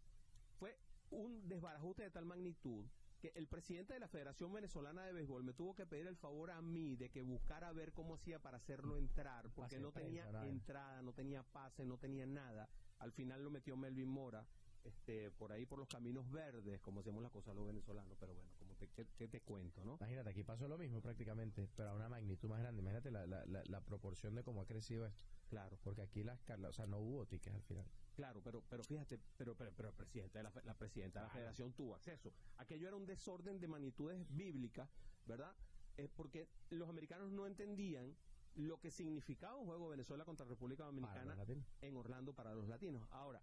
fue 0.58 0.76
un 1.10 1.46
desbarajuste 1.46 2.02
de 2.02 2.10
tal 2.10 2.24
magnitud 2.24 2.84
que 3.20 3.32
el 3.36 3.46
presidente 3.46 3.94
de 3.94 4.00
la 4.00 4.08
Federación 4.08 4.52
Venezolana 4.52 5.04
de 5.04 5.12
Béisbol 5.12 5.44
me 5.44 5.52
tuvo 5.52 5.74
que 5.74 5.86
pedir 5.86 6.06
el 6.06 6.16
favor 6.16 6.50
a 6.50 6.60
mí 6.60 6.96
de 6.96 7.10
que 7.10 7.22
buscara 7.22 7.72
ver 7.72 7.92
cómo 7.92 8.14
hacía 8.14 8.40
para 8.40 8.56
hacerlo 8.56 8.96
entrar 8.96 9.48
porque 9.54 9.76
Pase 9.76 9.80
no 9.80 9.92
tenía 9.92 10.24
prensa, 10.24 10.46
entrada, 10.48 11.02
no 11.02 11.12
tenía 11.12 11.42
pase, 11.44 11.84
no 11.86 11.96
tenía 11.96 12.26
nada. 12.26 12.68
Al 12.98 13.12
final 13.12 13.44
lo 13.44 13.50
metió 13.50 13.76
Melvin 13.76 14.08
Mora 14.08 14.44
este, 14.84 15.30
por 15.30 15.52
ahí 15.52 15.64
por 15.64 15.78
los 15.78 15.88
caminos 15.88 16.30
verdes, 16.30 16.80
como 16.80 17.00
hacemos 17.00 17.22
las 17.22 17.32
cosas 17.32 17.54
los 17.54 17.66
venezolanos, 17.66 18.16
pero 18.18 18.34
bueno, 18.34 18.50
te, 18.78 18.88
¿qué, 18.88 19.06
qué 19.16 19.28
te 19.28 19.40
cuento, 19.40 19.84
¿no? 19.84 19.96
Imagínate, 20.00 20.30
aquí 20.30 20.42
pasó 20.44 20.68
lo 20.68 20.78
mismo 20.78 21.00
prácticamente, 21.00 21.68
pero 21.76 21.90
a 21.90 21.94
una 21.94 22.08
magnitud 22.08 22.48
más 22.48 22.60
grande. 22.60 22.80
Imagínate 22.82 23.10
la, 23.10 23.26
la, 23.26 23.44
la, 23.46 23.62
la 23.66 23.80
proporción 23.80 24.34
de 24.34 24.42
cómo 24.42 24.60
ha 24.62 24.66
crecido 24.66 25.06
esto. 25.06 25.24
Claro, 25.48 25.78
Porque 25.82 26.02
aquí 26.02 26.22
las, 26.24 26.40
la- 26.48 26.68
o 26.68 26.72
sea, 26.72 26.86
no 26.86 26.98
hubo 26.98 27.24
tickets 27.26 27.54
al 27.54 27.62
final. 27.62 27.86
claro, 28.14 28.40
pero 28.42 28.62
pero 28.68 28.82
fíjate, 28.82 29.18
pero 29.36 29.54
pero, 29.56 29.72
pero 29.76 29.88
el 29.90 29.94
presidente 29.94 30.38
de 30.38 30.42
la, 30.42 30.52
la 30.64 30.74
presidenta 30.74 31.20
de 31.20 31.26
la 31.26 31.32
Federación 31.32 31.72
tuvo 31.72 31.94
acceso. 31.94 32.32
Aquello 32.56 32.88
era 32.88 32.96
un 32.96 33.06
desorden 33.06 33.60
de 33.60 33.68
magnitudes 33.68 34.26
bíblicas, 34.36 34.88
¿verdad? 35.26 35.54
Es 35.96 36.08
porque 36.10 36.48
los 36.70 36.88
americanos 36.88 37.30
no 37.30 37.46
entendían 37.46 38.16
lo 38.56 38.80
que 38.80 38.90
significaba 38.90 39.56
un 39.56 39.66
juego 39.66 39.88
Venezuela 39.88 40.24
contra 40.24 40.46
República 40.46 40.84
Dominicana 40.84 41.36
en 41.82 41.96
Orlando 41.96 42.34
para 42.34 42.54
los 42.54 42.66
latinos. 42.68 43.06
Ahora, 43.12 43.40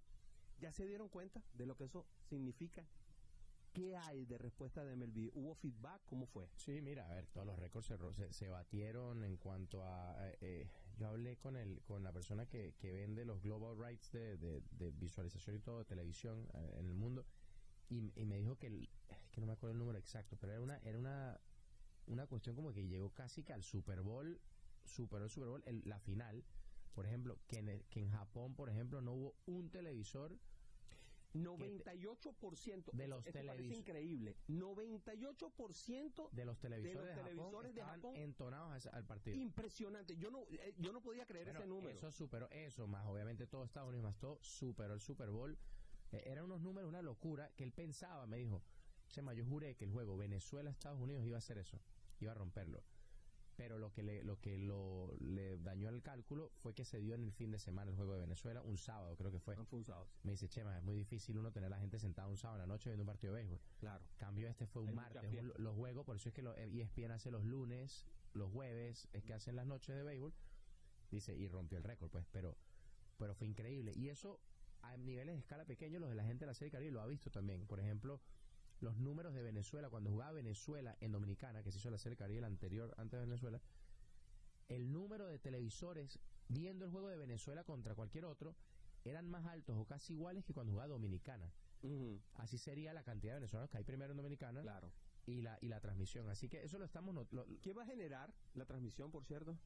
¿ya 0.59 0.71
se 0.73 0.85
dieron 0.85 1.07
cuenta 1.07 1.41
de 1.53 1.65
lo 1.65 1.75
que 1.77 1.85
eso 1.85 2.05
significa? 2.29 2.85
¿Qué 3.73 3.97
hay 3.97 4.25
de 4.25 4.37
respuesta 4.37 4.83
de 4.85 4.95
MLB? 4.95 5.31
¿Hubo 5.33 5.55
feedback? 5.55 6.03
¿Cómo 6.05 6.27
fue? 6.27 6.47
Sí, 6.55 6.79
mira, 6.81 7.09
a 7.09 7.15
ver, 7.15 7.25
todos 7.27 7.47
los 7.47 7.57
récords 7.57 7.87
se, 7.87 8.31
se, 8.31 8.47
batieron 8.49 9.23
en 9.23 9.35
cuanto 9.37 9.83
a... 9.83 10.29
eh, 10.29 10.37
eh, 10.41 10.67
yo 10.99 11.07
hablé 11.07 11.37
con 11.37 11.55
el 11.55 11.81
con 11.81 12.03
la 12.03 12.11
persona 12.13 12.45
que, 12.45 12.73
que 12.77 12.91
vende 12.91 13.25
los 13.25 13.41
global 13.41 13.75
rights 13.83 14.11
de, 14.11 14.37
de- 14.37 14.61
de 14.77 14.91
visualización 14.91 15.55
y 15.55 15.59
todo 15.59 15.79
de 15.79 15.85
televisión 15.85 16.47
eh, 16.53 16.75
en 16.79 16.85
el 16.85 16.93
mundo 16.93 17.25
y, 17.89 18.11
y 18.15 18.25
me 18.25 18.37
dijo 18.37 18.57
que, 18.59 18.67
el, 18.67 18.87
que 19.31 19.41
no 19.41 19.47
me 19.47 19.53
acuerdo 19.53 19.73
el 19.73 19.79
número 19.79 19.97
exacto, 19.97 20.37
pero 20.39 20.53
era 20.53 20.61
una 20.61 20.77
era 20.77 20.99
una 20.99 21.39
una 22.05 22.27
cuestión 22.27 22.55
como 22.55 22.73
que 22.73 22.85
llegó 22.87 23.09
casi 23.09 23.43
que 23.43 23.53
al 23.53 23.63
Super 23.63 24.01
Bowl, 24.01 24.39
superó 24.85 25.23
el 25.23 25.29
Super 25.31 25.49
Bowl, 25.49 25.63
el- 25.65 25.81
la 25.85 25.99
final, 25.99 26.43
por 26.93 27.07
ejemplo, 27.07 27.39
que 27.47 27.57
en, 27.57 27.69
el- 27.69 27.85
que 27.85 28.01
en 28.01 28.11
Japón, 28.11 28.53
por 28.55 28.69
ejemplo, 28.69 29.01
no 29.01 29.13
hubo 29.13 29.35
un 29.47 29.71
televisor 29.71 30.37
98% 31.33 32.91
De 32.93 33.07
los 33.07 33.25
esto 33.25 33.39
parece 33.45 33.63
televis- 33.63 33.77
increíble. 33.77 34.37
98% 34.47 36.29
de 36.31 36.45
los 36.45 36.59
televisores 36.59 37.15
de, 37.15 37.21
televisores 37.23 37.71
Japón 37.71 37.75
de 37.75 37.81
Japón. 37.83 38.15
entonados 38.17 38.85
al 38.87 39.05
partido. 39.05 39.37
impresionante. 39.37 40.17
Yo 40.17 40.29
no 40.31 40.45
eh, 40.51 40.73
yo 40.77 40.91
no 40.91 41.01
podía 41.01 41.25
creer 41.25 41.45
Bueno, 41.45 41.59
ese 41.59 41.67
número. 41.67 41.89
Eso 41.97 42.11
superó, 42.11 42.49
eso 42.51 42.87
más 42.87 43.05
obviamente 43.05 43.47
todo 43.47 43.63
Estados 43.63 43.89
Unidos 43.89 44.03
más 44.05 44.17
todo 44.19 44.39
superó 44.41 44.93
el 44.93 44.99
Super 44.99 45.29
Bowl. 45.29 45.57
Eh, 46.11 46.23
eran 46.25 46.45
unos 46.45 46.61
números, 46.61 46.87
una 46.89 47.01
locura 47.01 47.51
que 47.55 47.63
él 47.63 47.71
pensaba, 47.71 48.25
me 48.27 48.37
dijo, 48.37 48.61
Chema, 49.09 49.33
yo 49.33 49.45
juré 49.45 49.75
que 49.75 49.85
el 49.85 49.91
juego 49.91 50.15
Venezuela-Estados 50.17 50.99
Unidos 50.99 51.25
iba 51.25 51.37
a 51.37 51.39
hacer 51.39 51.57
eso, 51.57 51.79
iba 52.19 52.31
a 52.31 52.35
romperlo. 52.35 52.83
Pero 53.55 53.77
lo 53.77 53.91
que 53.93 54.01
le, 54.01 54.23
lo 54.23 54.39
que 54.39 54.57
lo, 54.57 55.13
le 55.19 55.57
dañó 55.59 55.89
el 55.89 56.01
cálculo 56.01 56.49
fue 56.55 56.73
que 56.73 56.85
se 56.85 56.99
dio 56.99 57.13
en 57.13 57.23
el 57.23 57.31
fin 57.31 57.51
de 57.51 57.59
semana 57.59 57.91
el 57.91 57.95
juego 57.95 58.13
de 58.15 58.21
Venezuela, 58.21 58.61
un 58.63 58.77
sábado 58.77 59.15
creo 59.15 59.31
que 59.31 59.39
fue. 59.39 59.55
Han 59.55 59.67
funcionado, 59.67 60.05
sí, 60.05 60.19
Me 60.23 60.31
dice, 60.31 60.49
Chema, 60.49 60.75
es 60.77 60.83
muy 60.83 60.95
difícil 60.95 61.37
uno 61.37 61.51
tener 61.51 61.67
a 61.67 61.75
la 61.75 61.79
gente 61.79 61.99
sentada 61.99 62.27
un 62.27 62.37
sábado 62.37 62.63
en 62.63 62.67
la 62.69 62.73
noche 62.73 62.89
viendo 62.89 63.03
un 63.03 63.07
partido 63.07 63.33
de 63.33 63.41
béisbol. 63.41 63.59
claro. 63.79 64.03
Cambio 64.17 64.47
este 64.49 64.65
fue 64.65 64.81
un 64.81 64.95
martes, 64.95 65.31
un- 65.39 65.53
los 65.63 65.75
juegos, 65.75 66.03
por 66.05 66.15
eso 66.15 66.29
es 66.29 66.33
que 66.35 66.41
lo, 66.41 66.55
E 66.57 66.65
ESPN 66.81 67.11
hace 67.11 67.29
los 67.29 67.43
lunes, 67.45 68.07
los 68.33 68.51
jueves, 68.51 69.07
es 69.13 69.23
que 69.23 69.33
hacen 69.33 69.55
las 69.55 69.67
noches 69.67 69.95
de 69.95 70.01
béisbol, 70.03 70.33
dice, 71.11 71.35
y 71.35 71.47
rompió 71.47 71.77
el 71.77 71.83
récord, 71.83 72.09
pues, 72.09 72.25
pero, 72.31 72.57
pero 73.17 73.35
fue 73.35 73.45
increíble. 73.47 73.93
Y 73.95 74.09
eso, 74.09 74.39
a 74.81 74.97
niveles 74.97 75.35
de 75.35 75.39
escala 75.39 75.65
pequeños, 75.65 76.01
los 76.01 76.09
de 76.09 76.15
la 76.15 76.23
gente 76.23 76.45
de 76.45 76.47
la 76.47 76.55
Serie 76.55 76.71
Caribe 76.71 76.91
lo 76.91 77.01
ha 77.01 77.05
visto 77.07 77.29
también. 77.29 77.67
Por 77.67 77.79
ejemplo, 77.79 78.19
los 78.83 78.97
números 78.97 79.33
de 79.33 79.41
Venezuela, 79.41 79.89
cuando 79.89 80.11
jugaba 80.11 80.33
Venezuela 80.33 80.95
en 80.99 81.11
Dominicana, 81.11 81.63
que 81.63 81.71
se 81.71 81.77
hizo 81.79 81.89
la 81.89 81.97
Serie 81.97 82.17
Caribe 82.17 82.39
el 82.39 82.43
anterior, 82.45 82.93
antes 82.97 83.19
de 83.19 83.25
Venezuela, 83.25 83.61
el 84.67 84.91
número 84.91 85.25
de 85.27 85.39
televisores 85.39 86.19
viendo 86.49 86.85
el 86.85 86.91
juego 86.91 87.07
de 87.07 87.17
Venezuela 87.17 87.63
contra 87.63 87.95
cualquier 87.95 88.25
otro 88.25 88.55
eran 89.05 89.27
más 89.29 89.45
altos 89.45 89.75
o 89.77 89.85
casi 89.85 90.13
iguales 90.13 90.45
que 90.45 90.53
cuando 90.53 90.71
jugaba 90.73 90.89
Dominicana. 90.93 91.51
Así 92.35 92.57
sería 92.57 92.93
la 92.93 93.03
cantidad 93.03 93.33
de 93.33 93.39
venezolanos 93.39 93.69
que 93.69 93.77
hay 93.77 93.83
primero 93.83 94.11
en 94.11 94.17
Dominicana 94.17 94.61
Claro. 94.61 94.91
y 95.25 95.41
la 95.41 95.57
y 95.61 95.67
la 95.67 95.81
transmisión. 95.81 96.29
Así 96.29 96.47
que 96.47 96.63
eso 96.63 96.79
lo 96.79 96.85
estamos 96.85 97.13
lo- 97.31 97.45
¿Quién 97.61 97.77
va 97.77 97.83
a 97.83 97.85
generar 97.85 98.33
la 98.53 98.65
transmisión, 98.65 99.11
por 99.11 99.25
cierto? 99.25 99.57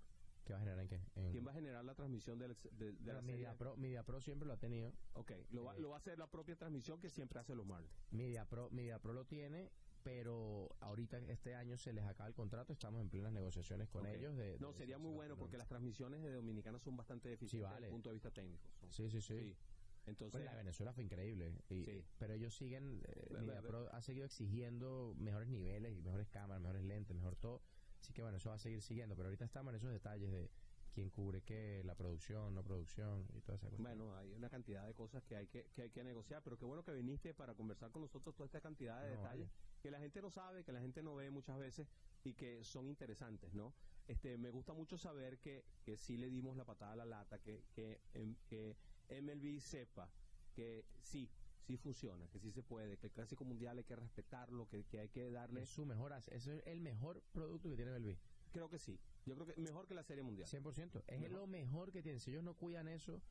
¿Qué 0.47 0.53
va 0.53 0.59
a 0.59 0.61
generar 0.61 0.79
en 0.79 0.87
qué? 0.87 1.01
En- 1.15 1.31
¿Quién 1.31 1.45
va 1.45 1.51
a 1.51 1.53
generar 1.55 1.83
la 1.83 1.93
transmisión 1.93 2.39
del- 2.39 2.55
de, 2.71 2.93
de 2.93 2.93
la 2.93 3.13
Bueno, 3.15 3.19
serie? 3.21 3.35
Media 3.35 3.57
Pro, 3.57 3.75
Media 3.75 4.03
Pro 4.03 4.21
siempre 4.21 4.47
lo 4.47 4.53
ha 4.53 4.57
tenido. 4.57 4.93
Ok, 5.13 5.31
lo 5.51 5.65
va, 5.65 5.75
Eh, 5.75 5.79
lo 5.81 5.89
va 5.89 5.95
a 5.95 5.99
hacer 5.99 6.17
la 6.17 6.31
propia 6.31 6.55
transmisión 6.55 7.01
que 7.01 7.09
siempre 7.09 7.39
hace 7.39 7.53
los 7.53 7.65
Marlins. 7.65 7.91
Media 8.11 8.45
Pro, 8.45 8.69
Media 8.71 8.99
Pro 8.99 9.11
lo 9.13 9.25
tiene 9.25 9.71
pero 10.03 10.69
ahorita 10.79 11.17
este 11.17 11.53
año 11.53 11.75
se 11.77 11.91
les 11.91 12.05
acaba 12.05 12.29
el 12.29 12.33
contrato, 12.33 12.71
estamos 12.71 13.01
en 13.01 13.09
plenas 13.09 13.33
negociaciones 13.33 13.89
con 13.89 14.05
Ok. 14.05 14.13
ellos. 14.13 14.37
De, 14.37 14.57
No, 14.57 14.67
de 14.71 14.77
sería 14.77 14.97
muy 14.97 15.11
bueno 15.13 15.35
porque 15.35 15.57
las 15.57 15.67
transmisiones 15.67 16.21
de 16.23 16.31
Dominicana 16.31 16.79
son 16.79 16.95
bastante 16.95 17.27
deficientes 17.27 17.67
vale. 17.69 17.75
desde 17.81 17.87
el 17.87 17.91
punto 17.91 18.09
de 18.09 18.13
vista 18.13 18.31
técnico. 18.31 18.69
Son- 18.79 18.89
Sí, 18.93 19.09
sí, 19.09 19.19
sí. 19.19 19.37
sí. 19.37 19.57
Entonces, 20.05 20.31
Pues 20.31 20.45
la 20.45 20.51
de 20.51 20.57
Venezuela 20.59 20.93
fue 20.93 21.03
increíble, 21.03 21.61
y- 21.67 21.83
Sí. 21.83 22.05
pero 22.17 22.33
ellos 22.35 22.55
siguen, 22.55 23.01
eh, 23.05 23.89
ha 23.91 24.01
seguido 24.01 24.25
exigiendo 24.25 25.13
mejores 25.17 25.49
niveles 25.49 25.97
y 25.97 26.01
mejores 26.01 26.29
cámaras, 26.29 26.61
mejores 26.61 26.85
lentes, 26.85 27.13
mejor 27.13 27.35
todo. 27.35 27.61
Así 28.01 28.13
que 28.13 28.21
bueno, 28.21 28.37
eso 28.37 28.49
va 28.49 28.55
a 28.55 28.59
seguir 28.59 28.81
siguiendo, 28.81 29.15
pero 29.15 29.27
ahorita 29.27 29.45
estamos 29.45 29.71
en 29.71 29.77
esos 29.77 29.91
detalles 29.91 30.31
de 30.31 30.49
quién 30.93 31.09
cubre 31.09 31.41
qué, 31.41 31.83
la 31.83 31.95
producción, 31.95 32.55
no 32.55 32.63
producción 32.63 33.27
y 33.35 33.41
toda 33.41 33.55
esa 33.57 33.69
cosa. 33.69 33.81
bueno, 33.83 34.15
hay 34.15 34.33
una 34.33 34.49
cantidad 34.49 34.85
de 34.85 34.93
cosas 34.95 35.23
que 35.25 35.35
hay 35.35 35.47
que, 35.47 35.65
que 35.75 35.83
hay 35.83 35.89
que 35.91 36.03
negociar, 36.03 36.41
pero 36.43 36.57
qué 36.57 36.65
bueno 36.65 36.83
que 36.83 36.91
viniste 36.93 37.33
para 37.33 37.53
conversar 37.53 37.91
con 37.91 38.01
nosotros 38.01 38.35
toda 38.35 38.45
esta 38.47 38.61
cantidad 38.61 39.03
de 39.03 39.11
No, 39.15 39.21
detalles 39.21 39.47
vale. 39.47 39.81
que 39.81 39.91
la 39.91 39.99
gente 39.99 40.21
no 40.21 40.31
sabe, 40.31 40.63
que 40.63 40.71
la 40.71 40.79
gente 40.81 41.03
no 41.03 41.15
ve 41.15 41.29
muchas 41.29 41.59
veces 41.59 41.87
y 42.23 42.33
que 42.33 42.63
son 42.63 42.87
interesantes, 42.87 43.53
¿no? 43.53 43.73
Este, 44.07 44.37
me 44.37 44.49
gusta 44.49 44.73
mucho 44.73 44.97
saber 44.97 45.37
que, 45.39 45.63
que 45.85 45.97
sí 45.97 46.17
le 46.17 46.29
dimos 46.29 46.55
la 46.57 46.65
patada 46.65 46.93
a 46.93 46.95
la 46.95 47.05
lata, 47.05 47.37
que, 47.39 47.61
que, 47.75 47.99
em, 48.13 48.35
que 48.49 48.75
MLB 49.09 49.59
sepa 49.59 50.09
que 50.55 50.83
sí, 51.03 51.29
sí 51.67 51.75
funciona, 51.75 52.27
que 52.29 52.39
sí 52.39 52.51
se 52.51 52.63
puede, 52.63 52.97
que 52.97 53.07
el 53.07 53.13
Clásico 53.13 53.43
Mundial 53.43 53.77
hay 53.77 53.83
que 53.83 53.95
respetarlo, 53.95 54.67
que, 54.69 54.85
que 54.85 54.99
hay 54.99 55.09
que 55.09 55.29
darle... 55.29 55.63
es 55.63 55.69
su 55.69 55.85
mejor, 55.85 56.13
es 56.13 56.47
el 56.47 56.79
mejor 56.79 57.21
producto 57.33 57.69
que 57.69 57.75
tiene 57.75 57.91
Belví. 57.91 58.17
Creo 58.53 58.69
que 58.69 58.79
sí, 58.79 58.97
yo 59.25 59.35
creo 59.35 59.45
que 59.45 59.61
mejor 59.61 59.85
que 59.85 59.93
la 59.93 60.03
Serie 60.03 60.23
Mundial. 60.23 60.47
100%. 60.47 61.03
Es 61.05 61.19
Mejor. 61.19 61.37
lo 61.37 61.47
mejor 61.47 61.91
que 61.91 62.01
tienen. 62.01 62.21
Si 62.21 62.31
ellos 62.31 62.43
no 62.43 62.53
cuidan 62.53 62.87
eso, 62.87 63.21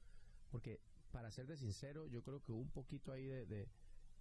porque 0.51 0.81
para 1.11 1.31
serte 1.31 1.57
sincero, 1.57 2.07
yo 2.07 2.22
creo 2.22 2.42
que 2.42 2.53
un 2.53 2.70
poquito 2.70 3.11
ahí 3.12 3.25
de, 3.25 3.46
de, 3.46 3.68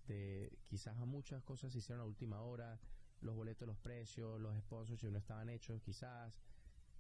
de 0.08 0.58
quizás 0.66 0.98
a 0.98 1.06
muchas 1.06 1.44
cosas 1.44 1.74
se 1.74 1.80
hicieron 1.80 2.02
a 2.02 2.06
última 2.06 2.42
hora, 2.42 2.80
los 3.20 3.36
boletos, 3.36 3.68
los 3.68 3.78
precios, 3.78 4.40
los 4.40 4.58
sponsors 4.60 5.04
no 5.04 5.18
estaban 5.18 5.50
hechos, 5.50 5.82
quizás. 5.82 6.34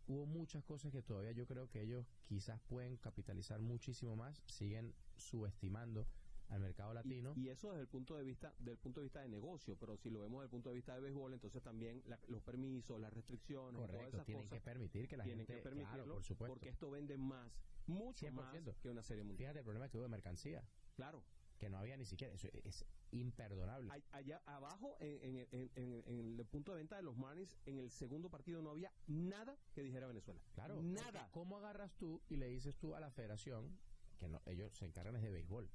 Hubo 0.07 0.25
muchas 0.25 0.63
cosas 0.63 0.91
que 0.91 1.01
todavía 1.01 1.31
yo 1.31 1.47
creo 1.47 1.69
que 1.69 1.81
ellos 1.81 2.05
quizás 2.25 2.59
pueden 2.67 2.97
capitalizar 2.97 3.61
muchísimo 3.61 4.15
más, 4.15 4.43
siguen 4.45 4.93
subestimando 5.15 6.05
al 6.49 6.59
mercado 6.59 6.93
latino. 6.93 7.33
Y, 7.35 7.49
eso 7.49 7.69
desde 7.69 7.81
el 7.81 7.87
punto 7.87 8.15
de 8.15 8.23
vista 8.23 8.53
del 8.59 8.77
punto 8.77 8.99
de 8.99 9.05
vista 9.05 9.21
de 9.21 9.29
negocio, 9.29 9.75
pero 9.77 9.97
si 9.97 10.09
lo 10.09 10.21
vemos 10.21 10.39
desde 10.41 10.45
el 10.45 10.51
punto 10.51 10.69
de 10.69 10.75
vista 10.75 10.93
de 10.95 11.01
béisbol, 11.01 11.33
entonces 11.33 11.61
también 11.63 12.01
la- 12.07 12.19
los 12.27 12.41
permisos, 12.43 12.99
las 12.99 13.13
restricciones, 13.13 13.73
y 13.81 13.85
todas 13.85 13.91
Correcto, 13.91 14.17
esas 14.17 14.25
tienen 14.25 14.43
cosas 14.43 14.59
que 14.59 14.65
permitir 14.65 15.07
que 15.07 15.17
la 15.17 15.23
tienen 15.23 15.45
gente, 15.45 15.55
que 15.55 15.61
permitirlo, 15.63 15.95
claro, 16.03 16.13
por 16.13 16.23
supuesto. 16.23 16.53
porque 16.53 16.69
esto 16.69 16.89
vende 16.91 17.17
más, 17.17 17.51
mucho 17.87 18.25
100%. 18.25 18.71
más 18.71 18.77
que 18.79 18.89
una 18.89 19.03
serie 19.03 19.23
mundial. 19.23 19.37
Fíjate 19.47 19.59
el 19.59 19.65
problema 19.65 19.89
que 19.89 19.97
hubo 19.97 20.03
de 20.03 20.09
mercancía, 20.09 20.63
Claro, 20.95 21.23
que 21.57 21.69
no 21.69 21.77
había 21.77 21.97
ni 21.97 22.05
siquiera, 22.05 22.33
eso 22.33 22.47
es 22.63 22.85
imperdonable. 23.11 23.89
Allá 24.11 24.41
abajo 24.45 24.97
en, 24.99 25.37
en- 25.37 25.47
en- 25.51 25.71
en- 25.75 26.03
en 26.07 26.39
el 26.39 26.45
punto 26.45 26.71
de 26.73 26.77
venta 26.79 26.95
de 26.97 27.03
los 27.03 27.15
Marlins, 27.17 27.57
en 27.65 27.79
el 27.79 27.89
segundo 27.91 28.29
partido 28.29 28.61
no 28.61 28.71
había 28.71 28.91
nada 29.07 29.57
que 29.73 29.81
dijera 29.83 30.07
Venezuela. 30.07 30.41
Claro. 30.53 30.81
nada. 30.81 31.29
¿Cómo 31.31 31.57
agarras 31.57 31.93
tú 31.97 32.21
y 32.29 32.35
le 32.37 32.47
dices 32.47 32.75
tú 32.77 32.93
a 32.95 32.99
la 32.99 33.09
federación, 33.11 33.77
que 34.19 34.27
no, 34.27 34.41
ellos 34.45 34.73
se 34.75 34.85
encargan 34.85 35.15
es 35.15 35.21
de 35.23 35.31
béisbol, 35.31 35.69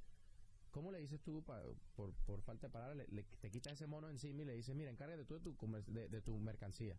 ¿cómo 0.70 0.90
le 0.92 0.98
dices 1.00 1.20
tú, 1.22 1.42
pa- 1.42 1.62
por, 1.94 2.12
por 2.26 2.42
falta 2.42 2.66
de 2.68 2.72
palabras, 2.72 2.96
le, 2.96 3.06
le- 3.08 3.22
te 3.24 3.50
quitas 3.50 3.74
ese 3.74 3.86
mono 3.86 4.08
encima 4.08 4.42
y 4.42 4.44
le 4.46 4.54
dices, 4.54 4.74
mira, 4.74 4.90
encárgate 4.90 5.24
tú 5.24 5.34
de 5.34 5.40
tu, 5.40 5.56
de, 5.92 6.08
de 6.08 6.20
tu 6.22 6.38
mercancía? 6.38 6.98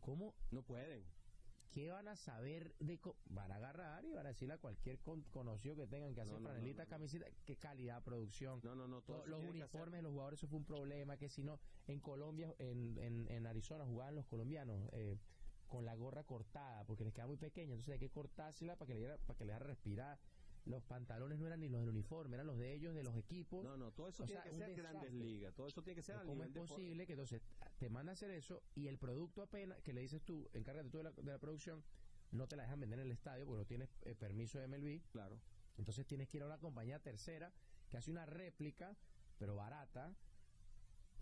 ¿Cómo? 0.00 0.34
No 0.50 0.62
pueden. 0.62 1.04
¿Qué 1.70 1.90
van 1.92 2.08
a 2.08 2.16
saber 2.16 2.74
de 2.80 2.98
co- 2.98 3.16
Van 3.26 3.52
a 3.52 3.56
agarrar 3.56 4.04
y 4.04 4.12
van 4.12 4.26
a 4.26 4.30
decirle 4.30 4.54
a 4.54 4.58
cualquier 4.58 4.98
con- 4.98 5.22
conocido 5.30 5.76
que 5.76 5.86
tengan 5.86 6.14
que 6.14 6.20
hacer 6.22 6.34
No, 6.34 6.40
no, 6.40 6.48
no, 6.48 6.50
franelita, 6.54 6.82
no, 6.82 6.86
no. 6.86 6.90
camiseta, 6.90 7.26
qué 7.44 7.56
calidad, 7.56 8.02
producción. 8.02 8.60
No, 8.64 8.74
no, 8.74 8.88
no. 8.88 9.02
todo 9.02 9.24
los 9.26 9.44
uniformes 9.44 9.98
de 9.98 10.02
los 10.02 10.10
jugadores, 10.12 10.40
eso 10.40 10.48
fue 10.48 10.58
un 10.58 10.64
problema, 10.64 11.16
que 11.16 11.28
si 11.28 11.44
no, 11.44 11.60
en 11.86 12.00
Colombia, 12.00 12.52
en, 12.58 12.98
en, 12.98 13.30
en 13.30 13.46
Arizona 13.46 13.84
jugaban 13.84 14.16
los 14.16 14.26
colombianos 14.26 14.88
eh, 14.92 15.16
con 15.68 15.84
la 15.84 15.94
gorra 15.94 16.24
cortada, 16.24 16.84
porque 16.84 17.04
les 17.04 17.12
queda 17.14 17.28
muy 17.28 17.36
pequeña, 17.36 17.74
entonces 17.74 17.92
hay 17.92 18.00
que 18.00 18.10
cortársela 18.10 18.74
para 18.74 18.88
que 18.88 18.94
le 18.94 19.00
diera, 19.00 19.18
para 19.18 19.36
que 19.38 19.44
le 19.44 19.56
respirar. 19.60 20.18
Los 20.66 20.82
pantalones 20.84 21.38
no 21.38 21.46
eran 21.46 21.60
ni 21.60 21.68
los 21.68 21.80
del 21.80 21.90
uniforme, 21.90 22.36
eran 22.36 22.46
los 22.46 22.58
de 22.58 22.74
ellos, 22.74 22.94
de 22.94 23.02
los 23.02 23.16
equipos. 23.16 23.64
No, 23.64 23.76
no, 23.76 23.92
todo 23.92 24.08
eso 24.08 24.22
O 24.24 24.26
tiene 24.26 24.42
sea, 24.42 24.50
que 24.50 24.56
ser 24.56 24.74
grandes 24.74 25.12
ligas. 25.12 25.54
Todo 25.54 25.66
eso 25.66 25.82
tiene 25.82 25.96
que 25.96 26.02
ser 26.02 26.16
¿Cómo 26.16 26.44
nivel 26.44 26.48
es 26.48 26.54
posible 26.68 27.06
que 27.06 27.14
entonces 27.14 27.42
te 27.78 27.88
manda 27.88 28.12
a 28.12 28.14
hacer 28.14 28.30
eso 28.30 28.62
y 28.74 28.86
el 28.86 28.98
producto 28.98 29.42
apenas 29.42 29.80
que 29.82 29.92
le 29.92 30.02
dices 30.02 30.22
tú, 30.22 30.48
encárgate 30.52 30.90
tú 30.90 30.98
de 30.98 31.04
la, 31.04 31.10
de 31.12 31.32
la 31.32 31.38
producción, 31.38 31.82
no 32.30 32.46
te 32.46 32.56
la 32.56 32.64
dejan 32.64 32.80
vender 32.80 33.00
en 33.00 33.06
el 33.06 33.12
estadio 33.12 33.46
porque 33.46 33.58
no 33.58 33.66
tienes 33.66 33.88
eh, 34.02 34.14
permiso 34.14 34.58
de 34.58 34.68
MLB? 34.68 35.02
Claro. 35.10 35.40
Entonces 35.78 36.06
tienes 36.06 36.28
que 36.28 36.36
ir 36.36 36.42
a 36.42 36.46
una 36.46 36.58
compañía 36.58 37.00
tercera 37.00 37.52
que 37.88 37.96
hace 37.96 38.10
una 38.10 38.26
réplica, 38.26 38.96
pero 39.38 39.56
barata. 39.56 40.14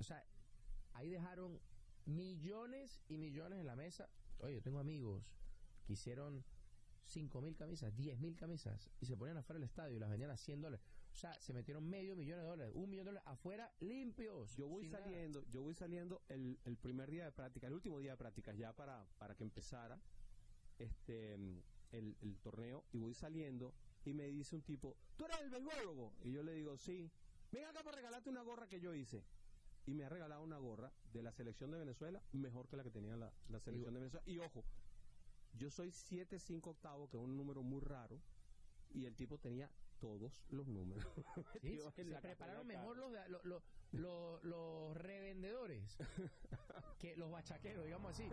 O 0.00 0.04
sea, 0.04 0.24
ahí 0.94 1.08
dejaron 1.08 1.60
millones 2.06 3.00
y 3.08 3.18
millones 3.18 3.60
en 3.60 3.66
la 3.66 3.76
mesa. 3.76 4.08
Oye, 4.40 4.54
yo 4.54 4.62
tengo 4.62 4.80
amigos 4.80 5.24
que 5.86 5.92
hicieron 5.94 6.44
5 7.08 7.40
mil 7.40 7.56
camisas, 7.56 7.96
10 7.96 8.20
mil 8.20 8.36
camisas 8.36 8.90
y 9.00 9.06
se 9.06 9.16
ponían 9.16 9.38
afuera 9.38 9.58
del 9.58 9.68
estadio 9.68 9.96
y 9.96 9.98
las 9.98 10.10
vendían 10.10 10.30
a 10.30 10.36
100 10.36 10.60
dólares. 10.60 10.86
O 11.12 11.16
sea, 11.16 11.34
se 11.40 11.52
metieron 11.52 11.88
medio 11.88 12.14
millón 12.14 12.38
de 12.38 12.44
dólares, 12.44 12.74
un 12.76 12.90
millón 12.90 13.06
de 13.06 13.10
dólares 13.12 13.28
afuera 13.28 13.72
limpios. 13.80 14.54
Yo 14.56 14.68
voy 14.68 14.86
nada. 14.88 15.04
saliendo, 15.04 15.44
yo 15.50 15.62
voy 15.62 15.74
saliendo 15.74 16.22
el, 16.28 16.58
el 16.64 16.76
primer 16.76 17.10
día 17.10 17.24
de 17.24 17.32
práctica, 17.32 17.66
el 17.66 17.72
último 17.72 17.98
día 17.98 18.12
de 18.12 18.16
prácticas 18.18 18.56
ya 18.56 18.72
para, 18.74 19.06
para 19.18 19.34
que 19.34 19.42
empezara 19.42 19.98
este 20.78 21.34
el, 21.34 22.16
el 22.20 22.38
torneo 22.40 22.84
y 22.92 22.98
voy 22.98 23.14
saliendo 23.14 23.74
y 24.04 24.14
me 24.14 24.26
dice 24.26 24.54
un 24.54 24.62
tipo, 24.62 24.96
¿tú 25.16 25.24
eres 25.24 25.40
el 25.40 25.50
beisbólogo? 25.50 26.14
Y 26.22 26.32
yo 26.32 26.42
le 26.42 26.52
digo, 26.52 26.76
sí. 26.76 27.10
Venga 27.50 27.70
acá 27.70 27.82
para 27.82 27.96
regalarte 27.96 28.28
una 28.28 28.42
gorra 28.42 28.68
que 28.68 28.80
yo 28.80 28.94
hice. 28.94 29.24
Y 29.86 29.94
me 29.94 30.04
ha 30.04 30.08
regalado 30.10 30.42
una 30.42 30.58
gorra 30.58 30.92
de 31.12 31.22
la 31.22 31.32
selección 31.32 31.70
de 31.70 31.78
Venezuela 31.78 32.22
mejor 32.32 32.68
que 32.68 32.76
la 32.76 32.84
que 32.84 32.90
tenía 32.90 33.16
la, 33.16 33.32
la 33.48 33.58
selección 33.60 33.94
de 33.94 34.00
Venezuela. 34.00 34.22
Y 34.26 34.38
ojo, 34.38 34.64
yo 35.58 35.70
soy 35.70 35.90
7-5 35.90 36.66
octavo, 36.68 37.08
que 37.08 37.16
es 37.16 37.22
un 37.22 37.36
número 37.36 37.62
muy 37.62 37.80
raro, 37.80 38.20
y 38.90 39.04
el 39.06 39.14
tipo 39.16 39.38
tenía 39.38 39.70
todos 39.98 40.32
los 40.50 40.66
números. 40.68 41.04
Sí, 41.60 41.78
se 41.94 42.04
la 42.04 42.20
prepararon 42.20 42.66
mejor 42.66 42.96
los, 42.96 43.12
de- 43.12 43.28
lo- 43.28 43.42
lo- 43.44 43.62
lo- 43.92 44.40
los 44.42 44.96
revendedores 44.96 45.98
que 46.98 47.16
los 47.16 47.30
bachaqueros, 47.30 47.84
digamos 47.84 48.12
así. 48.12 48.28